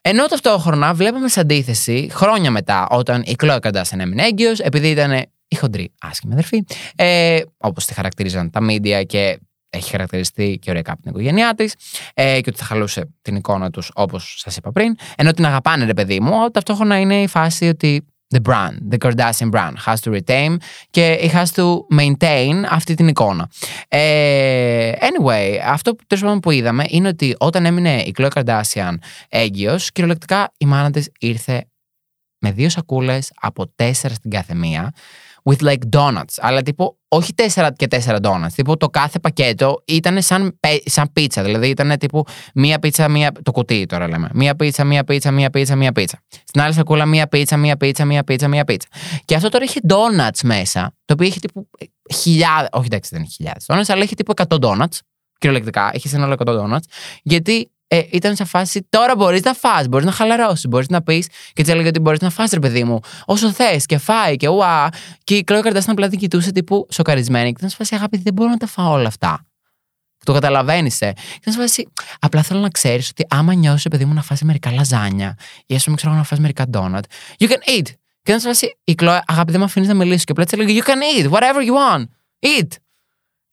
Ενώ 0.00 0.26
ταυτόχρονα 0.26 0.94
βλέπαμε 0.94 1.28
σε 1.28 1.40
αντίθεση 1.40 2.08
χρόνια 2.12 2.50
μετά, 2.50 2.86
όταν 2.90 3.22
η 3.22 3.34
Chloe 3.42 3.58
Kardashian 3.60 3.98
έμεινε 3.98 4.22
έγκυος, 4.22 4.58
επειδή 4.58 4.88
ήταν 4.88 5.12
η 5.48 5.56
χοντρή 5.56 5.92
άσχημη 6.00 6.32
αδερφή, 6.32 6.64
ε, 6.96 7.40
όπως 7.56 7.84
τη 7.84 7.94
χαρακτηρίζαν 7.94 8.50
τα 8.50 8.60
media 8.62 9.02
και 9.06 9.38
έχει 9.70 9.90
χαρακτηριστεί 9.90 10.58
και 10.62 10.70
ωραία 10.70 10.82
από 10.86 11.02
την 11.02 11.10
οικογένειά 11.10 11.54
της 11.54 11.74
ε, 12.14 12.40
και 12.40 12.48
ότι 12.48 12.58
θα 12.58 12.64
χαλούσε 12.64 13.14
την 13.22 13.36
εικόνα 13.36 13.70
τους, 13.70 13.90
όπως 13.94 14.34
σας 14.38 14.56
είπα 14.56 14.72
πριν. 14.72 14.96
Ενώ 15.16 15.32
την 15.32 15.46
αγαπάνε, 15.46 15.84
ρε 15.84 15.94
παιδί 15.94 16.20
μου, 16.20 16.50
ταυτόχρονα 16.50 17.00
είναι 17.00 17.22
η 17.22 17.26
φάση 17.26 17.68
ότι 17.68 18.13
the 18.34 18.40
brand, 18.40 18.74
the 18.90 18.98
Kardashian 18.98 19.50
brand. 19.50 19.78
Has 19.86 20.00
to 20.00 20.10
retain 20.10 20.56
και 20.90 21.18
it 21.20 21.30
has 21.30 21.50
to 21.54 21.78
maintain 21.88 22.64
αυτή 22.70 22.94
την 22.94 23.08
εικόνα. 23.08 23.50
Ε, 23.88 24.92
anyway, 24.92 25.58
αυτό 25.64 25.94
που, 25.94 26.38
που 26.40 26.50
είδαμε 26.50 26.84
είναι 26.88 27.08
ότι 27.08 27.36
όταν 27.38 27.66
έμεινε 27.66 28.00
η 28.02 28.14
Khloe 28.18 28.28
Kardashian 28.34 28.94
έγκυος, 29.28 29.92
κυριολεκτικά 29.92 30.52
η 30.58 30.66
μάνα 30.66 30.90
της 30.90 31.10
ήρθε 31.18 31.66
με 32.38 32.52
δύο 32.52 32.68
σακούλες 32.68 33.32
από 33.40 33.72
τέσσερα 33.76 34.14
στην 34.14 34.30
κάθε 34.30 34.54
μία 34.54 34.92
with 35.50 35.62
like 35.62 35.78
donuts. 35.96 36.34
Αλλά 36.36 36.62
τύπου 36.62 36.98
όχι 37.08 37.34
τέσσερα 37.34 37.72
και 37.72 37.86
τέσσερα 37.86 38.18
donuts. 38.22 38.52
Τύπου 38.54 38.76
το 38.76 38.88
κάθε 38.88 39.18
πακέτο 39.18 39.82
ήταν 39.86 40.22
σαν, 40.22 40.58
σαν 40.84 41.12
πίτσα. 41.12 41.42
Δηλαδή 41.42 41.68
ήταν 41.68 41.98
τύπου 41.98 42.24
μία 42.54 42.78
πίτσα, 42.78 43.08
μία. 43.08 43.32
Το 43.42 43.52
κουτί 43.52 43.86
τώρα 43.86 44.08
λέμε. 44.08 44.28
Μία 44.32 44.54
πίτσα, 44.54 44.84
μία 44.84 45.04
πίτσα, 45.04 45.30
μία 45.30 45.50
πίτσα, 45.50 45.76
μία 45.76 45.92
πίτσα. 45.92 46.18
Στην 46.44 46.60
άλλη 46.60 46.72
σακούλα 46.72 47.06
μία 47.06 47.26
πίτσα, 47.26 47.56
μία 47.56 47.76
πίτσα, 47.76 48.04
μία 48.04 48.24
πίτσα, 48.24 48.48
μία 48.48 48.64
πίτσα. 48.64 48.88
Και 49.24 49.34
αυτό 49.34 49.48
τώρα 49.48 49.64
είχε 49.64 49.80
donuts 49.88 50.40
μέσα. 50.42 50.94
Το 51.04 51.12
οποίο 51.12 51.26
είχε 51.26 51.38
τύπου 51.40 51.70
χιλιάδες. 52.14 52.68
Όχι 52.72 52.86
εντάξει 52.86 53.10
δεν 53.12 53.22
είχε 53.22 53.32
χιλιάδες 53.34 53.64
donuts, 53.68 53.94
αλλά 53.94 54.04
είχε 54.04 54.14
τύπου 54.14 54.32
100 54.36 54.58
donuts. 54.58 54.98
Κυριολεκτικά, 55.38 55.90
είχε 55.94 56.08
σύνολο 56.08 56.34
100 56.38 56.60
donuts. 56.60 56.84
Γιατί 57.22 57.70
ε, 57.88 58.02
ήταν 58.10 58.36
σε 58.36 58.44
φάση 58.44 58.86
τώρα 58.88 59.16
μπορείς 59.16 59.42
να 59.42 59.54
φας, 59.54 59.88
μπορείς 59.88 60.06
να 60.06 60.12
χαλαρώσεις, 60.12 60.68
μπορείς 60.68 60.88
να 60.88 61.02
πεις 61.02 61.28
και 61.52 61.62
της 61.62 61.72
έλεγε 61.72 61.88
ότι 61.88 62.00
μπορείς 62.00 62.20
να 62.20 62.30
φας, 62.30 62.50
ρε 62.50 62.58
παιδί 62.58 62.84
μου, 62.84 63.00
όσο 63.24 63.52
θες 63.52 63.86
και 63.86 63.98
φάει 63.98 64.36
και 64.36 64.48
ουά. 64.48 64.88
Και 65.24 65.36
η 65.36 65.44
Κλώη 65.44 65.60
Καρτάστα 65.60 65.92
απλά 65.92 66.08
την 66.08 66.18
κοιτούσε 66.18 66.52
τύπου 66.52 66.86
σοκαρισμένη 66.90 67.48
και 67.48 67.56
ήταν 67.58 67.68
σε 67.68 67.76
φάση 67.76 67.94
αγάπη, 67.94 68.18
δεν 68.18 68.32
μπορώ 68.32 68.50
να 68.50 68.56
τα 68.56 68.66
φάω 68.66 68.92
όλα 68.92 69.08
αυτά. 69.08 69.46
Το 70.24 70.32
καταλαβαίνεις, 70.32 71.00
ε. 71.00 71.12
Και 71.12 71.38
ήταν 71.40 71.54
σε 71.54 71.60
φάση, 71.60 71.88
απλά 72.18 72.42
θέλω 72.42 72.60
να 72.60 72.70
ξέρεις 72.70 73.08
ότι 73.08 73.26
άμα 73.28 73.54
νιώσεις, 73.54 73.88
παιδί 73.88 74.04
μου, 74.04 74.14
να 74.14 74.22
φάσει 74.22 74.44
μερικά 74.44 74.72
λαζάνια 74.72 75.36
ή 75.66 75.74
ας 75.74 75.84
πούμε 75.84 75.96
ξέρω 75.96 76.14
να 76.14 76.22
φας 76.22 76.38
μερικά 76.38 76.68
ντόνατ, 76.68 77.04
you 77.38 77.46
can 77.46 77.78
eat. 77.78 77.88
Και 78.22 78.30
ήταν 78.30 78.40
σε 78.40 78.48
φάση, 78.48 78.76
η 78.84 78.94
Κλώη, 78.94 79.18
αγάπη, 79.26 79.50
δεν 79.50 79.60
με 79.60 79.66
αφήνεις 79.66 79.88
να 79.88 79.94
μιλήσω. 79.94 80.24
Και 80.24 80.32
απλά 80.32 80.44
της 80.44 80.52
έλεγε, 80.52 80.80
you 80.80 80.88
can 80.88 81.26
eat, 81.26 81.30
whatever 81.30 81.60
you 81.60 81.98
want. 81.98 82.04
Eat. 82.58 82.68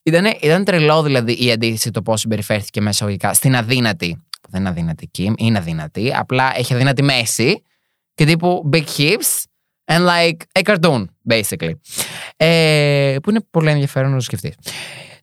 Ήταν, 0.04 0.26
ήταν 0.42 0.64
τρελό 0.64 1.04
δηλαδή 1.04 1.46
η 1.46 1.52
αντίθεση 1.52 1.92
το 1.92 2.02
πώς 2.02 2.20
συμπεριφέρθηκε 2.20 2.82
μέσα 2.82 3.16
στην 3.32 3.56
αδύνατη 3.56 4.24
δεν 4.52 4.60
είναι 4.60 4.70
αδύνατη 4.70 5.12
Kim, 5.18 5.34
είναι 5.38 5.58
αδύνατη. 5.58 6.14
Απλά 6.16 6.52
έχει 6.56 6.74
αδύνατη 6.74 7.04
μέση 7.04 7.64
και 8.14 8.26
τύπου 8.26 8.70
big 8.74 8.84
hips 8.98 9.44
and 9.86 10.08
like 10.08 10.62
a 10.62 10.62
cartoon, 10.62 11.06
basically. 11.30 11.72
Ε, 12.38 13.16
που 13.24 13.30
είναι 13.30 13.42
πολύ 13.52 13.70
ενδιαφέρον 13.70 14.10
να 14.10 14.16
το 14.16 14.24
σκεφτείς. 14.24 14.56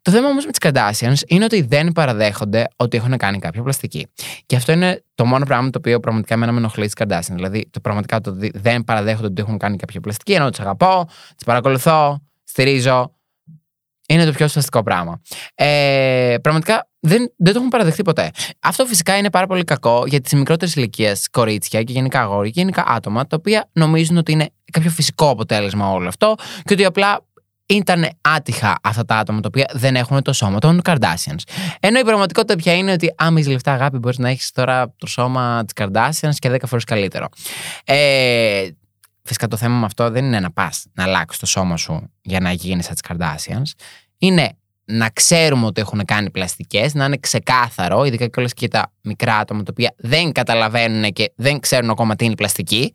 Το 0.02 0.10
θέμα 0.10 0.28
όμως 0.28 0.44
με 0.44 0.50
τις 0.50 0.70
Kardashians 0.70 1.20
είναι 1.26 1.44
ότι 1.44 1.62
δεν 1.62 1.92
παραδέχονται 1.92 2.66
ότι 2.76 2.96
έχουν 2.96 3.16
κάνει 3.16 3.38
κάποια 3.38 3.62
πλαστική. 3.62 4.06
Και 4.46 4.56
αυτό 4.56 4.72
είναι 4.72 5.04
το 5.14 5.24
μόνο 5.24 5.44
πράγμα 5.44 5.70
το 5.70 5.78
οποίο 5.78 6.00
πραγματικά 6.00 6.34
εμένα 6.34 6.52
με 6.52 6.58
ενοχλεί 6.58 6.88
τι 6.88 7.04
Kardashians. 7.04 7.34
Δηλαδή, 7.34 7.68
το 7.70 7.80
πραγματικά 7.80 8.20
το 8.20 8.36
δεν 8.54 8.84
παραδέχονται 8.84 9.26
ότι 9.26 9.42
έχουν 9.42 9.58
κάνει 9.58 9.76
κάποια 9.76 10.00
πλαστική, 10.00 10.32
ενώ 10.32 10.50
τις 10.50 10.60
αγαπώ, 10.60 11.04
τις 11.36 11.44
παρακολουθώ, 11.44 12.20
στηρίζω. 12.44 13.12
Είναι 14.08 14.24
το 14.24 14.32
πιο 14.32 14.44
ουσιαστικό 14.44 14.82
πράγμα. 14.82 15.20
Ε, 15.54 16.34
πραγματικά 16.42 16.88
δεν, 17.00 17.32
δεν 17.36 17.52
το 17.52 17.58
έχουν 17.58 17.68
παραδεχτεί 17.68 18.02
ποτέ. 18.02 18.30
Αυτό 18.60 18.86
φυσικά 18.86 19.16
είναι 19.16 19.30
πάρα 19.30 19.46
πολύ 19.46 19.64
κακό 19.64 20.04
για 20.06 20.20
τις 20.20 20.32
μικρότερες 20.32 20.74
ηλικίες 20.74 21.28
κορίτσια 21.30 21.82
και 21.82 21.92
γενικά 21.92 22.20
αγόρια 22.20 22.50
και 22.50 22.60
γενικά 22.60 22.84
άτομα 22.86 23.26
τα 23.26 23.36
οποία 23.38 23.68
νομίζουν 23.72 24.16
ότι 24.16 24.32
είναι 24.32 24.50
κάποιο 24.72 24.90
φυσικό 24.90 25.28
αποτέλεσμα 25.30 25.90
όλο 25.90 26.08
αυτό 26.08 26.34
και 26.64 26.72
ότι 26.72 26.84
απλά 26.84 27.26
ήταν 27.66 28.08
άτυχα 28.20 28.78
αυτά 28.82 29.04
τα 29.04 29.16
άτομα 29.16 29.40
τα 29.40 29.48
οποία 29.48 29.70
δεν 29.72 29.96
έχουν 29.96 30.22
το 30.22 30.32
σώμα 30.32 30.58
των 30.58 30.80
Kardashians. 30.84 31.42
Ενώ 31.80 31.98
η 31.98 32.02
πραγματικότητα 32.04 32.56
πια 32.56 32.76
είναι 32.76 32.92
ότι 32.92 33.14
άμα 33.16 33.40
είσαι 33.40 33.50
λεφτά 33.50 33.72
αγάπη 33.72 33.98
μπορείς 33.98 34.18
να 34.18 34.28
έχεις 34.28 34.50
τώρα 34.50 34.94
το 34.98 35.06
σώμα 35.06 35.64
της 35.64 35.86
Kardashians 35.86 36.34
και 36.38 36.50
10 36.50 36.56
φορές 36.66 36.84
καλύτερο. 36.84 37.28
Ε, 37.84 38.68
φυσικά 39.28 39.48
το 39.48 39.56
θέμα 39.56 39.78
με 39.78 39.84
αυτό 39.84 40.10
δεν 40.10 40.24
είναι 40.24 40.40
να 40.40 40.50
πας 40.50 40.86
να 40.92 41.02
αλλάξεις 41.02 41.40
το 41.40 41.46
σώμα 41.46 41.76
σου 41.76 42.10
για 42.22 42.40
να 42.40 42.52
γίνεις 42.52 42.84
σαν 42.84 42.94
τις 42.94 43.02
Kardashians. 43.08 43.80
Είναι 44.18 44.56
να 44.84 45.10
ξέρουμε 45.10 45.66
ότι 45.66 45.80
έχουν 45.80 46.04
κάνει 46.04 46.30
πλαστικές, 46.30 46.94
να 46.94 47.04
είναι 47.04 47.16
ξεκάθαρο, 47.16 48.04
ειδικά 48.04 48.26
και 48.26 48.40
όλες 48.40 48.54
και 48.54 48.68
τα 48.68 48.92
μικρά 49.02 49.36
άτομα 49.36 49.62
τα 49.62 49.70
οποία 49.70 49.94
δεν 49.96 50.32
καταλαβαίνουν 50.32 51.12
και 51.12 51.32
δεν 51.36 51.60
ξέρουν 51.60 51.90
ακόμα 51.90 52.16
τι 52.16 52.24
είναι 52.24 52.34
πλαστική. 52.34 52.94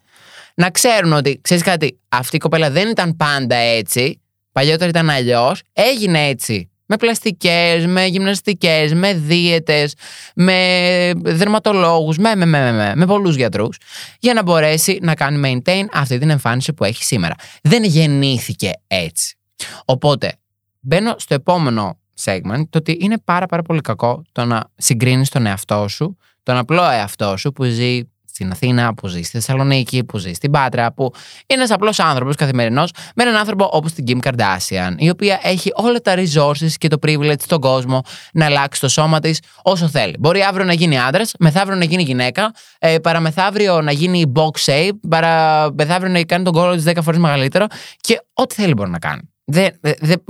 Να 0.56 0.70
ξέρουν 0.70 1.14
ότι, 1.14 1.40
ξέρεις 1.42 1.64
κάτι, 1.64 2.00
αυτή 2.10 2.36
η 2.36 2.40
κοπέλα 2.40 2.70
δεν 2.72 2.90
ήταν 2.90 3.16
πάντα 3.16 3.56
έτσι. 3.56 4.22
Παλιότερα 4.52 4.90
ήταν 4.90 5.10
αλλιώς. 5.10 5.62
Έγινε 5.74 6.28
έτσι. 6.28 6.72
Με 6.86 6.98
πλαστικές, 6.98 7.86
με 7.86 8.06
γυμναστικές, 8.06 8.94
με 8.94 9.14
δίαιτες, 9.14 9.94
με 10.36 11.12
δερματολόγους, 11.16 12.18
με, 12.18 12.36
με, 12.36 12.46
με, 12.46 12.72
με, 12.72 12.94
με 12.96 13.06
πολλούς 13.06 13.36
γιατρούς, 13.36 13.78
για 14.20 14.34
να 14.34 14.44
μπορέσει 14.44 15.00
να 15.02 15.16
κάνει 15.16 15.62
maintain 15.66 15.86
αυτή 15.94 16.18
την 16.18 16.30
εμφάνιση 16.30 16.74
που 16.74 16.84
έχει 16.84 17.04
σήμερα. 17.04 17.36
Δεν 17.62 17.84
γεννήθηκε 17.84 18.72
έτσι. 18.88 19.38
Οπότε, 19.86 20.34
μπαίνω 20.80 21.16
στο 21.18 21.34
επόμενο 21.34 21.98
segment, 22.24 22.64
το 22.70 22.78
ότι 22.78 22.98
είναι 23.02 23.18
πάρα 23.24 23.46
πάρα 23.46 23.62
πολύ 23.62 23.82
κακό 23.82 24.22
το 24.32 24.46
να 24.46 24.64
συγκρίνεις 24.76 25.30
τον 25.30 25.46
εαυτό 25.46 25.88
σου, 25.88 26.18
τον 26.44 26.58
απλό 26.58 26.84
εαυτό 26.84 27.38
σου 27.38 27.52
που 27.52 27.64
ζει 27.64 28.02
στην 28.34 28.52
Αθήνα, 28.52 28.94
που 28.94 29.08
ζει 29.08 29.22
στη 29.22 29.32
Θεσσαλονίκη, 29.32 30.04
που 30.04 30.18
ζει 30.18 30.34
στην 30.34 30.52
Πάτρα, 30.52 30.94
που 30.94 31.04
είναι 31.04 31.60
ένας 31.60 31.72
απλός 31.72 32.00
άνθρωπος 32.00 32.36
καθημερινός, 32.36 32.92
με 33.16 33.24
έναν 33.24 33.36
άνθρωπο 33.36 33.70
όπως 33.72 33.94
την 33.94 34.06
Kim 34.08 34.28
Kardashian, 34.28 34.94
η 34.98 35.10
οποία 35.10 35.40
έχει 35.44 35.72
όλα 35.74 36.00
τα 36.00 36.14
resources 36.16 36.72
και 36.78 36.88
το 36.88 36.98
privilege 37.08 37.42
στον 37.42 37.60
κόσμο 37.60 38.02
να 38.34 38.46
αλλάξει 38.46 38.80
το 38.82 38.88
σώμα 38.88 39.20
της 39.20 39.40
όσο 39.62 39.88
θέλει. 39.88 40.16
Μπορεί 40.20 40.42
αύριο 40.42 40.66
να 40.66 40.74
γίνει 40.74 41.00
άντρας, 41.00 41.34
μεθαύριο 41.40 41.78
να 41.78 41.86
γίνει 41.86 42.04
γυναίκα, 42.04 42.52
ε, 42.80 42.98
παραμεθαύριο 42.98 43.82
να 43.82 43.92
γίνει 43.92 44.32
box 44.36 44.72
shape, 44.72 45.00
παραμεθαύριο 45.10 46.12
να 46.12 46.24
κάνει 46.24 46.44
τον 46.44 46.54
κόλλο 46.54 46.76
τη 46.76 46.82
10 46.82 47.02
φορές 47.02 47.20
μεγαλύτερο 47.20 47.66
και 48.02 48.22
ό,τι 48.34 48.56
θέλει 48.56 48.74
μπορεί 48.74 48.90
να 48.90 49.00
κάνει. 49.00 49.22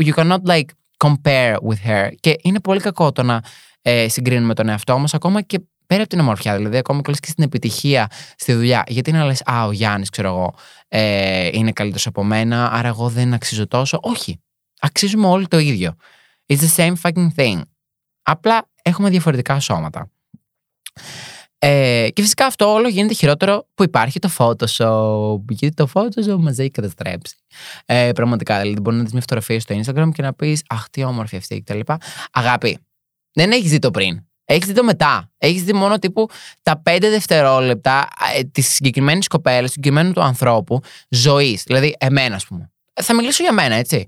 you 0.05 0.13
cannot 0.15 0.43
like 0.45 0.69
compare 1.05 1.55
with 1.67 1.89
her. 1.89 2.09
Και 2.19 2.35
είναι 2.41 2.59
πολύ 2.59 2.79
κακό 2.79 3.11
το 3.11 3.23
να 3.23 3.41
ε, 3.81 4.07
συγκρίνουμε 4.09 4.53
τον 4.53 4.69
εαυτό 4.69 4.97
μας 4.97 5.13
ακόμα 5.13 5.41
και 5.41 5.59
πέρα 5.93 6.05
από 6.05 6.15
την 6.15 6.23
ομορφιά. 6.23 6.55
Δηλαδή, 6.57 6.77
ακόμα 6.77 7.01
και 7.01 7.29
στην 7.29 7.43
επιτυχία 7.43 8.07
στη 8.35 8.53
δουλειά. 8.53 8.83
Γιατί 8.87 9.11
να 9.11 9.25
λες, 9.25 9.41
Α, 9.45 9.65
ο 9.65 9.71
Γιάννης, 9.71 10.09
ξέρω 10.09 10.27
εγώ, 10.27 10.53
ε, 10.87 11.49
είναι 11.51 11.71
καλύτερος 11.71 12.07
από 12.07 12.23
μένα, 12.23 12.71
άρα 12.71 12.87
εγώ 12.87 13.09
δεν 13.09 13.33
αξίζω 13.33 13.67
τόσο. 13.67 13.99
Όχι. 14.01 14.41
Αξίζουμε 14.79 15.27
όλοι 15.27 15.47
το 15.47 15.59
ίδιο. 15.59 15.95
It's 16.45 16.57
the 16.57 16.75
same 16.75 16.93
fucking 17.01 17.27
thing. 17.35 17.61
Απλά 18.21 18.69
έχουμε 18.81 19.09
διαφορετικά 19.09 19.59
σώματα. 19.59 20.11
Ε, 21.57 22.07
και 22.13 22.21
φυσικά 22.21 22.45
αυτό 22.45 22.73
όλο 22.73 22.87
γίνεται 22.87 23.13
χειρότερο 23.13 23.67
που 23.73 23.83
υπάρχει 23.83 24.19
το 24.19 24.29
Photoshop. 24.37 25.41
Γιατί 25.49 25.75
το 25.75 25.89
Photoshop 25.93 26.37
μας 26.39 26.57
έχει 26.57 26.71
καταστρέψει. 26.71 27.35
Ε, 27.85 28.11
πραγματικά. 28.15 28.61
Δηλαδή, 28.61 28.79
μπορεί 28.79 28.95
να 28.95 29.03
δεις 29.03 29.11
μια 29.11 29.21
φωτογραφία 29.21 29.59
στο 29.59 29.75
Instagram 29.75 30.09
και 30.13 30.21
να 30.21 30.33
πεις 30.33 30.63
Αχ, 30.67 30.89
τι 30.89 31.03
όμορφη 31.03 31.35
αυτή 31.35 31.61
κτλ. 31.61 31.79
Αγάπη, 32.31 32.77
δεν 33.33 33.51
έχεις 33.51 33.69
δει 33.69 33.79
το 33.79 33.91
πριν. 33.91 34.23
Έχεις 34.45 34.65
δει 34.67 34.73
το 34.73 34.83
μετά. 34.83 35.31
Έχεις 35.37 35.63
δει 35.63 35.73
μόνο 35.73 35.99
τύπου 35.99 36.29
τα 36.61 36.81
πέντε 36.81 37.09
δευτερόλεπτα 37.09 38.07
ε, 38.35 38.43
της 38.43 38.67
συγκεκριμένης 38.73 39.27
κοπέλας, 39.27 39.63
του 39.63 39.71
συγκεκριμένου 39.71 40.13
του 40.13 40.21
ανθρώπου 40.21 40.79
ζωής. 41.09 41.63
Δηλαδή, 41.63 41.95
εμένα, 41.99 42.35
ας 42.35 42.45
πούμε. 42.45 42.71
Θα 43.01 43.15
μιλήσω 43.15 43.43
για 43.43 43.53
μένα, 43.53 43.75
έτσι. 43.75 44.05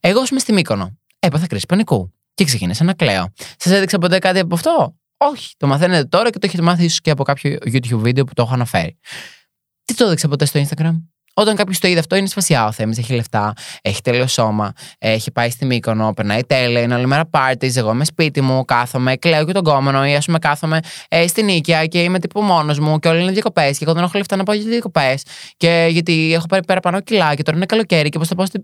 Εγώ 0.00 0.22
είμαι 0.30 0.40
στη 0.40 0.52
Μύκονο. 0.52 0.98
Έπαθα 1.18 1.46
κρίση 1.46 1.66
πανικού. 1.66 2.12
Και 2.34 2.44
ξεκίνησα 2.44 2.84
να 2.84 2.94
κλαίω. 2.94 3.32
Σας 3.56 3.72
έδειξα 3.72 3.98
ποτέ 3.98 4.18
κάτι 4.18 4.38
από 4.38 4.54
αυτό; 4.54 4.96
Όχι. 5.16 5.54
Το 5.56 5.66
μαθαίνετε 5.66 6.04
τώρα 6.04 6.30
και 6.30 6.38
το 6.38 6.46
έχετε 6.46 6.62
μάθει 6.62 6.84
ίσως 6.84 7.00
και 7.00 7.10
από 7.10 7.22
κάποιο 7.22 7.58
YouTube 7.64 7.98
βίντεο 7.98 8.24
που 8.24 8.34
το 8.34 8.42
έχω 8.42 8.54
αναφέρει. 8.54 8.98
Τι 9.84 9.94
το 9.94 10.04
έδειξα 10.04 10.28
ποτέ 10.28 10.44
στο 10.44 10.60
Instagram; 10.60 10.92
Όταν 11.40 11.56
κάποιος 11.56 11.78
το 11.78 11.88
είδε 11.88 11.98
αυτό, 11.98 12.16
είναι 12.16 12.26
σπασιά 12.26 12.66
ο 12.66 12.72
Θέμης. 12.72 12.98
Έχει 12.98 13.14
λεφτά, 13.14 13.52
έχει 13.82 14.02
τέλειο 14.02 14.26
σώμα, 14.26 14.72
έχει 14.98 15.30
πάει 15.30 15.50
στη 15.50 15.64
Μύκονο, 15.64 16.12
περνάει 16.12 16.44
τέλεια, 16.44 16.80
είναι 16.80 16.94
όλη 16.94 17.06
μέρα 17.06 17.26
πάρτι. 17.26 17.72
Εγώ 17.76 17.90
είμαι 17.90 18.04
σπίτι 18.04 18.40
μου, 18.40 18.64
κάθομαι, 18.64 19.16
κλαίω 19.16 19.44
και 19.44 19.52
τον 19.52 19.62
κόμενο, 19.62 20.06
ή 20.06 20.14
ας 20.14 20.24
πούμε 20.24 20.38
κάθομαι 20.38 20.80
ε, 21.08 21.26
στην 21.26 21.48
οίκια 21.48 21.86
και 21.86 22.02
είμαι 22.02 22.18
τύπου 22.18 22.42
μόνος 22.42 22.78
μου 22.78 22.98
και 22.98 23.08
όλοι 23.08 23.22
είναι 23.22 23.32
διακοπές. 23.32 23.78
Και 23.78 23.84
εγώ 23.84 23.94
δεν 23.94 24.02
έχω 24.02 24.12
λεφτά 24.16 24.36
να 24.36 24.42
πάω 24.42 24.56
για 24.56 24.70
διακοπές. 24.70 25.22
Και 25.56 25.86
γιατί 25.90 26.32
έχω 26.34 26.46
πάρει 26.46 26.64
πέρα 26.64 26.80
πάνω 26.80 27.00
κιλά 27.00 27.34
και 27.34 27.42
τώρα 27.42 27.56
είναι 27.56 27.66
καλοκαίρι 27.66 28.08
και 28.08 28.18
πώς 28.18 28.28
θα 28.28 28.34
πάω 28.34 28.46
στη. 28.46 28.62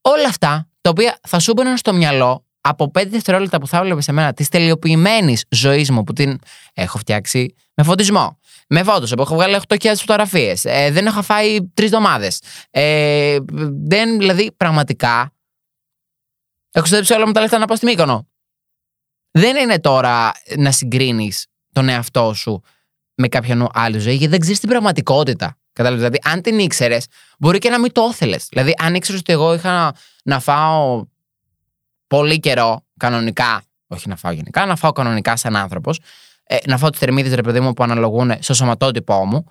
Όλα 0.00 0.28
αυτά 0.28 0.68
τα 0.80 0.90
οποία 0.90 1.18
θα 1.28 1.38
σου 1.38 1.52
μπαίνουν 1.52 1.76
στο 1.76 1.92
μυαλό 1.92 2.45
από 2.68 2.90
πέντε 2.90 3.08
δευτερόλεπτα 3.08 3.58
που 3.58 3.66
θα 3.66 3.76
έβλεπε 3.78 4.00
σε 4.00 4.12
μένα 4.12 4.32
τη 4.32 4.48
τελειοποιημένη 4.48 5.36
ζωής 5.48 5.90
μου 5.90 6.04
που 6.04 6.12
την 6.12 6.38
έχω 6.74 6.98
φτιάξει 6.98 7.54
με 7.74 7.82
φωτισμό. 7.82 8.38
Με 8.68 8.82
που 8.84 9.20
Έχω 9.20 9.34
βγάλει 9.34 9.58
8.000 9.68 9.92
φωτογραφίες. 9.96 10.64
Ε, 10.64 10.90
δεν 10.90 11.06
έχω 11.06 11.22
φάει 11.22 11.70
τρεις 11.74 11.86
εβδομάδες. 11.92 12.42
Ε, 12.70 13.38
δεν, 13.86 14.18
δηλαδή, 14.18 14.52
πραγματικά. 14.56 15.32
Έχω 16.70 16.86
στέψει 16.86 17.12
όλα 17.12 17.26
μου 17.26 17.32
τα 17.32 17.40
λεφτά 17.40 17.58
να 17.58 17.66
πάω 17.66 17.76
στη 17.76 17.86
Μύκονο. 17.86 18.28
Δεν 19.30 19.56
είναι 19.56 19.80
τώρα 19.80 20.32
να 20.56 20.72
συγκρίνεις 20.72 21.46
τον 21.72 21.88
εαυτό 21.88 22.34
σου 22.34 22.62
με 23.14 23.28
κάποιον 23.28 23.68
άλλη 23.72 23.98
ζωή, 23.98 24.14
γιατί 24.14 24.30
δεν 24.30 24.40
ξέρεις 24.40 24.60
την 24.60 24.68
πραγματικότητα. 24.68 25.58
Κατάλαβες. 25.72 26.08
Δηλαδή, 26.08 26.28
αν 26.30 26.42
την 26.42 26.58
ήξερες, 26.58 27.06
μπορεί 27.38 27.58
και 27.58 27.70
να 27.70 27.80
μην 27.80 27.92
το 27.92 28.08
ήθελε. 28.12 28.36
Δηλαδή, 28.48 28.74
αν 28.78 28.94
ήξερες 28.94 29.20
ότι 29.20 29.32
εγώ 29.32 29.54
είχα 29.54 29.94
να 30.24 30.40
φάω 30.40 31.04
πολύ 32.06 32.40
καιρό 32.40 32.84
κανονικά, 32.96 33.62
όχι 33.86 34.08
να 34.08 34.16
φάω 34.16 34.32
γενικά, 34.32 34.66
να 34.66 34.76
φάω 34.76 34.92
κανονικά 34.92 35.36
σαν 35.36 35.56
άνθρωπος, 35.56 36.00
ε, 36.44 36.56
να 36.66 36.78
φάω 36.78 36.90
τις 36.90 36.98
θερμίδες 36.98 37.34
ρε 37.34 37.42
παιδί 37.42 37.60
μου 37.60 37.72
που 37.72 37.82
αναλογούν 37.82 38.32
στο 38.38 38.54
σωματότυπό 38.54 39.26
μου, 39.26 39.44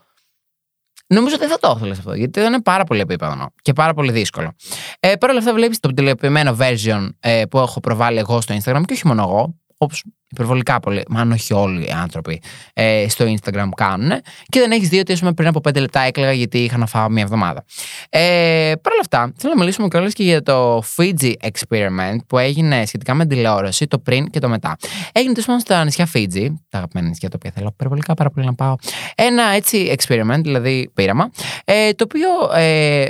νομίζω 1.07 1.35
ότι 1.35 1.45
δεν 1.45 1.57
θα 1.59 1.67
το 1.67 1.73
ήθελες 1.77 1.97
αυτό. 1.97 2.13
Γιατί 2.13 2.39
ήταν 2.39 2.61
πάρα 2.61 2.83
πολύ 2.83 2.99
επίπεδο 2.99 3.49
και 3.61 3.73
πάρα 3.73 3.93
πολύ 3.93 4.11
δύσκολο. 4.11 4.55
Ε, 4.99 5.15
Παρ' 5.15 5.29
όλα 5.29 5.39
αυτά, 5.39 5.53
βλέπεις 5.53 5.79
το 5.79 5.93
τηλεοποιημένο 5.93 6.57
version 6.59 7.09
ε, 7.19 7.45
που 7.49 7.57
έχω 7.57 7.79
προβάλει 7.79 8.17
εγώ 8.17 8.41
στο 8.41 8.55
Instagram 8.55 8.81
και 8.85 8.93
όχι 8.93 9.07
μόνο 9.07 9.21
εγώ, 9.21 9.55
όπως 9.77 10.03
υπερβολικά 10.29 10.79
πολύ, 10.79 11.03
μα 11.09 11.21
αν 11.21 11.31
όχι 11.31 11.53
όλοι 11.53 11.85
οι 11.85 11.91
άνθρωποι 11.91 12.41
ε, 12.73 13.05
στο 13.09 13.25
Instagram 13.25 13.69
κάνουν. 13.75 14.09
Και 14.49 14.59
δεν 14.59 14.71
έχεις 14.71 14.89
δει 14.89 14.99
ότι 14.99 15.17
πούμε, 15.19 15.33
πριν 15.33 15.47
από 15.47 15.61
πέντε 15.61 15.79
λεπτά 15.79 15.99
έκλαιγα 15.99 16.31
γιατί 16.31 16.63
είχα 16.63 16.77
να 16.77 16.85
φάω 16.85 17.09
μία 17.09 17.23
εβδομάδα. 17.23 17.65
Ε, 18.09 18.73
Παρ' 18.81 18.91
όλα 18.91 19.01
αυτά, 19.01 19.33
θέλω 19.37 19.53
να 19.53 19.59
μιλήσουμε 19.59 19.87
κιόλας 19.87 20.13
και 20.13 20.23
για 20.23 20.43
το 20.43 20.83
Fiji 20.97 21.33
Experiment 21.41 22.17
που 22.27 22.37
έγινε 22.37 22.85
σχετικά 22.85 23.13
με 23.13 23.25
τηλεόραση 23.25 23.87
το 23.87 23.99
πριν 23.99 24.29
και 24.29 24.39
το 24.39 24.49
μετά. 24.49 24.77
Έγινε 25.11 25.33
τόσο 25.33 25.59
στα 25.59 25.83
νησιά 25.83 26.07
Fiji, 26.13 26.47
τα 26.69 26.77
αγαπημένα 26.77 27.07
νησιά 27.07 27.29
τα 27.29 27.35
οποία 27.39 27.51
θέλω 27.51 27.69
υπερβολικά 27.73 28.13
πάρα 28.13 28.29
πολύ 28.29 28.45
να 28.45 28.53
πάω. 28.53 28.75
Ένα 29.15 29.43
έτσι 29.43 29.95
experiment, 29.97 30.39
δηλαδή 30.41 30.91
πείραμα, 30.93 31.29
ε, 31.65 31.91
το 31.93 32.03
οποίο. 32.03 32.59
Ε, 32.59 33.05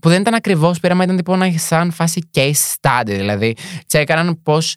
που 0.00 0.08
δεν 0.08 0.20
ήταν 0.20 0.34
ακριβώς 0.34 0.80
πείραμα, 0.80 1.04
ήταν 1.04 1.16
τύπο 1.16 1.36
σαν 1.56 1.90
φάση 1.90 2.30
case 2.34 2.74
study. 2.80 3.04
Δηλαδή, 3.04 3.56
τσέκαναν 3.86 4.42
πώς 4.42 4.76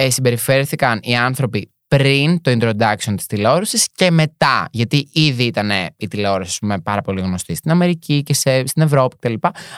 ε, 0.00 0.10
συμπεριφέρθηκαν 0.10 1.00
οι 1.02 1.16
άνθρωποι 1.16 1.70
πριν 1.88 2.40
το 2.40 2.50
introduction 2.60 3.12
της 3.16 3.26
τηλεόρασης 3.26 3.86
και 3.94 4.10
μετά. 4.10 4.68
Γιατί 4.70 5.08
ήδη 5.12 5.44
ήταν 5.44 5.70
η 5.96 6.08
τηλεόραση 6.08 6.58
πούμε, 6.58 6.80
πάρα 6.80 7.00
πολύ 7.00 7.20
γνωστή 7.20 7.54
στην 7.54 7.70
Αμερική 7.70 8.22
και 8.22 8.34
σε, 8.34 8.66
στην 8.66 8.82
Ευρώπη 8.82 9.16
κτλ. 9.20 9.34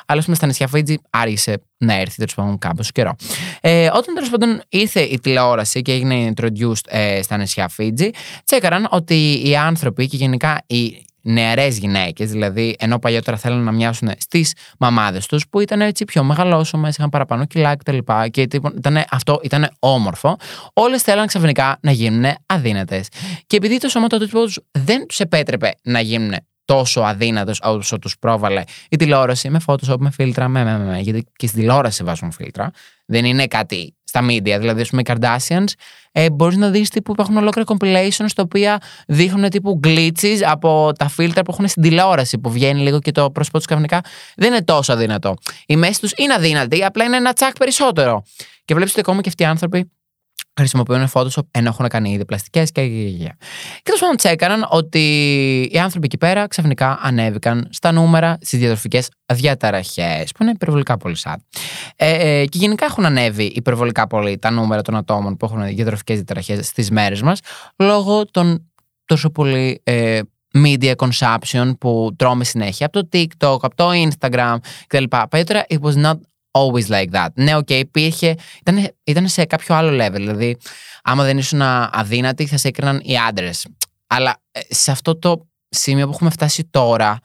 Αλλά 0.06 0.22
πούμε, 0.22 0.36
στα 0.36 0.46
νησιά 0.46 0.68
Φίτζι 0.68 0.94
άργησε 1.10 1.62
να 1.76 1.94
έρθει 1.94 2.16
τέλος 2.16 2.34
πάντων 2.34 2.58
κάποιο 2.58 2.84
καιρό. 2.94 3.16
Ε, 3.60 3.86
όταν 3.86 4.14
τέλος 4.14 4.30
πάντων 4.30 4.62
ήρθε 4.68 5.00
η 5.00 5.20
τηλεόραση 5.20 5.82
και 5.82 5.92
έγινε 5.92 6.32
introduced 6.36 6.86
ε, 6.88 7.22
στα 7.22 7.36
νησιά 7.36 7.68
Φίτζι, 7.68 8.10
τσέκαραν 8.44 8.88
ότι 8.90 9.48
οι 9.48 9.56
άνθρωποι 9.56 10.06
και 10.06 10.16
γενικά 10.16 10.62
οι 10.66 11.04
νεαρές 11.22 11.78
γυναίκες, 11.78 12.30
δηλαδή 12.30 12.76
ενώ 12.78 12.98
παλιότερα 12.98 13.36
θέλουν 13.36 13.62
να 13.62 13.72
μοιάσουν 13.72 14.10
στις 14.18 14.54
μαμάδες 14.78 15.26
τους, 15.26 15.48
που 15.48 15.60
ήταν 15.60 15.80
έτσι 15.80 16.04
πιο 16.04 16.24
μεγαλόσωμε, 16.24 16.88
είχαν 16.88 17.08
παραπάνω 17.08 17.44
κιλά 17.44 17.76
κτλ. 17.76 17.98
Και, 18.30 18.46
και 18.46 18.60
ήταν, 18.76 19.04
αυτό 19.10 19.40
ήταν 19.42 19.70
όμορφο, 19.78 20.36
όλες 20.72 21.02
θέλαν 21.02 21.26
ξαφνικά 21.26 21.78
να 21.80 21.90
γίνουν 21.90 22.32
αδύνατες. 22.46 23.08
Και 23.46 23.56
επειδή 23.56 23.78
το 23.78 23.88
σωματότυπο 23.88 24.44
τους 24.44 24.58
δεν 24.70 25.06
τους 25.06 25.20
επέτρεπε 25.20 25.74
να 25.82 26.00
γίνουν 26.00 26.34
τόσο 26.64 27.00
αδύνατο 27.00 27.52
όσο 27.62 27.98
τους 27.98 28.18
πρόβαλε 28.18 28.62
η 28.88 28.96
τηλεόραση 28.96 29.50
με 29.50 29.60
Photoshop, 29.66 29.96
με 29.98 30.10
φίλτρα, 30.10 30.48
με, 30.48 30.64
με, 30.64 30.78
με, 30.78 30.98
γιατί 30.98 31.26
και 31.36 31.46
στην 31.46 31.60
τηλεόραση 31.60 32.04
βάζουν 32.04 32.32
φίλτρα. 32.32 32.70
Δεν 33.06 33.24
είναι 33.24 33.46
κάτι 33.46 33.94
στα 34.10 34.24
media. 34.26 34.56
Δηλαδή, 34.58 34.80
ας 34.80 34.88
πούμε, 34.88 35.00
οι 35.00 35.04
Kardashians 35.08 35.72
ε, 36.12 36.30
μπορείς 36.30 36.56
να 36.56 36.70
δεις 36.70 36.90
τύπου 36.90 37.12
υπάρχουν 37.12 37.36
ολόκληρα 37.36 37.68
compilations 37.72 38.30
τα 38.34 38.42
οποία 38.42 38.78
δείχνουν 39.06 39.50
τύπου 39.50 39.80
glitches 39.84 40.38
από 40.46 40.92
τα 40.98 41.08
φίλτρα 41.08 41.42
που 41.42 41.50
έχουν 41.52 41.68
στην 41.68 41.82
τηλεόραση 41.82 42.38
που 42.38 42.50
βγαίνει 42.50 42.80
λίγο 42.80 42.98
και 42.98 43.10
το 43.10 43.30
πρόσωπό 43.30 43.56
τους 43.56 43.66
κανονικά 43.66 44.00
δεν 44.36 44.52
είναι 44.52 44.62
τόσο 44.62 44.92
αδύνατο. 44.92 45.34
Η 45.66 45.76
μέση 45.76 46.00
τους 46.00 46.12
είναι 46.16 46.34
αδύνατη, 46.34 46.84
απλά 46.84 47.04
είναι 47.04 47.16
ένα 47.16 47.32
τσακ 47.32 47.56
περισσότερο. 47.56 48.22
Και 48.64 48.74
βλέπεις 48.74 48.92
ότι 48.92 49.00
ακόμα 49.00 49.20
και 49.20 49.28
αυτοί 49.28 49.42
οι 49.42 49.46
άνθρωποι 49.46 49.90
χρησιμοποιούν 50.60 51.08
Photoshop 51.12 51.42
ενώ 51.50 51.68
έχουν 51.68 51.88
κάνει 51.88 52.10
ήδη 52.12 52.24
πλαστικές 52.24 52.72
και. 52.72 52.82
Και 52.86 53.82
τέλος 53.82 54.00
πάντων 54.00 54.16
τσέκαναν 54.16 54.66
ότι 54.70 55.00
οι 55.72 55.78
άνθρωποι 55.78 56.06
εκεί 56.06 56.18
πέρα 56.18 56.46
ξαφνικά 56.46 56.98
ανέβηκαν 57.02 57.68
στα 57.70 57.92
νούμερα 57.92 58.38
στις 58.40 58.58
διατροφικές 58.58 59.08
διαταραχές, 59.32 60.32
που 60.32 60.42
είναι 60.42 60.50
υπερβολικά 60.50 60.96
πολύ 60.96 61.16
σαν. 61.16 61.44
Ε, 61.96 62.40
ε, 62.40 62.46
και 62.46 62.58
γενικά 62.58 62.84
έχουν 62.84 63.04
ανέβει 63.04 63.44
υπερβολικά 63.44 64.06
πολύ 64.06 64.38
τα 64.38 64.50
νούμερα 64.50 64.82
των 64.82 64.96
ατόμων 64.96 65.36
που 65.36 65.44
έχουν 65.44 65.66
διατροφικές 65.66 66.16
διαταραχές 66.16 66.66
στις 66.66 66.90
μέρες 66.90 67.22
μας 67.22 67.40
λόγω 67.76 68.24
των 68.30 68.70
τόσο 69.04 69.30
πολύ 69.30 69.80
ε, 69.84 70.20
media 70.54 70.94
consumption 70.96 71.72
που 71.78 72.10
τρώμε 72.16 72.44
συνέχεια 72.44 72.86
από 72.86 73.00
το 73.00 73.08
TikTok, 73.12 73.58
από 73.60 73.74
το 73.74 73.90
Instagram 73.90 74.56
κτλ. 74.86 75.04
Παλιότερα 75.28 75.66
it 75.68 75.78
was 75.80 76.04
not 76.04 76.14
always 76.50 76.88
like 76.88 77.10
that. 77.10 77.28
Ναι, 77.34 77.56
ok, 77.56 77.66
okay, 77.70 77.78
υπήρχε. 77.78 78.34
Ήταν, 78.60 78.90
ήταν 79.04 79.28
σε 79.28 79.44
κάποιο 79.44 79.74
άλλο 79.74 80.04
level. 80.04 80.14
Δηλαδή, 80.16 80.56
άμα 81.02 81.24
δεν 81.24 81.38
ήσουν 81.38 81.62
αδύνατη, 81.62 82.46
θα 82.46 82.56
σε 82.56 82.68
έκριναν 82.68 83.00
οι 83.04 83.18
άντρες. 83.18 83.66
Αλλά 84.06 84.36
ε, 84.50 84.60
σε 84.68 84.90
αυτό 84.90 85.18
το 85.18 85.48
σημείο 85.68 86.06
που 86.06 86.12
έχουμε 86.12 86.30
φτάσει 86.30 86.64
τώρα, 86.70 87.18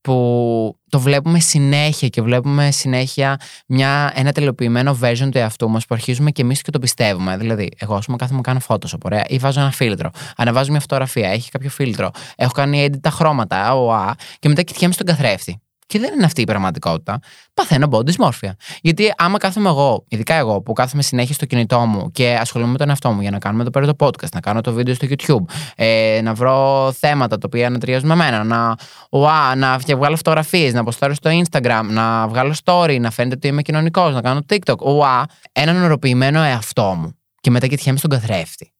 που 0.00 0.78
το 0.88 1.00
βλέπουμε 1.00 1.40
συνέχεια 1.40 2.08
και 2.08 2.22
βλέπουμε 2.22 2.70
συνέχεια 2.70 3.40
μια, 3.66 4.12
ένα 4.14 4.32
τελειοποιημένο 4.32 4.98
version 5.02 5.28
του 5.30 5.38
εαυτού 5.38 5.68
μας 5.70 5.86
που 5.86 5.94
αρχίζουμε 5.94 6.30
και 6.30 6.42
εμείς 6.42 6.62
και 6.62 6.70
το 6.70 6.78
πιστεύουμε. 6.78 7.36
Δηλαδή, 7.36 7.68
εγώ, 7.78 7.94
ας 7.94 8.04
πούμε, 8.04 8.16
κάθομαι 8.16 8.40
κάνω 8.40 8.60
photos, 8.60 8.96
ωραία, 9.02 9.24
ή 9.28 9.38
βάζω 9.38 9.60
ένα 9.60 9.70
φίλτρο. 9.70 10.10
Αναβάζω 10.36 10.70
μια 10.70 10.80
φωτογραφία, 10.80 11.28
έχει 11.28 11.50
κάποιο 11.50 11.70
φίλτρο. 11.70 12.10
Έχω 12.36 12.52
κάνει 12.52 12.86
edit 12.86 13.00
τα 13.00 13.10
χρώματα, 13.10 13.56
α, 13.70 14.14
και 14.38 14.48
μετά 14.48 14.62
κοιτιέμαι 14.62 14.92
στον 14.92 15.06
καθρέφτη 15.06 15.60
και 15.88 15.98
δεν 15.98 16.14
είναι 16.14 16.24
αυτή 16.24 16.40
η 16.40 16.44
πραγματικότητα, 16.44 17.18
παθαίνω 17.54 17.88
body 17.90 18.10
dysmorphia. 18.10 18.50
Γιατί 18.80 19.12
άμα 19.16 19.38
κάθομαι 19.38 19.68
εγώ, 19.68 20.04
ειδικά 20.08 20.34
εγώ 20.34 20.60
που 20.60 20.72
κάθομαι 20.72 21.02
συνέχεια 21.02 21.34
στο 21.34 21.46
κινητό 21.46 21.78
μου 21.78 22.10
και 22.10 22.36
ασχολούμαι 22.40 22.72
με 22.72 22.78
τον 22.78 22.88
εαυτό 22.88 23.10
μου 23.10 23.20
για 23.20 23.30
να 23.30 23.38
κάνουμε 23.38 23.62
εδώ 23.62 23.70
πέρα 23.70 23.94
το 23.94 24.06
podcast, 24.06 24.28
να 24.34 24.40
κάνω 24.40 24.60
το 24.60 24.72
βίντεο 24.72 24.94
στο 24.94 25.06
YouTube, 25.10 25.52
ε, 25.76 26.20
να 26.22 26.34
βρω 26.34 26.92
θέματα 26.98 27.38
τα 27.38 27.42
οποία 27.46 27.70
να 27.70 27.78
ταιριάζουν 27.78 28.08
με 28.08 28.14
μένα, 28.14 28.44
να, 28.44 28.74
ουά, 29.10 29.54
να 29.54 29.78
βγάλω 29.78 30.16
φωτογραφίες, 30.16 30.72
να 30.72 30.80
αποστάρω 30.80 31.14
στο 31.14 31.30
Instagram, 31.30 31.82
να 31.84 32.28
βγάλω 32.28 32.54
story, 32.64 33.00
να 33.00 33.10
φαίνεται 33.10 33.34
ότι 33.34 33.48
είμαι 33.48 33.62
κοινωνικός, 33.62 34.14
να 34.14 34.20
κάνω 34.20 34.40
TikTok, 34.48 34.78
ουά, 34.78 35.24
έναν 35.52 35.82
οροποιημένο 35.82 36.42
εαυτό 36.42 36.94
μου. 36.98 37.12
Και 37.40 37.50
μετά 37.50 37.66
κοιτιέμαι 37.66 37.98
στον 37.98 38.10
καθρέφτη. 38.10 38.72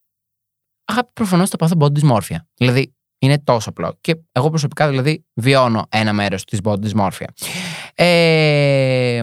Αγάπη, 0.84 1.10
προφανώς 1.12 1.48
θα 1.48 1.56
πάθω 1.56 1.74
body 1.78 1.98
dysmorphia. 2.00 2.36
Δηλαδή, 2.54 2.94
είναι 3.18 3.38
τόσο 3.38 3.68
απλό. 3.68 3.98
Και 4.00 4.16
εγώ 4.32 4.48
προσωπικά 4.48 4.88
δηλαδή 4.88 5.24
βιώνω 5.34 5.86
ένα 5.88 6.12
μέρος 6.12 6.44
της 6.44 6.60
body 6.62 6.90
dysmorphia. 6.90 7.28
Ε, 7.94 9.22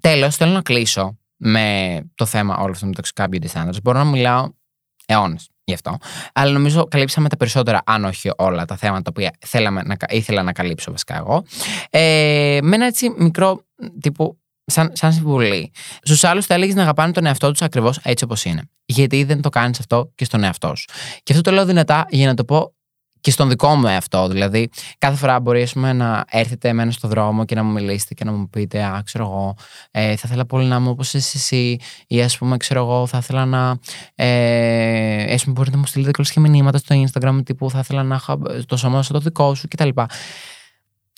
Τέλος, 0.00 0.36
θέλω 0.36 0.52
να 0.52 0.62
κλείσω 0.62 1.18
με 1.36 1.98
το 2.14 2.26
θέμα 2.26 2.56
όλο 2.56 2.70
αυτό 2.70 2.86
με 2.86 2.92
τοξικά 2.92 3.28
beauty 3.30 3.46
standards. 3.52 3.82
Μπορώ 3.82 3.98
να 3.98 4.04
μιλάω 4.04 4.50
αιώνες 5.06 5.48
γι' 5.64 5.74
αυτό. 5.74 5.96
Αλλά 6.32 6.52
νομίζω 6.52 6.84
καλύψαμε 6.84 7.28
τα 7.28 7.36
περισσότερα, 7.36 7.82
αν 7.86 8.04
όχι 8.04 8.30
όλα 8.36 8.64
τα 8.64 8.76
θέματα 8.76 9.12
που 9.12 9.28
θέλαμε 9.46 9.82
να, 9.82 9.96
ήθελα 10.08 10.42
να 10.42 10.52
καλύψω 10.52 10.90
βασικά 10.90 11.16
εγώ. 11.16 11.44
Ε, 11.90 12.58
με 12.62 12.74
ένα 12.74 12.86
έτσι 12.86 13.14
μικρό 13.18 13.64
τύπου 14.00 14.40
σαν, 14.64 14.90
σαν 14.94 15.12
συμβουλή. 15.12 15.72
Στους 16.02 16.24
άλλους 16.24 16.46
θα 16.46 16.54
έλεγες 16.54 16.74
να 16.74 16.82
αγαπάνε 16.82 17.12
τον 17.12 17.26
εαυτό 17.26 17.50
τους 17.50 17.62
ακριβώς 17.62 17.98
έτσι 18.02 18.24
όπως 18.24 18.44
είναι. 18.44 18.62
Γιατί 18.84 19.24
δεν 19.24 19.40
το 19.40 19.48
κάνεις 19.48 19.78
αυτό 19.78 20.12
και 20.14 20.24
στον 20.24 20.44
εαυτό 20.44 20.74
σου. 20.74 20.86
Και 21.22 21.32
αυτό 21.32 21.40
το 21.40 21.50
λέω 21.50 21.64
δυνατά 21.64 22.06
για 22.08 22.26
να 22.26 22.34
το 22.34 22.44
πω 22.44 22.74
και 23.26 23.32
στον 23.32 23.48
δικό 23.48 23.74
μου 23.74 23.86
εαυτό. 23.86 24.28
Δηλαδή, 24.28 24.68
κάθε 24.98 25.16
φορά 25.16 25.40
μπορεί 25.40 25.68
πούμε, 25.72 25.92
να 25.92 26.24
έρθετε 26.30 26.68
εμένα 26.68 26.90
στον 26.90 27.10
δρόμο 27.10 27.44
και 27.44 27.54
να 27.54 27.62
μου 27.62 27.72
μιλήσετε 27.72 28.14
και 28.14 28.24
να 28.24 28.32
μου 28.32 28.48
πείτε, 28.48 28.82
Α, 28.82 29.02
ξέρω 29.04 29.24
εγώ, 29.24 29.54
ε, 29.90 30.16
θα 30.16 30.22
ήθελα 30.24 30.46
πολύ 30.46 30.66
να 30.66 30.76
είμαι 30.76 30.88
όπως 30.88 31.14
είσαι 31.14 31.36
εσύ, 31.36 31.78
ή 32.06 32.22
ας 32.22 32.38
πούμε, 32.38 32.56
ξέρω 32.56 32.80
εγώ, 32.80 33.06
θα 33.06 33.18
ήθελα 33.18 33.44
να. 33.44 33.78
Ε, 34.14 35.34
πούμε, 35.42 35.54
μπορείτε 35.54 35.74
να 35.74 35.80
μου 35.80 35.86
στείλετε 35.86 36.22
και 36.22 36.40
μηνύματα 36.40 36.78
στο 36.78 37.04
Instagram 37.04 37.38
τύπου 37.44 37.70
θα 37.70 37.78
ήθελα 37.78 38.02
να 38.02 38.14
έχω 38.14 38.38
το 38.66 38.76
σώμα 38.76 39.02
σου 39.02 39.12
το 39.12 39.18
δικό 39.18 39.54
σου 39.54 39.68
κτλ. 39.68 39.88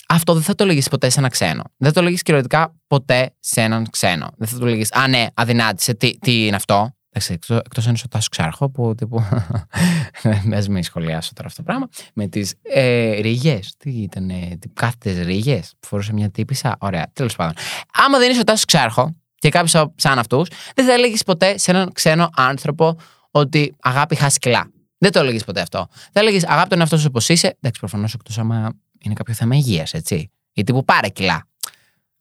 Αυτό 0.07 0.33
δεν 0.33 0.43
θα 0.43 0.55
το 0.55 0.65
λέγει 0.65 0.81
ποτέ 0.89 1.09
σε 1.09 1.19
ένα 1.19 1.27
ξένο. 1.27 1.63
Δεν 1.77 1.87
θα 1.87 1.93
το 1.93 2.01
λέγει 2.01 2.15
κυριολεκτικά 2.15 2.75
ποτέ 2.87 3.35
σε 3.39 3.61
έναν 3.61 3.89
ξένο. 3.89 4.29
Δεν 4.37 4.47
θα 4.47 4.57
το 4.57 4.65
λέγει, 4.65 4.85
Α, 4.91 5.07
ναι, 5.07 5.27
αδυνάτησε, 5.33 5.93
τι, 5.93 6.17
τι 6.19 6.45
είναι 6.45 6.55
αυτό. 6.55 6.93
Εκτός 7.11 7.87
αν 7.87 7.93
είσαι 7.93 8.03
ο 8.05 8.09
Τάσος 8.09 8.29
Ξάρχο, 8.29 8.69
που 8.69 8.95
τύπου. 8.95 9.23
Με 10.43 10.65
μην 10.69 10.83
σχολιάσω 10.83 11.31
τώρα 11.33 11.47
αυτό 11.47 11.63
το 11.63 11.63
πράγμα. 11.63 11.89
Με 12.13 12.27
τις 12.27 12.53
ε, 12.61 13.19
ρίγες. 13.19 13.73
Τι 13.77 13.89
ήταν, 13.89 14.31
κάθετες 14.73 15.25
ρίγες 15.25 15.73
που 15.79 15.87
φορούσε 15.87 16.13
μια 16.13 16.29
τύπησα. 16.29 16.75
Ωραία, 16.79 17.11
τέλος 17.13 17.35
πάντων. 17.35 17.53
Άμα 17.93 18.17
δεν 18.17 18.31
είσαι 18.31 18.39
ο 18.39 18.43
Τάσος 18.43 18.65
Ξάρχο 18.65 19.15
και 19.35 19.49
κάποιος 19.49 19.91
σαν 19.95 20.19
αυτούς, 20.19 20.49
δεν 20.75 20.85
θα 20.85 20.93
έλεγες 20.93 21.23
ποτέ 21.23 21.57
σε 21.57 21.71
έναν 21.71 21.91
ξένο 21.93 22.29
άνθρωπο 22.35 22.97
ότι 23.31 23.75
αγάπη 23.81 24.15
χάσει 24.15 24.39
κιλά. 24.39 24.71
Δεν 24.97 25.11
το 25.11 25.19
έλεγες 25.19 25.43
ποτέ 25.43 25.61
αυτό. 25.61 25.87
Θα 26.11 26.19
έλεγες 26.19 26.45
αγάπη 26.45 26.69
τον 26.69 26.79
εαυτό 26.79 26.97
σου 26.97 27.05
όπως 27.07 27.29
είσαι. 27.29 27.47
Εντάξει, 27.47 27.79
προφανώς 27.79 28.13
εκτός 28.13 28.37
άμα 28.37 28.73
είναι 28.99 29.13
κάποιο 29.13 29.33
θέμα 29.33 29.55
υγείας, 29.55 29.93
έτσι. 29.93 30.31
Ή 30.53 30.63
τύπου 30.63 30.85
πάρε 30.85 31.09
κιλά. 31.09 31.47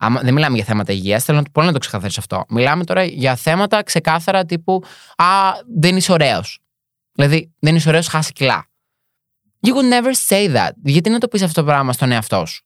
Άμα, 0.00 0.20
δεν 0.20 0.34
μιλάμε 0.34 0.56
για 0.56 0.64
θέματα 0.64 0.92
υγείας, 0.92 1.24
θέλω 1.24 1.42
πολύ 1.52 1.66
να 1.66 1.72
το 1.72 1.78
ξεκαθαρίσω 1.78 2.20
αυτό. 2.20 2.44
Μιλάμε 2.48 2.84
τώρα 2.84 3.04
για 3.04 3.36
θέματα 3.36 3.82
ξεκάθαρα 3.82 4.44
τύπου 4.44 4.82
Α, 5.16 5.26
δεν 5.78 5.96
είσαι 5.96 6.12
ωραίος. 6.12 6.60
Δηλαδή, 7.12 7.52
δεν 7.58 7.76
είσαι 7.76 7.88
ωραίος, 7.88 8.06
χάσει 8.06 8.32
κιλά. 8.32 8.68
You 9.66 9.70
would 9.70 9.92
never 9.92 10.12
say 10.28 10.56
that. 10.56 10.70
Γιατί 10.84 11.10
να 11.10 11.18
το 11.18 11.28
πεις 11.28 11.42
αυτό 11.42 11.60
το 11.60 11.66
πράγμα 11.66 11.92
στον 11.92 12.12
εαυτό 12.12 12.46
σου; 12.46 12.64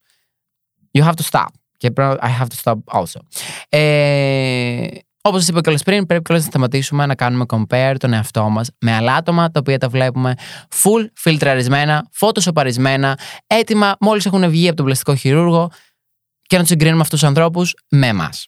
You 0.99 1.03
have 1.03 1.13
to 1.15 1.31
stop. 1.31 1.47
Και 1.77 1.93
I 1.97 2.41
have 2.41 2.47
to 2.47 2.63
stop 2.63 3.01
also. 3.01 3.21
Ε, 3.69 4.87
Όπως 5.25 5.41
σας 5.41 5.49
είπα 5.49 5.61
και 5.61 5.79
πριν, 5.85 6.07
πρέπει 6.07 6.23
κιόλα 6.23 6.41
να 6.41 6.47
σταματήσουμε 6.47 7.07
να 7.07 7.15
κάνουμε 7.15 7.45
compare 7.49 7.95
τον 7.99 8.13
εαυτό 8.13 8.49
μας 8.49 8.71
με 8.81 8.93
άλλα 8.93 9.15
άτομα 9.15 9.51
τα 9.51 9.61
οποία 9.61 9.79
τα 9.79 9.89
βλέπουμε 9.89 10.35
full 10.83 11.07
φιλτραρισμένα, 11.15 12.07
φωτοσοπαρισμένα, 12.13 13.19
έτοιμα 13.47 13.97
μόλις 14.01 14.27
έχουν 14.27 14.51
βγει 14.51 14.67
από 14.67 14.77
τον 14.77 14.85
πλαστικό 14.85 15.15
χειρούργο 15.15 15.71
και 16.53 16.59
να 16.59 16.65
τους 16.65 16.73
συγκρίνουμε 16.73 17.01
αυτούς 17.01 17.21
τους 17.21 17.29
ανθρώπους 17.29 17.75
με 17.89 18.07
εμάς. 18.07 18.47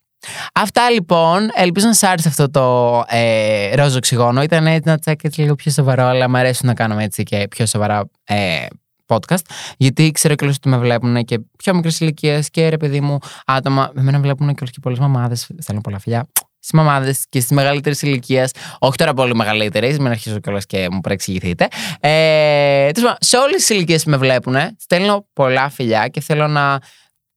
Αυτά 0.55 0.91
λοιπόν. 0.91 1.51
Ελπίζω 1.55 1.87
να 1.87 1.95
σα 1.95 2.11
άρεσε 2.11 2.29
αυτό 2.29 2.51
το 2.51 3.05
ε, 3.09 3.75
ρόζο 3.75 3.97
οξυγόνο. 3.97 4.43
Ήταν 4.43 4.67
έτσι 4.67 4.83
ένα 4.87 4.99
τσάκετ 4.99 5.37
λίγο 5.37 5.55
πιο 5.55 5.71
σοβαρό, 5.71 6.05
αλλά 6.05 6.29
μου 6.29 6.37
αρέσει 6.37 6.67
να 6.67 6.75
κάνουμε 6.75 7.05
έτσι 7.05 7.23
και 7.23 7.47
πιο 7.51 7.67
σοβαρά 7.67 8.11
ε, 8.25 8.67
podcast. 9.07 9.45
Γιατί 9.77 10.11
ξέρω 10.11 10.35
κιόλα 10.35 10.55
ότι 10.57 10.69
με 10.69 10.79
βλέπουν 10.79 11.25
και 11.25 11.39
πιο 11.59 11.75
μικρές 11.75 12.01
ηλικίες 12.01 12.51
και 12.51 12.69
ρε 12.69 12.77
παιδί 12.77 13.01
μου 13.01 13.19
άτομα. 13.47 13.91
Με 13.95 14.03
μένα 14.03 14.21
βλέπουν 14.21 14.55
και 14.55 14.65
πολλές 14.83 14.99
μαμάδες. 14.99 15.51
Θέλω 15.63 15.81
πολλά 15.81 15.99
φιλιά. 15.99 16.29
Στις 16.59 16.73
μαμάδες 16.73 17.25
και 17.29 17.41
στις 17.41 17.57
μεγαλύτερες 17.57 18.03
ηλικίες. 18.03 18.51
Όχι 18.79 18.97
τώρα 18.97 19.15
πολύ 19.15 19.35
μεγαλύτερες, 19.35 19.99
μην 19.99 20.09
αρχίσω 20.09 20.39
κιόλας 20.39 20.67
και 20.67 20.89
μου 20.91 21.01
παρεξηγηθείτε. 21.01 21.69
Ε, 22.01 22.91
σε 23.19 23.37
όλες 23.37 23.57
τις 23.57 23.69
ηλικίες 23.69 24.05
που 24.05 24.11
με 24.11 24.17
βλέπουν, 24.17 24.57
στέλνω 24.79 25.27
πολλά 25.33 25.69
φιλιά 25.69 26.09
και 26.09 26.21
θέλω 26.21 26.47
να 26.47 26.79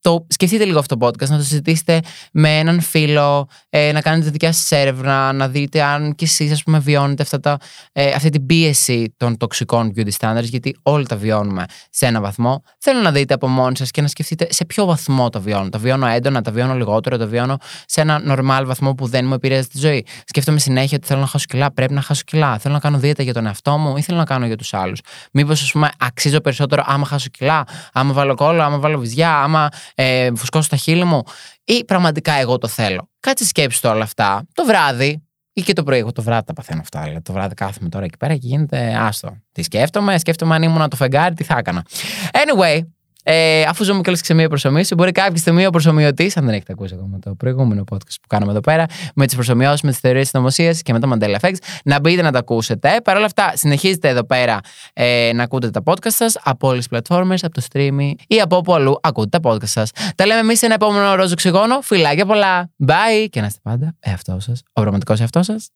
το 0.07 0.25
σκεφτείτε 0.27 0.65
λίγο 0.65 0.79
αυτό 0.79 0.97
το 0.97 1.07
podcast, 1.07 1.27
να 1.27 1.37
το 1.37 1.43
συζητήσετε 1.43 1.99
με 2.31 2.57
έναν 2.57 2.81
φίλο, 2.81 3.47
ε, 3.69 3.91
να 3.91 4.01
κάνετε 4.01 4.29
δικιά 4.29 4.51
σας 4.51 4.71
έρευνα, 4.71 5.33
να 5.33 5.47
δείτε 5.47 5.81
αν 5.83 6.15
κι 6.15 6.23
εσείς, 6.23 6.51
ας 6.51 6.63
πούμε, 6.63 6.79
βιώνετε 6.79 7.23
αυτά 7.23 7.39
τα, 7.39 7.57
ε, 7.91 8.11
αυτή 8.11 8.29
την 8.29 8.45
πίεση 8.45 9.13
των 9.17 9.37
τοξικών 9.37 9.93
beauty 9.95 10.09
standards, 10.19 10.43
γιατί 10.43 10.75
όλοι 10.83 11.05
τα 11.05 11.15
βιώνουμε 11.15 11.65
σε 11.89 12.05
ένα 12.05 12.21
βαθμό. 12.21 12.63
Θέλω 12.77 13.01
να 13.01 13.11
δείτε 13.11 13.33
από 13.33 13.47
μόνοι 13.47 13.77
σας 13.77 13.91
και 13.91 14.01
να 14.01 14.07
σκεφτείτε 14.07 14.47
σε 14.49 14.65
ποιο 14.65 14.85
βαθμό 14.85 15.29
το 15.29 15.41
βιώνω. 15.41 15.69
Το 15.69 15.79
βιώνω 15.79 16.07
έντονα, 16.07 16.41
το 16.41 16.51
βιώνω 16.51 16.75
λιγότερο, 16.75 17.17
το 17.17 17.27
βιώνω 17.27 17.57
σε 17.85 18.01
ένα 18.01 18.21
normal 18.27 18.63
βαθμό 18.65 18.93
που 18.93 19.07
δεν 19.07 19.25
μου 19.25 19.33
επηρεάζει 19.33 19.67
τη 19.67 19.77
ζωή. 19.79 20.05
Σκέφτομαι 20.25 20.59
συνέχεια 20.59 20.97
ότι 20.97 21.07
θέλω 21.07 21.19
να 21.19 21.27
χάσω 21.27 21.45
κιλά, 21.49 21.71
πρέπει 21.71 21.93
να 21.93 22.01
χάσω 22.01 22.21
κιλά. 22.25 22.57
Θέλω 22.57 22.73
να 22.73 22.79
κάνω 22.79 22.97
δίαιτα 22.97 23.23
για 23.23 23.33
τον 23.33 23.45
εαυτό 23.45 23.77
μου 23.77 23.97
ή 23.97 24.01
θέλω 24.01 24.17
να 24.17 24.25
κάνω 24.25 24.45
για 24.45 24.57
τους 24.57 24.73
άλλους. 24.73 25.01
Μήπως, 25.31 25.61
ας 25.61 25.71
πούμε, 25.71 25.89
αξίζω 25.97 26.39
περισσότερο 26.39 26.83
άμα 26.85 27.05
χάσω 27.05 27.27
κιλά, 27.29 27.63
άμα 27.93 28.13
βάλω 28.13 28.35
κόλλο, 28.35 28.61
άμα 28.61 28.77
βάλω 28.77 28.99
βυζιά, 28.99 29.41
άμα 29.41 29.69
ε, 29.99 30.29
φουσκώσω 30.35 30.69
τα 30.69 30.75
χείλη 30.75 31.03
μου, 31.03 31.23
ή 31.63 31.85
πραγματικά 31.85 32.33
εγώ 32.33 32.57
το 32.57 32.67
θέλω. 32.67 33.09
Κάτσε 33.19 33.45
σκέψη 33.45 33.81
το 33.81 33.89
όλα 33.89 34.03
αυτά 34.03 34.45
το 34.53 34.65
βράδυ 34.65 35.21
ή 35.53 35.61
και 35.61 35.73
το 35.73 35.83
πρωί. 35.83 35.97
Εγώ 35.97 36.11
το 36.11 36.21
βράδυ 36.21 36.45
τα 36.45 36.53
παθαίνω 36.53 36.81
αυτά. 36.81 37.01
Δηλαδή, 37.01 37.21
το 37.21 37.33
βράδυ 37.33 37.53
κάθομαι 37.53 37.89
τώρα 37.89 38.05
εκεί 38.05 38.17
πέρα 38.17 38.33
και 38.33 38.47
γίνεται 38.47 38.95
άστο. 38.99 39.37
Τι 39.51 39.63
σκέφτομαι, 39.63 40.17
σκέφτομαι 40.17 40.55
αν 40.55 40.63
ήμουν 40.63 40.89
το 40.89 40.95
φεγγάρι, 40.95 41.35
τι 41.35 41.43
θα 41.43 41.57
έκανα. 41.57 41.85
Anyway, 42.31 42.81
ε, 43.29 43.63
αφού 43.67 43.83
ζούμε 43.83 44.01
και 44.01 44.15
σε 44.15 44.33
μία 44.33 44.49
προσωμείωση, 44.49 44.95
μπορεί 44.95 45.11
κάποια 45.11 45.37
στιγμή 45.37 45.65
ο 45.65 45.69
προσωμιωτής, 45.69 46.37
αν 46.37 46.45
δεν 46.45 46.53
έχετε 46.53 46.73
ακούσει 46.73 46.93
ακόμα 46.93 47.19
το 47.19 47.35
προηγούμενο 47.35 47.83
podcast 47.91 48.15
που 48.21 48.27
κάναμε 48.27 48.51
εδώ 48.51 48.59
πέρα, 48.59 48.85
με 49.15 49.25
τις 49.25 49.35
προσωμιώσεις, 49.35 49.81
με 49.81 49.89
τις 49.89 49.99
θεωρίες 49.99 50.27
συνωμοσία 50.27 50.73
και 50.73 50.93
με 50.93 50.99
το 50.99 51.11
Mandela 51.13 51.35
Effects, 51.39 51.57
να 51.83 51.99
μπείτε 51.99 52.21
να 52.21 52.31
τα 52.31 52.39
ακούσετε. 52.39 53.01
Παρ' 53.03 53.15
όλα 53.15 53.25
αυτά, 53.25 53.51
συνεχίζετε 53.55 54.09
εδώ 54.09 54.23
πέρα 54.23 54.59
ε, 54.93 55.31
να 55.33 55.43
ακούτε 55.43 55.69
τα 55.69 55.81
podcast 55.85 56.09
σας 56.09 56.37
από 56.43 56.67
όλες 56.67 56.79
τις 56.79 56.87
πλατφόρμες, 56.87 57.43
από 57.43 57.53
το 57.53 57.61
streaming 57.71 58.11
ή 58.27 58.39
από 58.41 58.55
όπου 58.55 58.73
αλλού 58.73 58.99
ακούτε 59.01 59.39
τα 59.39 59.49
podcast 59.51 59.67
σας. 59.67 59.91
Τα 60.15 60.25
λέμε 60.25 60.39
εμείς 60.39 60.59
σε 60.59 60.65
ένα 60.65 60.73
επόμενο 60.73 61.15
ρόζο 61.15 61.35
ξυγόνο. 61.35 61.81
Φιλάκια 61.81 62.25
πολλά. 62.25 62.71
Bye 62.87 63.27
και 63.29 63.39
να 63.39 63.45
είστε 63.45 63.59
πάντα 63.63 63.95
εαυτός 63.99 64.43
σας, 64.43 64.61
ο 64.73 64.81
πραγματικό 64.81 65.15
εαυτός 65.19 65.45
σας 65.45 65.69